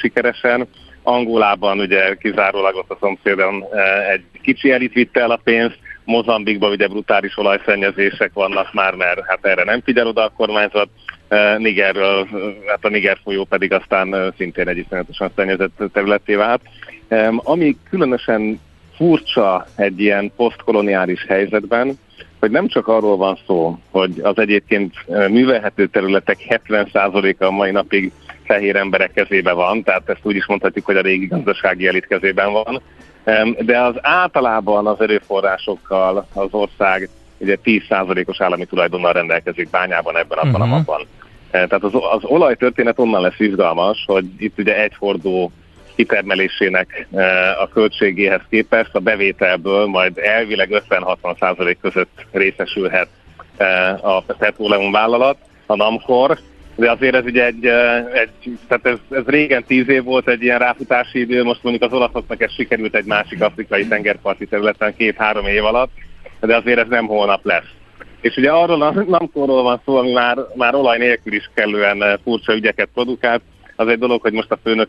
sikeresen, 0.00 0.66
Angolában 1.04 1.78
ugye 1.78 2.14
kizárólag 2.14 2.76
ott 2.76 2.90
a 2.90 2.96
szomszédon 3.00 3.64
eh, 3.72 4.10
egy 4.10 4.24
kicsi 4.42 4.70
elit 4.70 4.92
vitte 4.92 5.20
el 5.20 5.30
a 5.30 5.40
pénzt, 5.44 5.78
Mozambikban 6.04 6.70
ugye 6.70 6.88
brutális 6.88 7.38
olajszennyezések 7.38 8.30
vannak 8.32 8.72
már, 8.72 8.94
mert 8.94 9.20
hát 9.26 9.46
erre 9.46 9.64
nem 9.64 9.80
figyel 9.80 10.06
oda 10.06 10.24
a 10.24 10.32
kormányzat, 10.36 10.88
eh, 11.28 11.58
Nigerről, 11.58 12.28
hát 12.66 12.84
a 12.84 12.88
Niger 12.88 13.18
folyó 13.22 13.44
pedig 13.44 13.72
aztán 13.72 14.14
eh, 14.14 14.26
szintén 14.36 14.68
egy 14.68 14.78
iszonyatosan 14.78 15.30
szennyezett 15.36 15.82
területé 15.92 16.34
vált. 16.34 16.60
Ami 17.36 17.76
különösen 17.90 18.60
furcsa 18.96 19.66
egy 19.76 20.00
ilyen 20.00 20.32
posztkoloniális 20.36 21.24
helyzetben, 21.28 21.98
hogy 22.40 22.50
nem 22.50 22.68
csak 22.68 22.88
arról 22.88 23.16
van 23.16 23.38
szó, 23.46 23.78
hogy 23.90 24.20
az 24.22 24.38
egyébként 24.38 24.94
művelhető 25.28 25.86
területek 25.86 26.38
70%-a 26.48 27.44
a 27.44 27.50
mai 27.50 27.70
napig 27.70 28.12
fehér 28.44 28.76
emberek 28.76 29.12
kezében 29.12 29.54
van, 29.54 29.82
tehát 29.82 30.08
ezt 30.08 30.20
úgy 30.22 30.36
is 30.36 30.46
mondhatjuk, 30.46 30.84
hogy 30.84 30.96
a 30.96 31.00
régi 31.00 31.26
gazdasági 31.26 31.86
elit 31.86 32.06
kezében 32.06 32.52
van, 32.52 32.82
de 33.58 33.80
az 33.80 33.94
általában 34.00 34.86
az 34.86 35.00
erőforrásokkal 35.00 36.26
az 36.34 36.48
ország 36.50 37.08
ugye 37.38 37.56
10%-os 37.64 38.40
állami 38.40 38.64
tulajdonnal 38.64 39.12
rendelkezik 39.12 39.70
bányában 39.70 40.16
ebben 40.16 40.38
a 40.38 40.46
uh-huh. 40.46 40.72
abban. 40.72 41.06
Tehát 41.50 41.82
az, 41.82 41.92
az 41.94 42.24
olajtörténet 42.24 42.98
onnan 42.98 43.22
lesz 43.22 43.38
izgalmas, 43.38 44.04
hogy 44.06 44.24
itt 44.38 44.58
ugye 44.58 44.82
egy 44.82 44.94
hordó 44.98 45.52
kitermelésének 45.94 47.06
a 47.60 47.68
költségéhez 47.68 48.40
képest 48.50 48.94
a 48.94 48.98
bevételből 48.98 49.86
majd 49.86 50.18
elvileg 50.18 50.84
50-60% 50.88 51.76
között 51.80 52.26
részesülhet 52.32 53.08
a 54.00 54.20
petróleum 54.20 54.92
vállalat, 54.92 55.36
a 55.66 55.76
NAMCOR, 55.76 56.38
de 56.76 56.90
azért 56.90 57.14
ez 57.14 57.24
ugye 57.24 57.44
egy, 57.44 57.66
egy 58.12 58.58
tehát 58.68 58.86
ez, 58.86 58.98
ez 59.18 59.24
régen 59.26 59.64
tíz 59.64 59.88
év 59.88 60.04
volt 60.04 60.28
egy 60.28 60.42
ilyen 60.42 60.58
ráfutási 60.58 61.20
idő, 61.20 61.44
most 61.44 61.62
mondjuk 61.62 61.90
az 61.90 61.98
olaszoknak 61.98 62.42
ez 62.42 62.52
sikerült 62.52 62.94
egy 62.94 63.04
másik 63.04 63.42
afrikai 63.42 63.86
tengerparti 63.86 64.46
területen 64.46 64.96
két-három 64.96 65.46
év 65.46 65.64
alatt, 65.64 65.90
de 66.40 66.56
azért 66.56 66.78
ez 66.78 66.88
nem 66.88 67.06
holnap 67.06 67.44
lesz. 67.44 67.70
És 68.20 68.36
ugye 68.36 68.50
arról 68.50 68.82
a 68.82 69.04
namkorról 69.06 69.62
van 69.62 69.80
szó, 69.84 69.96
ami 69.96 70.12
már, 70.12 70.38
már 70.54 70.74
olaj 70.74 70.98
nélkül 70.98 71.32
is 71.32 71.50
kellően 71.54 72.20
furcsa 72.22 72.54
ügyeket 72.54 72.88
produkált, 72.94 73.42
az 73.76 73.88
egy 73.88 73.98
dolog, 73.98 74.20
hogy 74.20 74.32
most 74.32 74.50
a 74.50 74.58
főnök, 74.62 74.88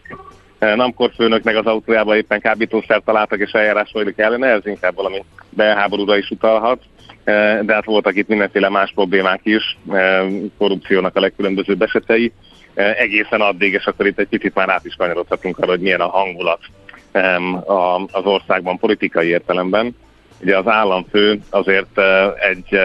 Namkor 0.59 1.11
főnöknek 1.15 1.55
az 1.57 1.65
autójában 1.65 2.15
éppen 2.15 2.39
kábítószer 2.39 3.01
találtak 3.05 3.39
és 3.39 3.51
eljárás 3.51 3.89
folyik 3.91 4.17
ellene, 4.17 4.47
ez 4.47 4.65
inkább 4.65 4.95
valami 4.95 5.23
belháborúra 5.49 6.17
is 6.17 6.29
utalhat. 6.29 6.81
Eh, 7.25 7.59
de 7.61 7.73
hát 7.73 7.85
voltak 7.85 8.15
itt 8.15 8.27
mindenféle 8.27 8.69
más 8.69 8.91
problémák 8.95 9.39
is, 9.43 9.77
eh, 9.91 10.25
korrupciónak 10.57 11.15
a 11.15 11.19
legkülönbözőbb 11.19 11.81
esetei, 11.81 12.31
eh, 12.73 12.99
egészen 12.99 13.41
addig, 13.41 13.73
és 13.73 13.85
akkor 13.85 14.05
itt 14.07 14.19
egy 14.19 14.27
picit 14.27 14.55
már 14.55 14.69
át 14.69 14.85
is 14.85 14.95
kanyarodhatunk 14.95 15.57
arra, 15.57 15.69
hogy 15.69 15.79
milyen 15.79 16.01
a 16.01 16.07
hangulat 16.07 16.59
az 18.11 18.25
országban 18.25 18.77
politikai 18.77 19.27
értelemben. 19.27 19.95
Ugye 20.41 20.57
az 20.57 20.67
államfő 20.67 21.39
azért 21.49 21.99
egy, 22.49 22.79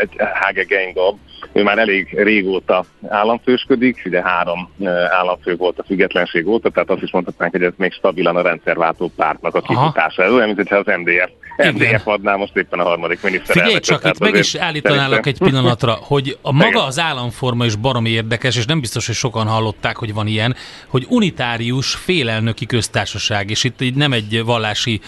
egy 0.00 0.16
Hage 0.40 0.62
Geingob, 0.62 1.18
ő 1.52 1.62
már 1.62 1.78
elég 1.78 2.08
régóta 2.22 2.84
államfősködik, 3.08 4.02
ugye 4.04 4.22
három 4.22 4.70
államfő 5.10 5.56
volt 5.56 5.78
a 5.78 5.84
függetlenség 5.86 6.48
óta, 6.48 6.70
tehát 6.70 6.90
azt 6.90 7.02
is 7.02 7.12
mondhatnánk, 7.12 7.52
hogy 7.52 7.62
ez 7.62 7.72
még 7.76 7.92
stabilan 7.92 8.36
a 8.36 8.42
rendszerváltó 8.42 9.12
pártnak 9.16 9.54
a 9.54 9.60
kifutása. 9.60 10.22
Ez 10.22 10.32
olyan, 10.32 10.48
mintha 10.48 10.76
az 10.76 10.86
MDF, 10.86 11.30
MDF 11.56 12.06
adná 12.06 12.36
most 12.36 12.56
éppen 12.56 12.78
a 12.78 12.82
harmadik 12.82 13.22
miniszter. 13.22 13.56
Figyelj 13.56 13.78
csak, 13.80 14.04
itt 14.04 14.18
meg 14.18 14.34
is 14.34 14.54
állítanálak 14.54 15.26
egy 15.26 15.38
pillanatra, 15.38 15.98
hogy 16.00 16.38
a 16.42 16.52
maga 16.52 16.84
az 16.84 16.98
államforma 16.98 17.64
is 17.64 17.76
baromi 17.76 18.10
érdekes, 18.10 18.56
és 18.56 18.64
nem 18.64 18.80
biztos, 18.80 19.06
hogy 19.06 19.14
sokan 19.14 19.46
hallották, 19.46 19.96
hogy 19.96 20.14
van 20.14 20.26
ilyen, 20.26 20.56
hogy 20.88 21.06
unitárius 21.08 21.94
félelnöki 21.94 22.66
köztársaság, 22.66 23.50
és 23.50 23.64
itt 23.64 23.94
nem 23.94 24.12
egy 24.12 24.42
vallási 24.44 25.00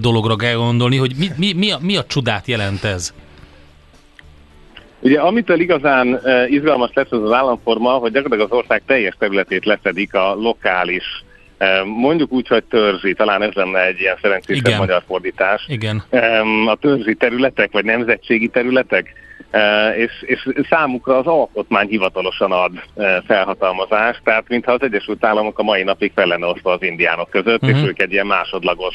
dologra 0.00 0.36
gondolni, 0.56 0.96
hogy 0.96 1.12
mi, 1.18 1.26
mi, 1.36 1.52
mi, 1.52 1.70
a, 1.70 1.78
mi 1.80 1.96
a 1.96 2.04
csodát 2.04 2.46
jelent 2.46 2.84
ez? 2.84 3.14
Ugye 5.00 5.20
amitől 5.20 5.60
igazán 5.60 6.08
uh, 6.08 6.50
izgalmas 6.50 6.90
lesz 6.94 7.10
az 7.12 7.22
az 7.22 7.32
államforma, 7.32 7.90
hogy 7.90 8.12
gyakorlatilag 8.12 8.52
az 8.52 8.58
ország 8.58 8.82
teljes 8.86 9.14
területét 9.18 9.64
leszedik 9.64 10.14
a 10.14 10.34
lokális, 10.34 11.24
uh, 11.60 11.86
mondjuk 11.86 12.32
úgy, 12.32 12.48
hogy 12.48 12.64
törzsi, 12.64 13.14
talán 13.14 13.42
ez 13.42 13.52
lenne 13.52 13.86
egy 13.86 14.00
ilyen 14.00 14.16
szerencsésebb 14.22 14.78
magyar 14.78 15.02
fordítás. 15.06 15.64
Igen. 15.68 16.02
Um, 16.10 16.66
a 16.68 16.74
törzsi 16.74 17.14
területek, 17.14 17.72
vagy 17.72 17.84
nemzetségi 17.84 18.48
területek, 18.48 19.24
és, 19.96 20.12
és 20.20 20.48
számukra 20.68 21.18
az 21.18 21.26
alkotmány 21.26 21.88
hivatalosan 21.88 22.52
ad 22.52 22.72
felhatalmazást, 23.26 24.20
tehát 24.24 24.48
mintha 24.48 24.72
az 24.72 24.82
Egyesült 24.82 25.24
Államok 25.24 25.58
a 25.58 25.62
mai 25.62 25.82
napig 25.82 26.12
fel 26.14 26.26
lenne 26.26 26.46
osztva 26.46 26.72
az 26.72 26.82
indiánok 26.82 27.30
között, 27.30 27.62
uh-huh. 27.62 27.80
és 27.80 27.88
ők 27.88 28.02
egy 28.02 28.12
ilyen 28.12 28.26
másodlagos 28.26 28.94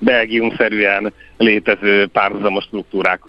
Belgium-szerűen 0.00 1.12
létező 1.36 2.06
párhuzamos 2.06 2.64
struktúrák 2.64 3.20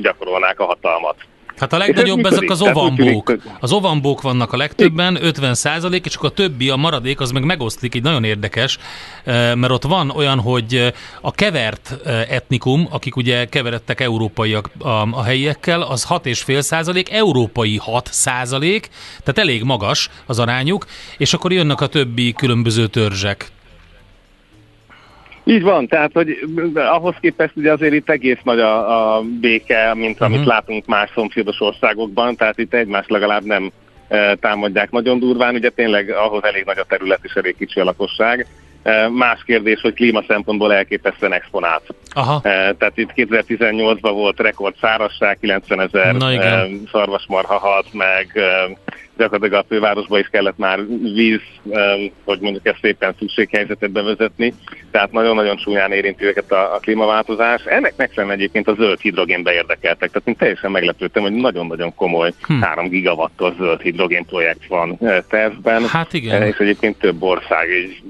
gyakorolnák 0.00 0.60
a 0.60 0.64
hatalmat. 0.64 1.16
Hát 1.58 1.72
a 1.72 1.78
legnagyobb 1.78 2.24
ezek 2.24 2.50
az 2.50 2.62
ovambók. 2.62 3.36
Az 3.60 3.72
ovambók 3.72 4.20
vannak 4.20 4.52
a 4.52 4.56
legtöbben, 4.56 5.18
50 5.24 5.54
százalék, 5.54 6.06
és 6.06 6.14
akkor 6.14 6.28
a 6.28 6.32
többi, 6.32 6.70
a 6.70 6.76
maradék, 6.76 7.20
az 7.20 7.30
meg 7.30 7.44
megoszlik, 7.44 7.94
így 7.94 8.02
nagyon 8.02 8.24
érdekes, 8.24 8.78
mert 9.24 9.70
ott 9.70 9.82
van 9.82 10.10
olyan, 10.10 10.40
hogy 10.40 10.92
a 11.20 11.30
kevert 11.30 11.96
etnikum, 12.28 12.88
akik 12.90 13.16
ugye 13.16 13.44
keveredtek 13.44 14.00
európaiak 14.00 14.70
a, 14.78 14.88
a 14.88 15.22
helyiekkel, 15.22 15.82
az 15.82 16.06
6,5 16.08 16.60
százalék, 16.60 17.12
európai 17.12 17.76
6 17.76 18.08
százalék, 18.12 18.88
tehát 19.24 19.38
elég 19.38 19.62
magas 19.62 20.10
az 20.26 20.38
arányuk, 20.38 20.86
és 21.18 21.34
akkor 21.34 21.52
jönnek 21.52 21.80
a 21.80 21.86
többi 21.86 22.32
különböző 22.32 22.86
törzsek. 22.86 23.50
Így 25.48 25.62
van, 25.62 25.86
tehát 25.86 26.10
hogy 26.12 26.38
ahhoz 26.74 27.14
képest 27.20 27.56
ugye 27.56 27.72
azért 27.72 27.94
itt 27.94 28.10
egész 28.10 28.38
nagy 28.42 28.60
a, 28.60 29.16
a 29.16 29.22
béke, 29.40 29.94
mint 29.94 30.20
uh-huh. 30.20 30.26
amit 30.26 30.46
látunk 30.46 30.86
más 30.86 31.10
szomszédos 31.14 31.60
országokban, 31.60 32.36
tehát 32.36 32.58
itt 32.58 32.74
egymást 32.74 33.10
legalább 33.10 33.44
nem 33.44 33.70
e, 34.08 34.34
támadják 34.34 34.90
nagyon 34.90 35.18
durván, 35.18 35.54
ugye 35.54 35.70
tényleg 35.70 36.10
ahhoz 36.10 36.44
elég 36.44 36.64
nagy 36.64 36.78
a 36.78 36.84
terület 36.84 37.20
és 37.22 37.32
elég 37.32 37.56
kicsi 37.56 37.80
a 37.80 37.84
lakosság. 37.84 38.46
E, 38.82 39.08
más 39.08 39.42
kérdés, 39.44 39.80
hogy 39.80 39.94
klíma 39.94 40.22
szempontból 40.28 40.74
elképesztően 40.74 41.32
exponált. 41.32 41.94
Aha. 42.12 42.40
E, 42.42 42.72
tehát 42.72 42.96
itt 42.98 43.12
2018-ban 43.16 44.10
volt 44.12 44.40
rekord 44.40 44.74
szárasság, 44.80 45.38
90 45.40 45.80
ezer 45.80 46.14
e, 46.22 46.66
szarvasmarha 46.92 47.58
halt 47.58 47.92
meg, 47.92 48.30
e, 48.34 48.76
gyakorlatilag 49.18 49.64
a 49.64 49.66
fővárosba 49.68 50.18
is 50.18 50.28
kellett 50.30 50.58
már 50.58 50.80
víz, 51.14 51.40
hogy 52.24 52.40
mondjuk 52.40 52.66
ezt 52.66 52.78
szépen 52.80 53.14
szükséghelyzetet 53.18 53.90
bevezetni, 53.90 54.54
tehát 54.90 55.12
nagyon-nagyon 55.12 55.56
csúnyán 55.56 55.92
érinti 55.92 56.24
őket 56.24 56.52
a, 56.52 56.74
a 56.74 56.78
klímaváltozás. 56.78 57.62
Ennek 57.64 57.94
megfelelően 57.96 58.38
egyébként 58.38 58.68
a 58.68 58.74
zöld 58.74 59.00
hidrogénbe 59.00 59.52
érdekeltek, 59.52 60.10
tehát 60.10 60.28
én 60.28 60.36
teljesen 60.36 60.70
meglepődtem, 60.70 61.22
hogy 61.22 61.32
nagyon-nagyon 61.32 61.94
komoly 61.94 62.32
hm. 62.46 62.60
3 62.60 62.88
gigawattos 62.88 63.54
zöld 63.58 63.80
hidrogén 63.80 64.24
projekt 64.26 64.66
van 64.68 64.98
tervben, 65.28 65.88
hát 65.88 66.12
igen. 66.12 66.42
és 66.42 66.56
egyébként 66.56 66.98
több 66.98 67.22
ország 67.22 67.68
is 67.68 68.02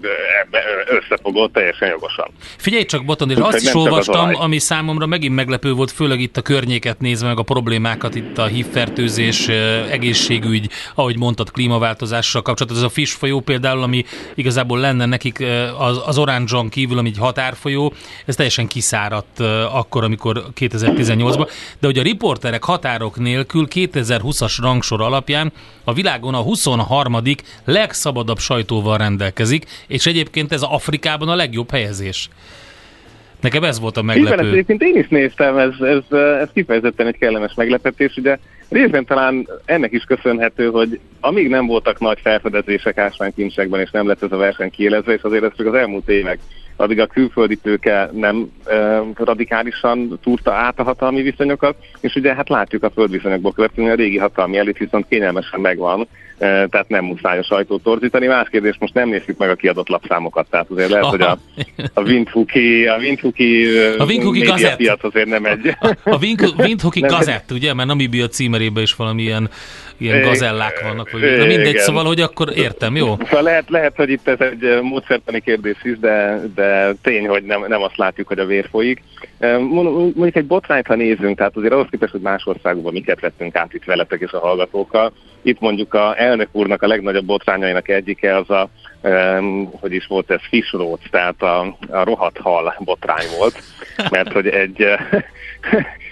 ebbe 0.42 0.62
összefogott 0.88 1.52
teljesen 1.52 1.88
jogosan. 1.88 2.30
Figyelj 2.56 2.84
csak, 2.84 3.04
Boton, 3.04 3.30
és 3.30 3.36
azt 3.36 3.62
is 3.62 3.74
olvastam, 3.74 4.34
ami 4.34 4.58
számomra 4.58 5.06
megint 5.06 5.34
meglepő 5.34 5.72
volt, 5.72 5.90
főleg 5.90 6.20
itt 6.20 6.36
a 6.36 6.42
környéket 6.42 7.00
nézve, 7.00 7.28
meg 7.28 7.38
a 7.38 7.42
problémákat, 7.42 8.14
itt 8.14 8.38
a 8.38 8.46
hívfertőzés, 8.46 9.48
egészségügy, 9.90 10.68
ahogy 10.98 11.18
mondtad, 11.18 11.50
klímaváltozással 11.50 12.42
kapcsolatos. 12.42 12.78
Ez 12.78 12.84
a 12.84 12.88
Fish 12.88 13.16
folyó 13.16 13.40
például, 13.40 13.82
ami 13.82 14.04
igazából 14.34 14.78
lenne 14.78 15.06
nekik 15.06 15.44
az, 15.78 16.00
az 16.06 16.18
Orange-on 16.18 16.68
kívül, 16.68 16.98
ami 16.98 17.08
egy 17.08 17.18
határfolyó, 17.18 17.92
ez 18.26 18.34
teljesen 18.34 18.66
kiszáradt 18.66 19.40
akkor, 19.72 20.04
amikor 20.04 20.44
2018-ban. 20.60 21.50
De 21.80 21.86
hogy 21.86 21.98
a 21.98 22.02
riporterek 22.02 22.64
határok 22.64 23.18
nélkül 23.18 23.66
2020-as 23.74 24.56
rangsor 24.60 25.00
alapján 25.00 25.52
a 25.84 25.92
világon 25.92 26.34
a 26.34 26.40
23. 26.40 27.22
legszabadabb 27.64 28.38
sajtóval 28.38 28.96
rendelkezik, 28.98 29.64
és 29.86 30.06
egyébként 30.06 30.52
ez 30.52 30.62
Afrikában 30.62 31.28
a 31.28 31.34
legjobb 31.34 31.70
helyezés. 31.70 32.28
Nekem 33.40 33.64
ez 33.64 33.80
volt 33.80 33.96
a 33.96 34.02
meglepő. 34.02 34.34
Igen, 34.34 34.52
egyébként 34.52 34.82
én 34.82 34.96
is 34.96 35.08
néztem, 35.08 35.58
ez, 35.58 35.72
ez, 35.80 36.18
ez 36.18 36.48
kifejezetten 36.54 37.06
egy 37.06 37.18
kellemes 37.18 37.54
meglepetés. 37.54 38.16
Ugye 38.16 38.38
részben 38.68 39.04
talán 39.04 39.48
ennek 39.64 39.92
is 39.92 40.04
köszönhető, 40.04 40.70
hogy 40.70 41.00
amíg 41.20 41.48
nem 41.48 41.66
voltak 41.66 42.00
nagy 42.00 42.18
felfedezések 42.20 42.98
ásványkincsekben, 42.98 43.80
és 43.80 43.90
nem 43.90 44.06
lett 44.06 44.22
ez 44.22 44.32
a 44.32 44.36
verseny 44.36 44.70
kiélezve, 44.70 45.12
és 45.12 45.22
azért 45.22 45.44
ez 45.44 45.56
csak 45.56 45.66
az 45.66 45.74
elmúlt 45.74 46.08
évek, 46.08 46.38
addig 46.76 47.00
a 47.00 47.06
külföldi 47.06 47.56
tőke 47.56 48.10
nem 48.12 48.50
e, 48.64 49.02
radikálisan 49.14 50.18
túrta 50.22 50.52
át 50.52 50.78
a 50.78 50.82
hatalmi 50.82 51.22
viszonyokat, 51.22 51.76
és 52.00 52.14
ugye 52.14 52.34
hát 52.34 52.48
látjuk 52.48 52.82
a 52.82 52.90
földviszonyokból 52.90 53.52
következően, 53.52 53.92
a 53.92 53.94
régi 53.94 54.18
hatalmi 54.18 54.56
elit 54.56 54.78
viszont 54.78 55.08
kényelmesen 55.08 55.60
megvan, 55.60 56.08
tehát 56.38 56.88
nem 56.88 57.04
muszáj 57.04 57.38
a 57.38 57.42
sajtót 57.42 57.82
torzítani. 57.82 58.26
Más 58.26 58.48
kérdés, 58.48 58.76
most 58.78 58.94
nem 58.94 59.08
nézzük 59.08 59.38
meg 59.38 59.50
a 59.50 59.54
kiadott 59.54 59.88
lapszámokat, 59.88 60.46
tehát 60.50 60.70
azért 60.70 60.88
lehet, 60.88 61.04
Aha. 61.04 61.10
hogy 61.10 61.22
a, 61.22 61.38
a 61.94 62.02
Windhuki, 62.02 62.86
a 62.86 62.96
Windhuki, 62.96 63.66
a 63.98 64.04
Windhuki 64.04 64.40
gazett. 64.40 64.76
piac 64.76 65.04
azért 65.04 65.28
nem 65.28 65.44
egy... 65.44 65.76
A, 65.80 65.96
a 66.04 66.18
Windhuki 66.58 67.00
gazett, 67.00 67.50
ugye, 67.50 67.74
mert 67.74 67.88
Namibia 67.88 68.28
címerében 68.28 68.82
is 68.82 68.94
valamilyen 68.94 69.50
ilyen 69.98 70.22
gazellák 70.22 70.80
vannak, 70.82 71.10
vagy 71.10 71.20
de 71.20 71.44
mindegy, 71.44 71.68
igen. 71.68 71.82
szóval, 71.82 72.04
hogy 72.04 72.20
akkor 72.20 72.48
értem, 72.54 72.96
jó? 72.96 73.16
Szóval 73.24 73.42
lehet, 73.42 73.70
lehet, 73.70 73.96
hogy 73.96 74.10
itt 74.10 74.28
ez 74.28 74.40
egy 74.40 74.82
módszertani 74.82 75.40
kérdés 75.40 75.76
is, 75.82 75.98
de, 75.98 76.40
de 76.54 76.92
tény, 77.02 77.28
hogy 77.28 77.42
nem, 77.42 77.64
nem 77.68 77.82
azt 77.82 77.96
látjuk, 77.96 78.28
hogy 78.28 78.38
a 78.38 78.46
vér 78.46 78.68
folyik. 78.70 79.02
Mondjuk 79.58 80.36
egy 80.36 80.46
botrányt, 80.46 80.86
ha 80.86 80.94
nézzünk, 80.94 81.36
tehát 81.36 81.56
azért 81.56 81.72
ahhoz 81.72 81.86
képest, 81.90 82.12
hogy 82.12 82.20
más 82.20 82.46
országokban 82.46 82.92
miket 82.92 83.20
vettünk 83.20 83.56
át 83.56 83.74
itt 83.74 83.84
veletek 83.84 84.20
és 84.20 84.32
a 84.32 84.38
hallgatókkal, 84.38 85.12
itt 85.42 85.60
mondjuk 85.60 85.94
a 85.94 86.20
elnök 86.20 86.48
úrnak 86.52 86.82
a 86.82 86.86
legnagyobb 86.86 87.24
botrányainak 87.24 87.88
egyike 87.88 88.36
az 88.36 88.50
a, 88.50 88.68
um, 89.02 89.70
hogy 89.80 89.92
is 89.92 90.06
volt 90.06 90.30
ez, 90.30 90.40
fish 90.48 90.72
roads, 90.72 91.08
tehát 91.10 91.42
a, 91.42 91.76
a 91.90 92.04
rohadt 92.04 92.38
hal 92.38 92.74
botrány 92.78 93.26
volt, 93.38 93.62
mert 94.10 94.32
hogy 94.32 94.46
egy 94.48 94.86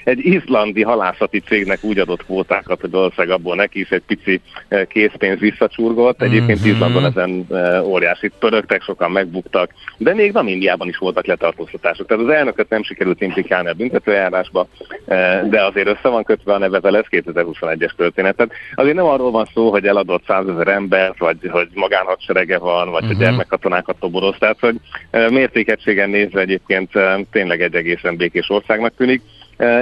egy 0.06 0.26
izlandi 0.26 0.82
halászati 0.82 1.40
cégnek 1.40 1.78
úgy 1.82 1.98
adott 1.98 2.24
kvótákat, 2.24 2.80
hogy 2.80 2.90
valószínűleg 2.90 3.38
abból 3.38 3.54
neki 3.54 3.80
is 3.80 3.90
egy 3.90 4.02
pici 4.06 4.40
eh, 4.68 4.84
készpénz 4.84 5.38
visszacsurgott. 5.38 6.22
Egyébként 6.22 6.60
mm-hmm. 6.60 6.70
Izlandon 6.70 7.04
ezen 7.04 7.46
eh, 7.50 7.86
óriási 7.86 8.30
pörögtek, 8.38 8.82
sokan 8.82 9.10
megbuktak, 9.10 9.70
de 9.96 10.14
még 10.14 10.34
Indiában 10.44 10.88
is 10.88 10.96
voltak 10.96 11.26
letartóztatások. 11.26 12.06
Tehát 12.06 12.24
az 12.24 12.30
elnököt 12.30 12.68
nem 12.68 12.82
sikerült 12.82 13.20
implikálni 13.20 13.68
a 13.68 13.74
büntetőjárásba, 13.74 14.68
eh, 15.06 15.42
de 15.50 15.64
azért 15.64 15.88
össze 15.88 16.08
van 16.08 16.24
kötve 16.24 16.54
a 16.54 16.58
nevezel, 16.58 16.96
ez 16.96 17.04
2021-es 17.10 17.94
történet. 17.96 18.36
Tehát 18.36 18.52
azért 18.74 18.96
nem 18.96 19.04
arról 19.04 19.30
van 19.30 19.48
szó, 19.54 19.70
hogy 19.70 19.86
eladott 19.86 20.24
százezer 20.26 20.68
ember, 20.68 21.14
vagy 21.18 21.36
hogy 21.50 21.68
magánhadserege 21.74 22.58
van, 22.58 22.90
vagy 22.90 23.02
uh-huh. 23.02 23.16
hogy 23.16 23.26
gyermekkatonákat 23.26 23.96
toboroz. 24.00 24.36
Tehát, 24.38 24.60
hogy 24.60 24.76
mértékegységen 25.10 26.10
nézve 26.10 26.40
egyébként 26.40 26.90
tényleg 27.30 27.62
egy 27.62 27.74
egészen 27.74 28.16
békés 28.16 28.50
országnak 28.50 28.92
tűnik. 28.96 29.22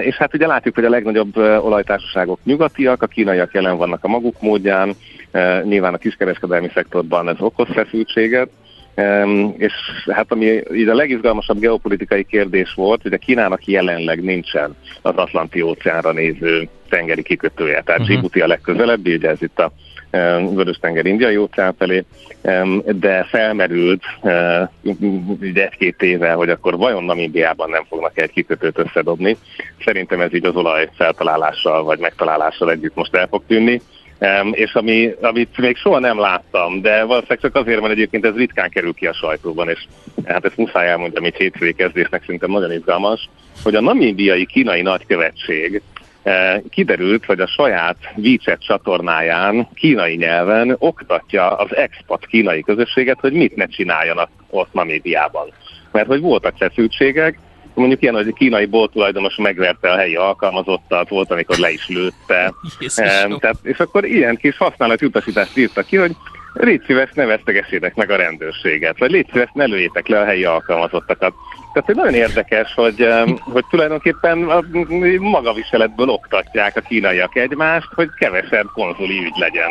És 0.01 0.17
hát 0.17 0.35
ugye 0.35 0.47
látjuk, 0.47 0.75
hogy 0.75 0.85
a 0.85 0.91
legnagyobb 0.91 1.37
olajtársaságok 1.37 2.39
nyugatiak, 2.45 3.03
a 3.03 3.07
kínaiak 3.07 3.53
jelen 3.53 3.77
vannak 3.77 4.05
a 4.05 4.09
maguk 4.09 4.41
módján, 4.41 4.95
nyilván 5.63 5.95
a 5.95 5.99
kiskereskedelmi 5.99 6.71
szektorban 6.75 7.29
ez 7.29 7.41
okoz 7.41 7.69
feszültséget, 7.73 8.49
és 9.57 9.73
hát 10.11 10.33
ami 10.33 10.61
így 10.75 10.89
a 10.89 10.95
legizgalmasabb 10.95 11.59
geopolitikai 11.59 12.25
kérdés 12.25 12.73
volt, 12.75 13.03
hogy 13.03 13.13
a 13.13 13.19
Kínának 13.19 13.67
jelenleg 13.67 14.23
nincsen 14.23 14.77
az 15.03 15.17
Atlanti 15.17 15.61
óceánra 15.61 16.13
néző 16.13 16.69
tengeri 16.89 17.23
kikötője, 17.23 17.83
tehát 17.83 18.01
uh-huh. 18.01 18.07
Djibouti 18.07 18.41
a 18.41 18.47
legközelebbi, 18.47 19.15
ugye 19.15 19.29
ez 19.29 19.43
itt 19.43 19.59
a 19.59 19.73
Vörös-tenger 20.55 21.07
indiai 21.07 21.37
óceán 21.37 21.75
felé, 21.79 22.05
de 22.85 23.25
felmerült 23.25 24.03
egy-két 25.55 26.03
éve, 26.03 26.33
hogy 26.33 26.49
akkor 26.49 26.77
vajon 26.77 27.05
Namibiában 27.05 27.71
nem 27.71 27.85
fognak 27.89 28.21
egy 28.21 28.31
kikötőt 28.31 28.79
összedobni. 28.79 29.37
Szerintem 29.85 30.21
ez 30.21 30.35
így 30.35 30.47
az 30.47 30.57
olaj 30.57 30.89
feltalálással 30.97 31.83
vagy 31.83 31.99
megtalálással 31.99 32.71
együtt 32.71 32.95
most 32.95 33.15
el 33.15 33.27
fog 33.27 33.43
tűnni. 33.47 33.81
És 34.51 34.75
ami, 34.75 35.15
amit 35.21 35.59
még 35.59 35.77
soha 35.77 35.99
nem 35.99 36.19
láttam, 36.19 36.81
de 36.81 37.05
valószínűleg 37.05 37.41
csak 37.41 37.55
azért, 37.55 37.81
mert 37.81 37.93
egyébként 37.93 38.25
ez 38.25 38.35
ritkán 38.35 38.71
kerül 38.71 38.93
ki 38.93 39.07
a 39.07 39.13
sajtóban, 39.13 39.69
és 39.69 39.87
hát 40.25 40.45
ezt 40.45 40.57
muszáj 40.57 40.89
elmondjam 40.89 41.25
itt 41.25 41.37
hétfői 41.37 41.75
kezdésnek 41.75 42.21
szerintem 42.21 42.51
nagyon 42.51 42.73
izgalmas, 42.73 43.29
hogy 43.63 43.75
a 43.75 43.81
namibiai 43.81 44.47
kínai 44.47 44.83
nagykövetség 44.83 45.83
Eh, 45.94 45.94
kiderült, 46.71 47.25
hogy 47.25 47.41
a 47.41 47.47
saját 47.47 47.97
WeChat 48.17 48.65
csatornáján 48.65 49.69
kínai 49.75 50.15
nyelven 50.17 50.77
oktatja 50.79 51.57
az 51.57 51.77
expat 51.77 52.27
kínai 52.27 52.63
közösséget, 52.63 53.21
hogy 53.21 53.33
mit 53.33 53.57
ne 53.57 53.67
csináljanak 53.67 54.31
ott 54.51 54.73
Namibiában. 54.73 55.53
Mert 55.93 56.07
hogy 56.07 56.21
voltak 56.21 56.57
feszültségek, 56.57 57.39
mondjuk 57.75 58.03
ilyen, 58.03 58.15
hogy 58.15 58.29
a 58.29 58.33
kínai 58.33 58.67
bolttulajdonos 58.67 59.37
megverte 59.37 59.91
a 59.91 59.97
helyi 59.97 60.17
alkalmazottat, 60.17 61.09
volt, 61.09 61.31
amikor 61.31 61.57
le 61.57 61.71
is 61.71 61.89
lőtte. 61.89 62.55
tehát, 63.41 63.59
és 63.63 63.79
akkor 63.79 64.05
ilyen 64.05 64.37
kis 64.37 64.57
használati 64.57 65.07
utasítást 65.07 65.57
írtak 65.57 65.87
ki, 65.87 65.97
hogy 65.97 66.17
légy 66.55 66.83
szíves, 66.87 67.11
ne 67.15 67.25
vesztegessétek 67.25 67.95
meg 67.95 68.11
a 68.11 68.17
rendőrséget, 68.17 68.99
vagy 68.99 69.11
légy 69.11 69.29
szíves, 69.33 69.51
ne 69.53 69.65
lőjétek 69.65 70.09
le 70.09 70.21
a 70.21 70.25
helyi 70.25 70.45
alkalmazottakat. 70.45 71.35
Tehát 71.73 71.85
hogy 71.85 71.95
nagyon 71.95 72.15
érdekes, 72.15 72.75
hogy, 72.75 73.09
hogy 73.39 73.65
tulajdonképpen 73.71 74.43
a 74.43 74.65
magaviseletből 75.19 76.09
oktatják 76.09 76.77
a 76.77 76.81
kínaiak 76.81 77.37
egymást, 77.37 77.89
hogy 77.95 78.09
kevesebb 78.19 78.67
konzuli 78.73 79.25
ügy 79.25 79.39
legyen. 79.39 79.71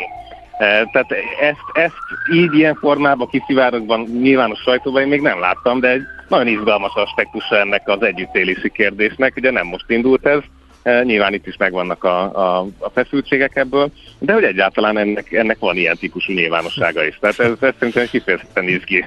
E, 0.57 0.65
tehát 0.91 1.11
ezt, 1.41 1.85
ezt 1.85 1.93
így 2.33 2.53
ilyen 2.53 2.75
formában 2.75 3.27
kiszivárogban 3.27 4.01
nyilvános 4.01 4.59
sajtóban 4.59 5.01
én 5.01 5.07
még 5.07 5.21
nem 5.21 5.39
láttam, 5.39 5.79
de 5.79 5.89
egy 5.89 6.01
nagyon 6.27 6.47
izgalmas 6.47 6.93
aspektus 6.95 7.49
ennek 7.49 7.87
az 7.87 8.01
együttélési 8.01 8.71
kérdésnek. 8.71 9.33
Ugye 9.35 9.51
nem 9.51 9.67
most 9.67 9.89
indult 9.89 10.25
ez, 10.25 10.39
Nyilván 10.83 11.33
itt 11.33 11.47
is 11.47 11.57
megvannak 11.57 12.03
a, 12.03 12.21
a, 12.21 12.67
a 12.77 12.89
feszültségek 12.89 13.55
ebből, 13.55 13.91
de 14.19 14.33
hogy 14.33 14.43
egyáltalán 14.43 14.97
ennek, 14.97 15.31
ennek 15.31 15.59
van 15.59 15.77
ilyen 15.77 15.97
típusú 15.97 16.33
nyilvánossága 16.33 17.05
is. 17.05 17.17
Tehát 17.19 17.39
ez, 17.39 17.51
ez 17.59 17.73
szerintem 17.79 18.07
kifejezetten 18.07 18.63
néz 18.63 18.83
ki. 18.83 19.05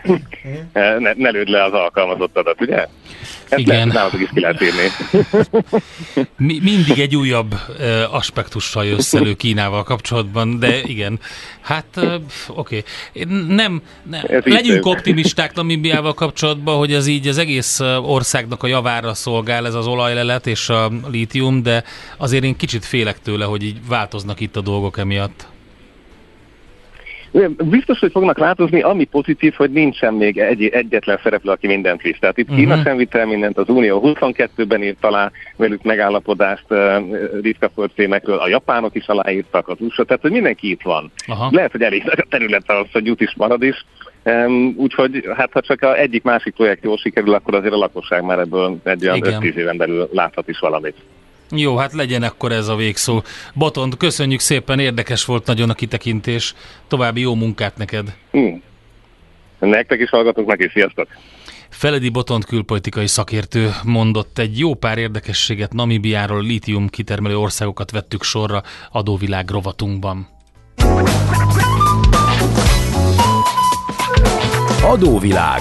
ne, 0.72 1.12
ne 1.12 1.30
lőd 1.30 1.48
le 1.48 1.64
az 1.64 1.72
alkalmazottadat, 1.72 2.60
ugye? 2.60 2.86
Ezt 3.48 3.60
Igen. 3.60 3.88
Lehet, 3.88 4.12
is 4.12 4.28
ki 4.34 4.40
lehet 4.40 4.62
írni. 4.62 4.90
Mi, 6.46 6.58
mindig 6.62 6.98
egy 6.98 7.16
újabb 7.16 7.54
uh, 7.54 8.14
aspektussal 8.14 8.84
jössz 8.84 9.14
elő 9.14 9.34
Kínával 9.34 9.82
kapcsolatban, 9.82 10.58
de 10.58 10.80
igen. 10.80 11.20
Hát 11.60 11.84
uh, 11.96 12.14
oké. 12.48 12.82
Okay. 13.12 13.44
Nem, 13.48 13.82
nem. 14.02 14.22
legyünk 14.44 14.86
optimisták 14.86 15.54
Namibiával 15.54 16.14
kapcsolatban, 16.14 16.76
hogy 16.76 16.92
ez 16.92 17.06
így 17.06 17.28
az 17.28 17.38
egész 17.38 17.80
országnak 18.02 18.62
a 18.62 18.66
javára 18.66 19.14
szolgál 19.14 19.66
ez 19.66 19.74
az 19.74 19.86
olajlelet 19.86 20.46
és 20.46 20.68
a 20.68 20.92
lítium, 21.10 21.62
de 21.62 21.84
azért 22.16 22.44
én 22.44 22.56
kicsit 22.56 22.84
félek 22.84 23.20
tőle, 23.22 23.44
hogy 23.44 23.62
így 23.62 23.78
változnak 23.88 24.40
itt 24.40 24.56
a 24.56 24.60
dolgok 24.60 24.98
emiatt. 24.98 25.46
Biztos, 27.64 27.98
hogy 27.98 28.10
fognak 28.10 28.38
változni, 28.38 28.80
ami 28.80 29.04
pozitív, 29.04 29.54
hogy 29.54 29.70
nincsen 29.70 30.14
még 30.14 30.38
egy, 30.38 30.64
egyetlen 30.64 31.18
szereplő, 31.22 31.50
aki 31.50 31.66
mindent 31.66 32.02
visz. 32.02 32.18
Tehát 32.18 32.38
itt 32.38 32.48
uh-huh. 32.48 32.58
Kína 32.58 32.82
sem 32.82 32.96
vitt 32.96 33.14
el 33.14 33.26
mindent, 33.26 33.58
az 33.58 33.68
Unió 33.68 34.00
22-ben 34.04 34.82
írt 34.82 35.04
alá 35.04 35.30
velük 35.56 35.82
megállapodást 35.82 36.64
uh, 36.68 36.96
ritka 37.42 37.70
földfémekről, 37.74 38.38
a 38.38 38.48
japánok 38.48 38.94
is 38.94 39.06
aláírtak, 39.06 39.68
az 39.68 39.76
USA, 39.80 40.04
tehát 40.04 40.22
hogy 40.22 40.30
mindenki 40.30 40.70
itt 40.70 40.82
van. 40.82 41.10
Aha. 41.26 41.48
Lehet, 41.52 41.72
hogy 41.72 41.82
elég 41.82 42.02
a 42.06 42.26
terület 42.28 42.70
az, 42.70 42.86
hogy 42.92 43.06
jut 43.06 43.20
is 43.20 43.34
marad 43.36 43.62
is. 43.62 43.84
Um, 44.24 44.74
úgyhogy 44.76 45.24
hát 45.36 45.52
ha 45.52 45.60
csak 45.60 45.82
a 45.82 45.98
egyik-másik 45.98 46.54
projekt 46.54 46.84
jól 46.84 46.96
sikerül, 46.96 47.34
akkor 47.34 47.54
azért 47.54 47.74
a 47.74 47.76
lakosság 47.76 48.24
már 48.24 48.38
ebből 48.38 48.76
egy 48.84 49.08
olyan 49.08 49.20
5-10 49.22 49.54
éven 49.54 49.76
belül 49.76 50.08
láthat 50.12 50.48
is 50.48 50.58
valamit. 50.58 50.94
Jó, 51.50 51.76
hát 51.76 51.92
legyen 51.92 52.22
akkor 52.22 52.52
ez 52.52 52.68
a 52.68 52.76
végszó. 52.76 53.22
Botond, 53.54 53.96
köszönjük 53.96 54.40
szépen, 54.40 54.78
érdekes 54.78 55.24
volt 55.24 55.46
nagyon 55.46 55.70
a 55.70 55.74
kitekintés. 55.74 56.54
További 56.88 57.20
jó 57.20 57.34
munkát 57.34 57.76
neked. 57.76 58.16
Hmm. 58.30 58.62
Nektek 59.58 60.00
is 60.00 60.10
hallgatunk 60.10 60.48
meg, 60.48 60.60
és 60.60 60.72
sziasztok! 60.72 61.08
Feledi 61.68 62.08
Botond 62.08 62.44
külpolitikai 62.44 63.06
szakértő 63.06 63.70
mondott 63.84 64.38
egy 64.38 64.58
jó 64.58 64.74
pár 64.74 64.98
érdekességet 64.98 65.72
Namibiáról, 65.72 66.42
lítium 66.42 66.88
kitermelő 66.88 67.36
országokat 67.36 67.90
vettük 67.90 68.22
sorra 68.22 68.62
adóvilág 68.90 69.50
rovatunkban. 69.50 70.28
Adóvilág 74.82 75.60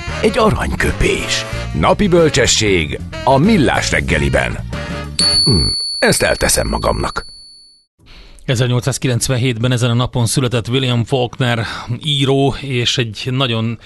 egy 0.21 0.37
aranyköpés. 0.37 1.45
Napi 1.79 2.07
bölcsesség 2.07 2.99
a 3.23 3.37
millás 3.37 3.91
reggeliben. 3.91 4.57
Hm, 5.43 5.67
ezt 5.99 6.21
elteszem 6.21 6.67
magamnak. 6.67 7.25
1897-ben 8.47 9.71
ezen 9.71 9.89
a 9.89 9.93
napon 9.93 10.25
született 10.25 10.67
William 10.67 11.03
Faulkner 11.03 11.65
író, 12.03 12.55
és 12.61 12.97
egy 12.97 13.27
nagyon 13.31 13.79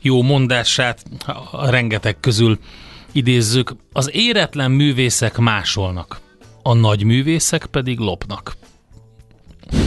jó 0.00 0.22
mondását 0.22 1.02
a 1.50 1.70
rengeteg 1.70 2.20
közül 2.20 2.58
idézzük. 3.12 3.74
Az 3.92 4.10
éretlen 4.12 4.70
művészek 4.70 5.38
másolnak, 5.38 6.20
a 6.62 6.74
nagy 6.74 7.04
művészek 7.04 7.66
pedig 7.66 7.98
lopnak. 7.98 8.56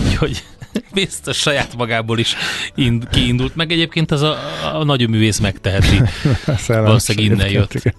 Úgyhogy 0.06 0.44
biztos 0.94 1.38
saját 1.38 1.76
magából 1.78 2.20
is 2.20 2.36
ind, 2.76 3.10
kiindult, 3.10 3.56
meg 3.56 3.72
egyébként 3.72 4.12
az 4.12 4.22
a, 4.22 4.38
a 4.74 4.84
nagy 4.84 5.10
művész 5.10 5.40
megteheti. 5.40 6.02
Valószínűleg 6.68 7.32
innen 7.32 7.50
jött. 7.50 7.96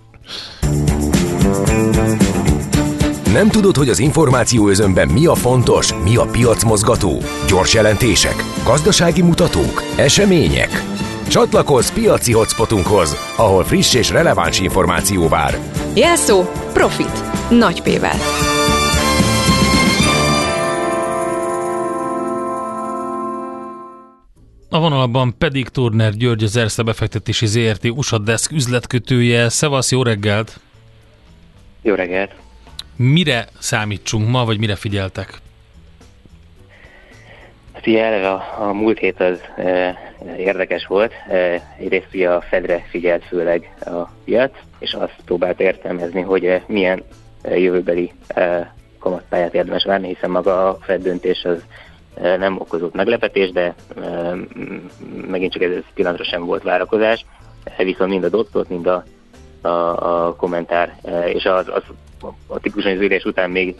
Nem 3.33 3.49
tudod, 3.49 3.77
hogy 3.77 3.89
az 3.89 3.99
információ 3.99 4.69
özönben 4.69 5.09
mi 5.09 5.27
a 5.27 5.35
fontos, 5.35 5.95
mi 6.05 6.17
a 6.17 6.25
piacmozgató? 6.25 7.23
Gyors 7.49 7.75
jelentések, 7.75 8.45
gazdasági 8.65 9.23
mutatók, 9.23 9.83
események? 9.97 10.83
Csatlakozz 11.29 11.91
piaci 11.91 12.33
hotspotunkhoz, 12.33 13.17
ahol 13.37 13.65
friss 13.65 13.95
és 13.95 14.11
releváns 14.11 14.61
információ 14.61 15.29
vár. 15.29 15.59
Jelszó 15.95 16.43
Profit. 16.73 17.49
Nagy 17.51 17.83
P-vel. 17.83 18.19
A 24.75 24.81
vonalban 24.81 25.35
pedig 25.39 25.69
Turner 25.69 26.13
György, 26.13 26.43
az 26.43 26.57
Erste 26.57 26.83
befektetési 26.83 27.47
ZRT 27.47 27.85
USA 27.85 28.19
Desk 28.19 28.53
üzletkötője. 28.53 29.49
Szevasz, 29.49 29.91
jó 29.91 30.03
reggelt! 30.03 30.61
Jó 31.83 31.95
reggelt! 31.95 32.35
Mire 32.97 33.47
számítsunk 33.59 34.29
ma, 34.29 34.45
vagy 34.45 34.59
mire 34.59 34.75
figyeltek? 34.75 35.39
Hát 37.73 37.87
ugye 37.87 38.05
eleve 38.05 38.31
a, 38.31 38.57
a 38.59 38.73
múlt 38.73 38.99
hét 38.99 39.21
az 39.21 39.41
e, 39.57 39.97
érdekes 40.39 40.87
volt. 40.87 41.13
E, 41.29 41.75
egyrészt 41.79 42.09
ugye 42.15 42.31
a 42.31 42.41
Fedre 42.41 42.87
figyelt 42.91 43.25
főleg 43.25 43.75
a 43.85 44.11
piac, 44.25 44.53
és 44.79 44.93
azt 44.93 45.17
próbált 45.25 45.61
értelmezni, 45.61 46.21
hogy 46.21 46.45
e, 46.45 46.63
milyen 46.67 47.03
e, 47.43 47.59
jövőbeli 47.59 48.13
e, 48.27 48.75
kamatpályát 48.99 49.55
érdemes 49.55 49.85
várni, 49.85 50.09
hiszen 50.09 50.31
maga 50.31 50.69
a 50.69 50.79
Fed 50.81 51.03
döntés 51.03 51.45
az 51.45 51.63
nem 52.21 52.61
okozott 52.61 52.95
meglepetés, 52.95 53.51
de 53.51 53.75
e, 54.03 54.35
megint 55.27 55.53
csak 55.53 55.63
ez 55.63 55.73
pillanatra 55.95 56.25
sem 56.25 56.45
volt 56.45 56.63
várakozás, 56.63 57.25
e, 57.65 57.85
viszont 57.85 58.11
mind 58.11 58.25
a 58.25 58.29
dotot, 58.29 58.69
mind 58.69 58.87
a, 58.87 59.05
a, 59.61 59.69
a 59.69 60.35
kommentár, 60.35 60.97
e, 61.03 61.31
és 61.31 61.45
az, 61.45 61.69
az 61.69 61.83
a 62.47 62.61
tipikusan 62.61 62.93
az 62.93 63.01
ülés 63.01 63.25
után 63.25 63.51
még, 63.51 63.77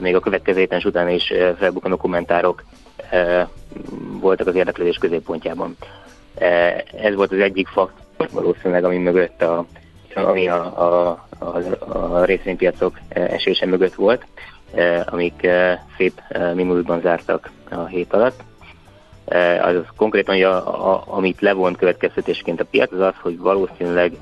még 0.00 0.14
a 0.14 0.20
következő 0.20 0.58
héten 0.58 0.80
után 0.84 1.08
is 1.08 1.32
felbukkanó 1.58 1.96
kommentárok 1.96 2.64
voltak 4.20 4.46
az 4.46 4.54
érdeklődés 4.54 4.96
középpontjában. 4.96 5.76
Ez 6.96 7.14
volt 7.14 7.32
az 7.32 7.38
egyik 7.38 7.68
faktor 7.68 8.28
valószínűleg, 8.32 8.84
ami 8.84 8.98
mögött 8.98 9.42
a, 9.42 9.66
ami 10.14 10.48
a, 10.48 10.80
a, 10.80 11.08
a, 11.38 11.58
a 11.88 12.24
részvénypiacok 12.24 12.98
esése 13.08 13.66
mögött 13.66 13.94
volt, 13.94 14.26
amik 15.04 15.48
szép 15.96 16.20
minusban 16.54 17.00
zártak 17.00 17.50
a 17.70 17.84
hét 17.86 18.12
alatt. 18.12 18.40
Az 19.62 19.76
konkrétan, 19.96 20.42
a, 20.42 20.92
a, 20.92 21.04
amit 21.06 21.40
levont 21.40 21.76
következtetésként 21.76 22.60
a 22.60 22.64
piac, 22.64 22.92
az 22.92 23.00
az, 23.00 23.14
hogy 23.20 23.38
valószínűleg 23.38 24.12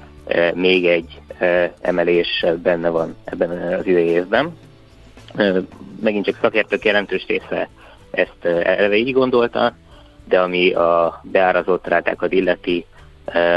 még 0.54 0.86
egy 0.86 1.20
emelés 1.80 2.44
benne 2.62 2.88
van 2.88 3.16
ebben 3.24 3.50
az 3.50 3.86
idei 3.86 4.08
évben. 4.08 4.56
Megint 6.00 6.24
csak 6.24 6.38
szakértők 6.40 6.84
jelentős 6.84 7.26
része 7.26 7.68
ezt 8.10 8.44
eleve 8.44 8.96
így 8.96 9.12
gondolta, 9.12 9.74
de 10.28 10.40
ami 10.40 10.72
a 10.72 11.20
beárazott 11.22 11.86
rátákat 11.86 12.32
illeti, 12.32 12.86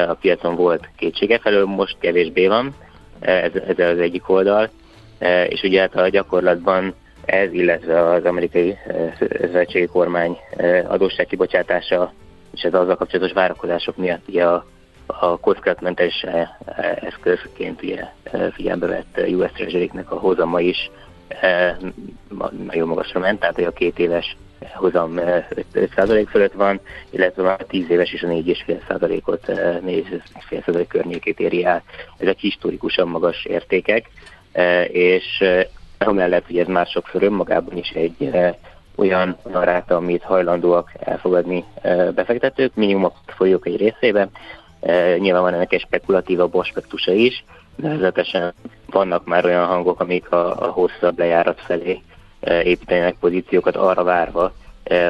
a 0.07 0.13
piacon 0.13 0.55
volt 0.55 0.89
kétsége 0.97 1.39
felől, 1.39 1.65
most 1.65 1.97
kevésbé 1.99 2.47
van, 2.47 2.75
ez, 3.19 3.51
ez 3.67 3.79
az 3.79 3.99
egyik 3.99 4.29
oldal, 4.29 4.69
és 5.47 5.63
ugye 5.63 5.79
hát 5.79 5.95
a 5.95 6.09
gyakorlatban 6.09 6.93
ez, 7.25 7.53
illetve 7.53 8.09
az 8.09 8.25
amerikai 8.25 8.77
szövetségi 9.39 9.85
kormány 9.85 10.37
adósságkibocsátása 10.87 12.13
és 12.53 12.61
ez 12.61 12.73
azzal 12.73 12.95
kapcsolatos 12.95 13.33
várakozások 13.33 13.97
miatt 13.97 14.27
ugye 14.27 14.45
a 14.45 14.65
a 15.05 15.37
kockázatmentes 15.39 16.25
eszközként 16.95 17.83
ugye 17.83 18.03
figyelembe 18.51 18.87
vett 18.87 19.27
US 19.27 19.51
Treasury-nek 19.51 20.11
a 20.11 20.19
hozama 20.19 20.59
is 20.59 20.91
nagyon 22.65 22.87
magasra 22.87 23.19
ment, 23.19 23.39
tehát 23.39 23.59
a 23.59 23.71
két 23.71 23.99
éves 23.99 24.37
hozam 24.73 25.13
5% 25.73 26.25
fölött 26.29 26.53
van, 26.53 26.79
illetve 27.09 27.51
a 27.51 27.65
10 27.67 27.89
éves 27.89 28.13
is 28.13 28.23
a 28.23 28.27
4,5%-ot, 28.27 29.45
4,5% 29.47 30.85
környékét 30.87 31.39
éri 31.39 31.65
el. 31.65 31.83
Ezek 32.17 32.37
historikusan 32.37 33.07
magas 33.07 33.45
értékek, 33.45 34.09
és 34.91 35.43
amellett, 35.97 36.45
hogy 36.45 36.57
ez 36.57 36.67
már 36.67 36.87
sokszor 36.87 37.23
önmagában 37.23 37.77
is 37.77 37.89
egy 37.89 38.31
olyan 38.95 39.37
ráta, 39.53 39.95
amit 39.95 40.23
hajlandóak 40.23 40.91
elfogadni 40.99 41.63
befektetők, 42.15 42.75
minimum 42.75 43.05
a 43.05 43.13
folyók 43.25 43.67
egy 43.67 43.77
részében, 43.77 44.29
Nyilván 45.17 45.41
van 45.41 45.53
ennek 45.53 45.73
egy 45.73 45.79
spekulatívabb 45.79 46.55
aspektusa 46.55 47.11
is, 47.11 47.43
nevezetesen 47.75 48.53
vannak 48.85 49.25
már 49.25 49.45
olyan 49.45 49.65
hangok, 49.65 49.99
amik 49.99 50.31
a, 50.31 50.61
a 50.61 50.67
hosszabb 50.71 51.17
lejárat 51.17 51.61
felé 51.61 52.01
építenek 52.63 53.15
pozíciókat 53.19 53.75
arra 53.75 54.03
várva, 54.03 54.53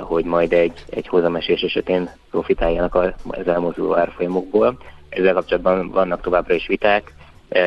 hogy 0.01 0.25
majd 0.25 0.53
egy, 0.53 0.83
egy 0.89 1.07
hozamesés 1.07 1.61
esetén 1.61 2.09
profitáljanak 2.31 2.95
az 2.95 3.47
elmozduló 3.47 3.95
árfolyamokból. 3.97 4.77
Ezzel 5.09 5.33
kapcsolatban 5.33 5.89
vannak 5.89 6.21
továbbra 6.21 6.53
is 6.53 6.67
viták, 6.67 7.13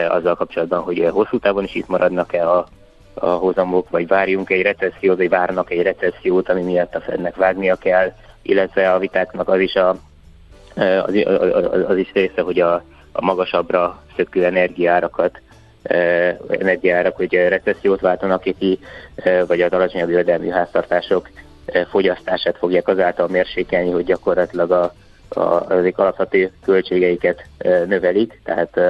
azzal 0.09 0.34
kapcsolatban, 0.34 0.80
hogy 0.80 1.09
hosszú 1.11 1.39
távon 1.39 1.64
is 1.64 1.74
itt 1.74 1.89
maradnak-e 1.89 2.51
a, 2.51 2.66
a 3.14 3.26
hozamok, 3.26 3.91
vagy 3.91 4.07
várjunk 4.07 4.51
egy 4.51 4.62
recessziót, 4.62 5.16
vagy 5.16 5.28
várnak 5.28 5.70
egy 5.70 5.82
recessziót, 5.82 6.49
ami 6.49 6.62
miatt 6.62 6.95
a 6.95 7.01
Fednek 7.01 7.36
vágnia 7.36 7.76
kell, 7.76 8.12
illetve 8.43 8.93
a 8.93 8.99
vitáknak 8.99 9.49
az 9.49 9.61
is, 9.61 9.74
a, 9.74 9.89
az, 10.74 11.14
az, 11.24 11.84
az 11.89 11.97
is 11.97 12.12
része, 12.12 12.43
hogy 12.43 12.61
a, 12.61 12.82
a 13.12 13.24
magasabbra 13.24 14.03
szökő 14.16 14.45
energiárakat 14.45 15.41
energiárak, 16.49 17.16
hogy 17.16 17.32
recessziót 17.32 18.01
váltanak 18.01 18.43
ki, 18.59 18.78
vagy 19.47 19.61
az 19.61 19.72
alacsonyabb 19.72 20.09
jövedelmű 20.09 20.49
háztartások 20.49 21.28
fogyasztását 21.91 22.57
fogják 22.57 22.89
azáltal 22.89 23.28
mérsékelni, 23.28 23.91
hogy 23.91 24.05
gyakorlatilag 24.05 24.70
a, 24.70 24.93
a, 25.28 25.41
az 25.41 25.93
alapvető 25.95 26.51
költségeiket 26.64 27.45
növelik, 27.86 28.41
tehát 28.45 28.80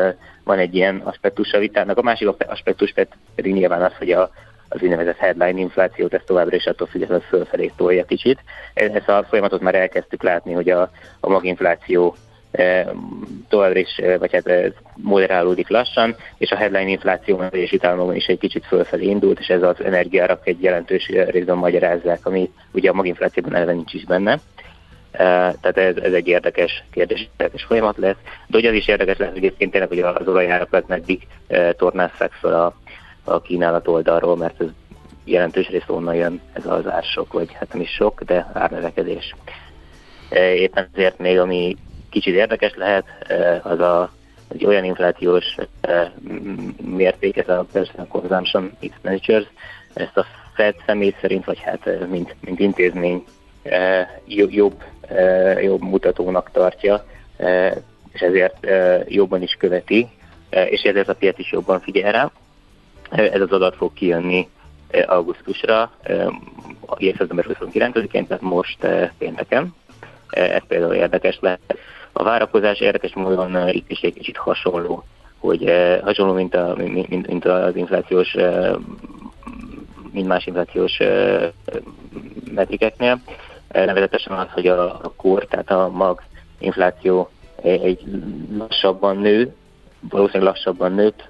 van 0.49 0.59
egy 0.59 0.75
ilyen 0.75 1.03
aspektus 1.05 1.53
a 1.53 1.59
vitának. 1.59 1.99
A 1.99 2.03
másik 2.03 2.29
aspektus 2.47 2.95
pedig 3.35 3.53
nyilván 3.53 3.83
az, 3.83 3.93
hogy 3.99 4.11
a, 4.11 4.31
az 4.69 4.83
úgynevezett 4.83 5.17
headline 5.17 5.61
inflációt, 5.61 6.15
ez 6.15 6.21
továbbra 6.27 6.57
is 6.57 6.67
attól 6.67 6.87
függetlenül 6.87 7.25
fölfelé 7.29 7.73
tolja 7.77 8.05
kicsit. 8.05 8.39
Ezt 8.75 9.09
a 9.09 9.25
folyamatot 9.29 9.61
már 9.61 9.75
elkezdtük 9.75 10.23
látni, 10.23 10.53
hogy 10.53 10.71
a, 10.71 10.91
a 11.21 11.29
maginfláció 11.29 12.17
továbbra 13.49 13.79
is, 13.79 14.01
vagy 14.19 14.33
hát 14.33 14.75
moderálódik 14.95 15.69
lassan, 15.69 16.17
és 16.39 16.51
a 16.51 16.57
headline 16.57 16.91
infláció 16.91 17.43
Egyesült 17.51 17.85
Államokban 17.85 18.17
is 18.17 18.27
egy 18.27 18.39
kicsit 18.39 18.67
fölfelé 18.67 19.05
indult, 19.05 19.39
és 19.39 19.49
ez 19.49 19.63
az 19.63 19.85
energiárak 19.85 20.47
egy 20.47 20.63
jelentős 20.63 21.07
részben 21.07 21.57
magyarázzák, 21.57 22.27
ami 22.27 22.51
ugye 22.73 22.91
a 22.91 22.93
maginflációban 22.93 23.55
eleve 23.55 23.73
nincs 23.73 23.95
is 23.95 24.05
benne. 24.05 24.41
Tehát 25.11 25.77
ez, 25.77 25.97
ez 25.97 26.13
egy 26.13 26.27
érdekes 26.27 26.85
kérdés, 26.91 27.29
érdekes 27.37 27.65
folyamat 27.65 27.97
lesz. 27.97 28.17
De 28.25 28.59
hogy 28.59 28.67
az 28.67 28.75
is 28.75 28.89
érdekes 28.89 29.17
lesz 29.17 29.35
egyébként 29.35 29.71
tényleg, 29.71 29.89
hogy 29.89 29.99
az 30.01 30.29
olajárakat 30.29 30.89
meddig 30.89 31.27
tornázzák 31.77 32.33
fel 32.33 32.55
a, 32.65 32.75
a 33.25 33.41
kínálat 33.41 33.89
oldalról, 33.89 34.37
mert 34.37 34.61
ez 34.61 34.67
jelentős 35.25 35.69
rész 35.69 35.83
onnan 35.87 36.15
jön 36.15 36.41
ez 36.53 36.67
az 36.67 36.87
ársok, 36.89 37.33
vagy 37.33 37.53
hát 37.53 37.73
nem 37.73 37.83
is 37.83 37.91
sok, 37.91 38.23
de 38.23 38.51
árnövekedés. 38.53 39.35
Éppen 40.55 40.89
ezért 40.93 41.19
még 41.19 41.39
ami 41.39 41.77
kicsit 42.11 42.35
érdekes 42.35 42.75
lehet, 42.75 43.05
az 43.63 43.81
a 43.81 44.11
egy 44.49 44.67
olyan 44.67 44.85
inflációs 44.85 45.57
mérték, 46.83 47.37
ez 47.37 47.49
a 47.49 47.67
Personal 47.73 48.07
Consumption 48.07 48.77
Expenditures, 48.81 49.47
ezt 49.95 50.17
a 50.17 50.27
Fed 50.55 50.75
személy 50.87 51.15
szerint, 51.21 51.45
vagy 51.45 51.59
hát 51.59 52.09
mint, 52.11 52.37
mint 52.41 52.61
intézmény 52.61 53.25
jobb, 54.27 54.83
jobb 55.63 55.81
mutatónak 55.81 56.51
tartja, 56.53 57.05
és 58.13 58.21
ezért 58.21 58.67
jobban 59.09 59.43
is 59.43 59.57
követi, 59.59 60.09
és 60.51 60.83
ezért 60.83 61.09
a 61.09 61.15
piac 61.15 61.39
is 61.39 61.53
jobban 61.53 61.81
figyel 61.81 62.13
rá. 62.13 62.31
Ez 63.11 63.41
az 63.41 63.53
adat 63.53 63.77
fog 63.77 63.93
kijönni 63.93 64.49
augusztusra, 65.07 65.91
szeptember 66.99 67.47
29-én, 67.49 68.27
tehát 68.27 68.43
most 68.43 68.87
pénteken. 69.19 69.75
Ez 70.31 70.63
például 70.69 70.95
érdekes 70.95 71.39
lehet. 71.41 71.79
A 72.13 72.23
várakozás 72.23 72.81
érdekes 72.81 73.15
módon 73.15 73.69
itt 73.69 73.91
is 73.91 74.01
egy 74.01 74.15
kicsit 74.15 74.37
hasonló, 74.37 75.05
hogy 75.39 75.73
hasonló, 76.03 76.33
mint, 76.33 76.55
a, 76.55 76.75
mint, 76.77 77.27
mint 77.27 77.45
az 77.45 77.77
inflációs 77.77 78.37
mint 80.13 80.27
más 80.27 80.47
inflációs 80.47 80.99
metrikeknél. 82.51 83.21
Nevezetesen 83.73 84.33
az, 84.33 84.47
hogy 84.51 84.67
a, 84.67 84.85
a 84.85 85.13
kor, 85.17 85.45
tehát 85.45 85.71
a 85.71 85.89
mag 85.89 86.23
infláció 86.59 87.31
egy 87.63 88.05
lassabban 88.59 89.17
nő, 89.17 89.55
valószínűleg 90.01 90.53
lassabban 90.53 90.93
nőtt, 90.93 91.29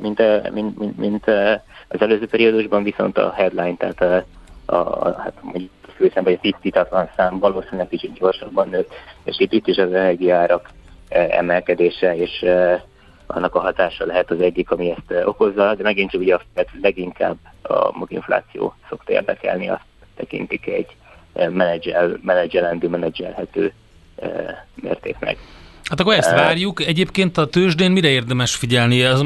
mint, 0.00 0.50
mint, 0.52 0.78
mint, 0.78 0.98
mint 0.98 1.26
az 1.88 2.00
előző 2.00 2.26
periódusban, 2.26 2.82
viszont 2.82 3.18
a 3.18 3.32
headline, 3.32 3.76
tehát 3.76 4.00
a, 4.00 4.24
a, 4.74 4.76
a 4.76 5.16
hát 5.18 5.32
főszem, 5.96 6.24
vagy 6.24 6.32
a 6.32 6.40
tisztítatlan 6.40 7.10
szám 7.16 7.38
valószínűleg 7.38 7.88
kicsit 7.88 8.12
gyorsabban 8.12 8.68
nőtt, 8.68 8.92
és 9.24 9.38
itt, 9.38 9.52
itt 9.52 9.66
is 9.66 9.76
az 9.76 9.92
energiárak 9.92 10.70
emelkedése, 11.08 12.16
és 12.16 12.44
annak 13.26 13.54
a 13.54 13.60
hatása 13.60 14.06
lehet 14.06 14.30
az 14.30 14.40
egyik, 14.40 14.70
ami 14.70 14.90
ezt 14.90 15.26
okozza, 15.26 15.74
de 15.74 15.82
megint 15.82 16.10
csak 16.10 16.20
ugye 16.20 16.34
a 16.34 16.42
leginkább 16.80 17.36
a 17.62 17.98
maginfláció 17.98 18.74
szokta 18.88 19.12
érdekelni, 19.12 19.68
azt 19.68 19.84
tekintik 20.16 20.66
egy 20.66 20.96
menedzsel, 21.32 22.18
menedzselendő, 22.22 22.88
menedzselhető 22.88 23.72
mértéknek. 24.74 25.36
Hát 25.84 26.00
akkor 26.00 26.14
ezt 26.14 26.30
várjuk. 26.30 26.86
Egyébként 26.86 27.38
a 27.38 27.46
tőzsdén 27.46 27.90
mire 27.90 28.08
érdemes 28.08 28.54
figyelni? 28.54 29.02
Az 29.02 29.24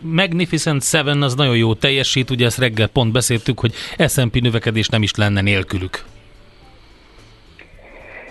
Magnificent 0.00 0.82
Seven 0.82 1.22
az 1.22 1.34
nagyon 1.34 1.56
jó 1.56 1.74
teljesít, 1.74 2.30
ugye 2.30 2.46
ezt 2.46 2.58
reggel 2.58 2.86
pont 2.86 3.12
beszéltük, 3.12 3.60
hogy 3.60 3.72
S&P 4.08 4.40
növekedés 4.40 4.88
nem 4.88 5.02
is 5.02 5.14
lenne 5.14 5.40
nélkülük. 5.40 6.04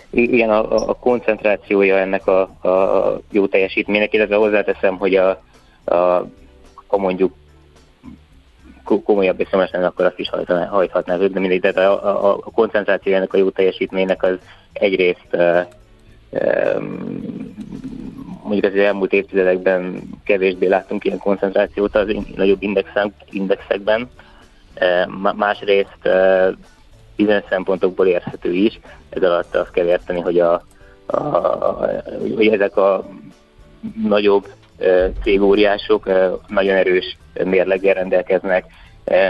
Igen, 0.09 0.49
a, 0.49 0.89
a 0.89 0.93
koncentrációja 0.93 1.97
ennek 1.97 2.27
a, 2.27 2.41
a 2.41 3.19
jó 3.31 3.47
teljesítménynek, 3.47 4.13
illetve 4.13 4.35
hozzáteszem, 4.35 4.97
hogy 4.97 5.15
a, 5.15 5.43
a, 5.83 5.95
a 6.87 6.97
mondjuk 6.97 7.33
komolyabb 8.83 9.47
szemesen, 9.51 9.83
akkor 9.83 10.05
azt 10.05 10.19
is 10.19 10.29
hajthatná, 10.29 10.65
hajthatná 10.65 11.17
de 11.17 11.39
mindig, 11.39 11.61
de 11.61 11.87
a, 11.87 12.25
a, 12.25 12.33
a 12.33 12.51
koncentráció 12.51 13.13
ennek 13.13 13.33
a 13.33 13.37
jó 13.37 13.49
teljesítménynek 13.49 14.23
az 14.23 14.37
egyrészt 14.73 15.27
uh, 15.31 15.65
um, 16.77 17.53
mondjuk 18.43 18.73
az 18.73 18.79
elmúlt 18.79 19.13
évtizedekben 19.13 20.01
kevésbé 20.23 20.67
láttunk 20.67 21.05
ilyen 21.05 21.17
koncentrációt 21.17 21.95
az 21.95 22.15
nagyobb 22.35 22.61
indexek, 22.61 23.11
indexekben. 23.29 24.09
Uh, 24.81 25.33
másrészt 25.35 25.97
uh, 26.05 26.53
bizonyos 27.15 27.43
szempontokból 27.49 28.07
érthető 28.07 28.53
is. 28.53 28.79
Ez 29.09 29.23
alatt 29.23 29.55
azt 29.55 29.71
kell 29.71 29.85
érteni, 29.85 30.19
hogy, 30.19 30.39
a, 30.39 30.63
a, 31.05 31.17
hogy 32.35 32.47
ezek 32.47 32.77
a 32.77 33.05
nagyobb 34.03 34.47
cégóriások 35.23 36.05
nagyon 36.47 36.75
erős 36.75 37.17
mérleggel 37.43 37.93
rendelkeznek, 37.93 38.65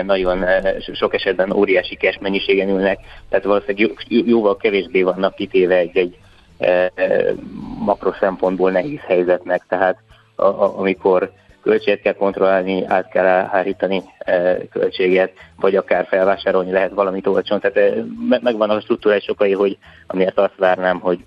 nagyon 0.04 0.46
sok 0.94 1.14
esetben 1.14 1.52
óriási 1.52 1.96
cash 1.96 2.22
mennyiségen 2.22 2.70
ülnek, 2.70 3.00
tehát 3.30 3.46
valószínűleg 3.46 3.92
jóval 4.08 4.58
kevésbé 4.58 5.02
vannak 5.02 5.36
kitéve 5.36 5.76
egy-egy 5.76 6.18
makro 7.80 8.12
szempontból 8.20 8.72
nehéz 8.72 9.00
helyzetnek, 9.08 9.62
tehát 9.68 9.98
a, 10.36 10.46
a, 10.46 10.80
amikor 10.80 11.32
költséget 11.64 12.02
kell 12.02 12.14
kontrollálni, 12.14 12.86
át 12.86 13.10
kell 13.10 13.48
hárítani 13.48 14.04
költséget, 14.72 15.32
vagy 15.56 15.76
akár 15.76 16.06
felvásárolni 16.08 16.72
lehet 16.72 16.92
valamit 16.92 17.28
olcsón. 17.28 17.60
Tehát 17.60 17.96
megvan 18.42 18.70
a 18.70 18.82
struktúrális 18.82 19.30
okai, 19.30 19.54
hogy 19.54 19.78
amiért 20.08 20.38
azt 20.38 20.58
várnám, 20.58 21.00
hogy, 21.00 21.20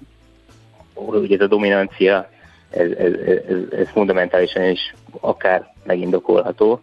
hogy 0.94 1.32
ez 1.32 1.40
a 1.40 1.46
dominancia 1.46 2.30
ez, 2.70 2.90
ez, 2.90 3.12
ez, 3.48 3.78
ez 3.78 3.88
fundamentálisan 3.88 4.62
is 4.64 4.94
akár 5.20 5.72
megindokolható. 5.84 6.80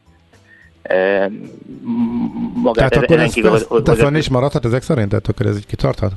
E, 0.82 1.30
magát 2.54 2.90
Tehát 2.90 3.04
akkor 3.06 3.20
ez, 3.20 3.34
kívül, 3.34 3.54
ez, 3.54 3.66
hogy, 3.68 3.90
ez 3.90 4.16
is 4.16 4.30
maradhat 4.30 4.66
ezek 4.66 4.82
szerint? 4.82 5.10
Tehát 5.10 5.28
akkor 5.28 5.46
ez 5.46 5.58
így 5.58 5.66
kitarthat 5.66 6.12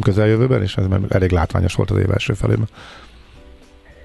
közeljövőben, 0.00 0.62
és 0.62 0.76
ez 0.76 0.84
elég 1.08 1.30
látványos 1.30 1.74
volt 1.74 1.90
az 1.90 1.98
év 1.98 2.10
első 2.10 2.32
felében. 2.32 2.68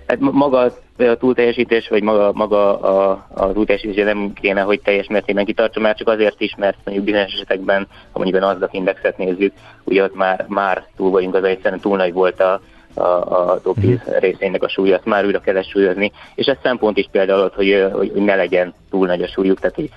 Hát 0.08 0.20
maga 0.20 0.72
a 0.98 1.16
túlteljesítés, 1.18 1.88
vagy 1.88 2.04
maga, 2.04 2.32
maga 2.34 2.80
a, 2.80 3.26
a 3.30 3.52
túlteljesítés 3.52 4.04
nem 4.04 4.34
kéne, 4.34 4.62
hogy 4.62 4.82
teljes 4.82 5.08
mértékben 5.08 5.46
kitartsa, 5.46 5.80
már 5.80 5.96
csak 5.96 6.08
azért 6.08 6.42
is, 6.42 6.56
mert 6.58 6.78
mondjuk 6.84 7.06
bizonyos 7.06 7.34
esetekben, 7.34 7.88
ha 8.12 8.20
mondjuk 8.20 8.44
a 8.44 8.46
NASDAQ 8.46 8.78
indexet 8.78 9.18
nézzük, 9.18 9.54
ugye 9.84 10.04
ott 10.04 10.16
már, 10.16 10.46
már 10.48 10.88
túl 10.96 11.12
vagyunk, 11.12 11.36
az 11.36 11.44
egyszerűen 11.44 11.80
túl 11.80 11.98
nagy 11.98 12.14
volt 12.14 12.40
a, 12.40 12.62
a, 12.98 13.52
a 13.52 13.62
top 13.62 13.80
10 13.80 13.90
mm. 13.90 14.14
részének 14.20 14.64
a 14.64 14.70
súlyat 14.70 15.06
már 15.06 15.26
újra 15.26 15.40
kell 15.40 15.62
súlyozni, 15.62 16.12
és 16.36 16.46
ez 16.46 16.58
szempont 16.64 16.98
is 16.98 17.08
például, 17.12 17.52
hogy, 17.56 17.90
hogy, 17.92 18.12
hogy 18.14 18.24
ne 18.24 18.36
legyen 18.36 18.74
túl 18.90 19.08
nagy 19.08 19.22
a 19.22 19.28
súlyuk, 19.28 19.60
tehát 19.60 19.76
hogy 19.76 19.90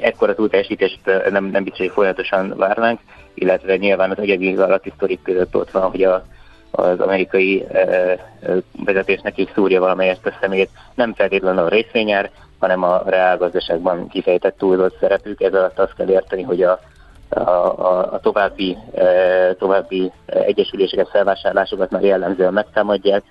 ekkora 0.00 0.34
túlteljesítést 0.34 1.00
nem, 1.30 1.44
nem 1.44 1.62
biztos, 1.62 1.78
hogy 1.78 1.90
folyamatosan 1.94 2.54
várnánk, 2.56 3.00
illetve 3.34 3.76
nyilván 3.76 4.10
az 4.10 4.18
egyedi 4.18 4.56
alatti 4.56 4.92
sztorik 4.96 5.22
között 5.22 5.56
ott 5.56 5.70
van, 5.70 5.90
hogy 5.90 6.02
a, 6.02 6.24
az 6.70 7.00
amerikai 7.00 7.64
e, 7.72 8.18
vezetésnek 8.84 9.38
is 9.38 9.48
szúrja 9.54 9.80
valamelyest 9.80 10.26
a 10.26 10.36
szemét, 10.40 10.70
nem 10.94 11.14
feltétlenül 11.14 11.64
a 11.64 11.68
részvényár, 11.68 12.30
hanem 12.58 12.82
a 12.82 13.02
reálgazdaságban 13.06 14.08
kifejtett 14.08 14.58
túlzott 14.58 14.96
szerepük. 15.00 15.40
Ez 15.40 15.54
alatt 15.54 15.78
azt 15.78 15.94
kell 15.94 16.08
érteni, 16.08 16.42
hogy 16.42 16.62
a, 16.62 16.80
a, 17.34 17.40
a, 17.40 18.12
a 18.12 18.20
további, 18.20 18.76
e, 18.94 19.54
további 19.54 20.12
egyesüléseket, 20.26 21.08
felvásárlásokat 21.08 21.90
már 21.90 22.02
jellemzően 22.02 22.52
megtámadják, 22.52 23.22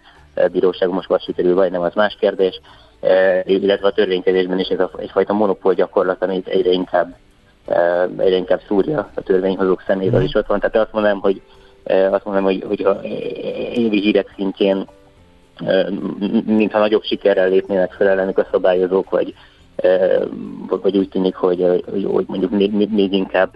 bíróság 0.51 0.89
most 0.89 1.07
vagy 1.07 1.21
sikerül, 1.21 1.55
vagy 1.55 1.71
nem, 1.71 1.81
az 1.81 1.93
más 1.93 2.17
kérdés, 2.19 2.61
e, 3.01 3.43
illetve 3.45 3.87
a 3.87 3.91
törvénykezésben 3.91 4.59
is 4.59 4.67
ez 4.67 4.79
a, 4.79 4.91
egyfajta 4.97 5.33
monopól 5.33 5.73
gyakorlat, 5.73 6.23
amit 6.23 6.47
egyre 6.47 6.71
inkább 6.71 7.15
egyre 8.17 8.35
inkább 8.35 8.61
szúrja 8.67 9.09
a 9.13 9.21
törvényhozók 9.21 9.83
szeméről 9.87 10.21
is 10.21 10.35
ott 10.35 10.45
van. 10.45 10.59
Tehát 10.59 10.75
azt 10.75 10.91
mondanám, 10.91 11.19
hogy 11.19 11.41
azt 12.11 12.25
mondom, 12.25 12.43
hogy, 12.43 12.63
hogy 12.67 12.83
a 12.83 12.99
évi 13.73 14.01
hírek 14.01 14.33
szintjén 14.35 14.87
mintha 16.45 16.79
nagyobb 16.79 17.03
sikerrel 17.03 17.49
lépnének 17.49 17.93
fel 17.93 18.07
ellenük 18.07 18.37
a 18.37 18.47
szabályozók, 18.51 19.09
vagy, 19.09 19.33
vagy 20.67 20.97
úgy 20.97 21.09
tűnik, 21.09 21.35
hogy, 21.35 21.83
hogy 22.05 22.25
mondjuk 22.27 22.51
még, 22.51 22.71
még 22.91 23.13
inkább 23.13 23.49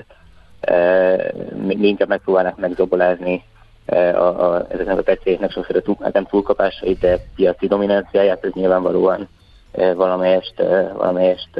még 1.55 1.83
inkább 1.83 2.07
megpróbálnak 2.07 2.59
megdobolázni 2.59 3.43
a, 3.85 4.53
a, 4.53 4.65
ezeknek 4.69 4.97
a 4.97 5.03
tetszéknek 5.03 5.51
sokszor 5.51 5.75
a 5.75 5.81
túl, 5.81 5.97
hát 6.01 6.13
nem 6.13 6.25
túlkapásait, 6.25 6.99
de 6.99 7.17
piaci 7.35 7.67
dominanciáját, 7.67 8.45
ez 8.45 8.51
nyilvánvalóan 8.53 9.27
valamelyest, 9.95 10.53
valamelyest 10.93 11.57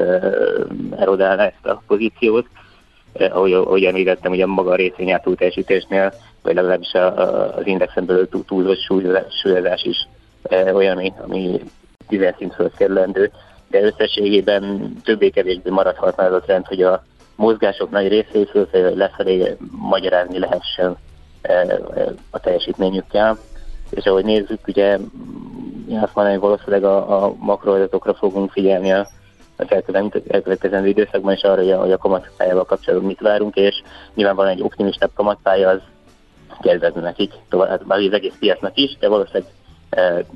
erodálna 0.96 1.42
ezt 1.42 1.66
a 1.66 1.82
pozíciót. 1.86 2.46
Ahogy, 3.18 3.52
ahogy 3.52 3.84
említettem, 3.84 4.32
ugye 4.32 4.46
maga 4.46 4.70
a 4.70 4.74
részvény 4.74 5.20
teljesítésnél, 5.36 6.12
vagy 6.42 6.54
legalábbis 6.54 6.92
az 6.92 7.66
indexen 7.66 8.06
belül 8.06 8.28
túlzott 8.46 8.80
súlyozás 9.42 9.82
is 9.82 10.08
olyan, 10.72 10.96
ami, 10.96 11.12
ami 11.16 11.60
tízes 12.08 12.34
szint 12.38 12.54
fölkerülendő, 12.54 13.30
de 13.70 13.82
összességében 13.82 14.92
többé-kevésbé 15.04 15.70
maradhatna 15.70 16.24
az 16.24 16.32
a 16.32 16.40
trend, 16.40 16.66
hogy 16.66 16.82
a 16.82 17.04
mozgások 17.36 17.90
nagy 17.90 18.08
részét 18.08 18.50
fölfelé 18.50 18.94
lefelé 18.94 19.56
magyarázni 19.70 20.38
lehessen 20.38 20.96
a 22.30 22.38
teljesítményükkel. 22.38 23.38
És 23.90 24.04
ahogy 24.04 24.24
nézzük, 24.24 24.66
ugye 24.66 24.98
én 25.88 25.98
azt 25.98 26.14
mondom, 26.14 26.32
hogy 26.32 26.42
valószínűleg 26.42 26.84
a, 26.84 27.24
a 27.24 27.34
makroadatokra 27.38 28.14
fogunk 28.14 28.50
figyelni 28.50 28.92
a, 28.92 29.08
az 29.56 29.66
elkövetkezendő 30.28 30.88
időszakban, 30.88 31.32
és 31.32 31.42
arra, 31.42 31.78
hogy 31.78 31.92
a 31.92 31.98
kamatpályával 31.98 32.64
kapcsolatban 32.64 33.08
mit 33.08 33.20
várunk, 33.20 33.54
és 33.56 33.82
nyilvánvalóan 34.14 34.54
egy 34.54 34.62
optimistább 34.62 35.10
kamatpálya 35.14 35.68
az 35.68 35.80
kedvezne 36.60 37.00
nekik, 37.00 37.32
tovább 37.48 37.82
az 37.88 38.12
egész 38.12 38.34
piacnak 38.38 38.76
is, 38.76 38.96
de 39.00 39.08
valószínűleg 39.08 39.52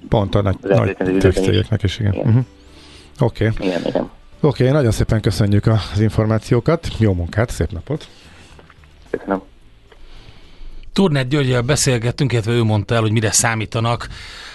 Pont 0.09 0.35
a 0.35 0.43
nagy, 0.43 0.57
nagy 0.63 0.97
cégeknek 1.33 1.83
is, 1.83 1.99
igen. 1.99 2.13
igen. 2.13 2.27
Uh-huh. 2.27 2.45
Oké. 3.21 3.49
Okay. 3.49 3.67
Igen, 3.67 3.81
igen. 3.87 4.11
Oké, 4.43 4.63
okay, 4.63 4.77
nagyon 4.77 4.91
szépen 4.91 5.21
köszönjük 5.21 5.67
az 5.67 6.01
információkat, 6.01 6.89
jó 6.99 7.13
munkát, 7.13 7.51
szép 7.51 7.71
napot! 7.71 8.09
Köszönöm. 9.11 9.43
Turnett 10.93 11.29
Györgyel 11.29 11.63
beszélgettünk, 11.63 12.33
illetve 12.33 12.53
ő 12.53 12.63
mondta 12.63 12.95
el, 12.95 13.01
hogy 13.01 13.13
mire 13.13 13.31
számítanak 13.31 14.09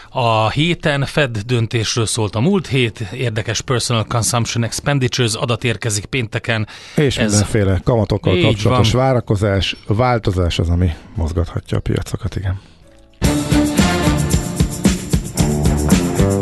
a 0.10 0.50
héten 0.50 1.06
Fed 1.06 1.38
döntésről 1.38 2.06
szólt 2.06 2.36
a 2.36 2.40
múlt 2.40 2.68
hét, 2.68 3.00
érdekes 3.00 3.62
Personal 3.62 4.06
Consumption 4.06 4.64
Expenditures 4.64 5.34
adat 5.34 5.64
érkezik 5.64 6.06
pénteken. 6.06 6.68
És 6.96 7.18
Ez 7.18 7.32
mindenféle 7.32 7.82
kamatokkal 7.84 8.42
kapcsolatos 8.42 8.92
van. 8.92 9.02
várakozás, 9.02 9.76
változás 9.88 10.60
az, 10.60 10.70
ami 10.70 10.94
mozgathatja 11.16 11.78
a 11.78 11.82
piacokat, 11.82 12.36
igen. 12.36 12.60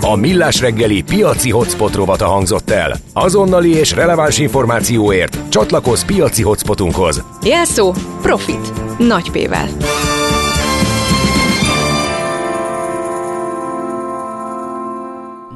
A 0.02 0.16
Millás 0.16 0.60
reggeli 0.60 1.02
piaci 1.02 1.52
hotspot 1.52 1.96
rovata 1.96 2.26
hangzott 2.26 2.70
el. 2.70 2.96
Azonnali 3.14 3.74
és 3.74 3.92
releváns 3.92 4.38
információért 4.38 5.38
csatlakozz 5.50 6.04
piaci 6.04 6.44
hotspotunkhoz. 6.44 7.24
Jelszó 7.44 7.94
Profit. 8.22 8.74
Nagy 8.98 9.32
P-vel. 9.32 9.68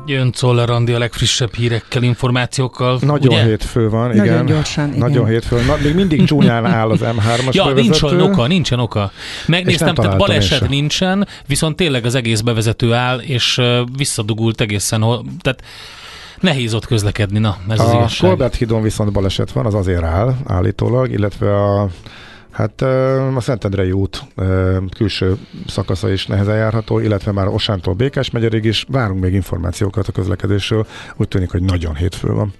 Jön 0.09 0.31
Czoller 0.31 0.69
Andi 0.69 0.93
a 0.93 0.97
legfrissebb 0.97 1.53
hírekkel, 1.53 2.03
információkkal. 2.03 2.99
Nagyon 3.01 3.27
ugye? 3.27 3.43
hétfő 3.43 3.89
van, 3.89 4.11
igen. 4.11 4.25
Nagyon 4.25 4.45
gyorsan, 4.45 4.87
igen. 4.87 4.99
Nagyon 4.99 5.25
hétfő 5.25 5.65
van. 5.65 5.79
Még 5.79 5.95
mindig 5.95 6.25
csúnyán 6.25 6.65
áll 6.65 6.89
az 6.89 6.99
M3-as 7.01 7.53
Ja, 7.53 7.73
nincs 7.73 8.01
oka, 8.01 8.47
nincsen 8.47 8.79
oka. 8.79 9.11
Megnéztem, 9.45 9.95
tehát 9.95 10.17
baleset 10.17 10.69
nincsen, 10.69 11.27
viszont 11.47 11.75
tényleg 11.75 12.05
az 12.05 12.15
egész 12.15 12.41
bevezető 12.41 12.93
áll, 12.93 13.19
és 13.19 13.61
visszadugult 13.97 14.61
egészen, 14.61 14.99
tehát 15.41 15.63
nehéz 16.39 16.73
ott 16.73 16.85
közlekedni, 16.85 17.39
na, 17.39 17.57
ez 17.69 17.79
a 17.79 17.83
az 17.83 17.93
igazság. 17.93 18.29
Colbert 18.29 18.55
hídon 18.55 18.81
viszont 18.81 19.11
baleset 19.11 19.51
van, 19.51 19.65
az 19.65 19.73
azért 19.73 20.03
áll 20.03 20.35
állítólag, 20.45 21.11
illetve 21.11 21.55
a 21.55 21.89
Hát 22.57 22.81
a 22.81 23.39
Szentendrei 23.39 23.91
út 23.91 24.23
külső 24.95 25.37
szakasza 25.67 26.09
is 26.11 26.25
nehezen 26.25 26.55
járható, 26.55 26.99
illetve 26.99 27.31
már 27.31 27.47
Osántól 27.47 27.93
Békás 27.93 28.29
megyerig 28.29 28.65
is. 28.65 28.85
Várunk 28.89 29.21
még 29.21 29.33
információkat 29.33 30.07
a 30.07 30.11
közlekedésről. 30.11 30.87
Úgy 31.15 31.27
tűnik, 31.27 31.51
hogy 31.51 31.61
nagyon 31.61 31.95
hétfő 31.95 32.27
van. 32.27 32.53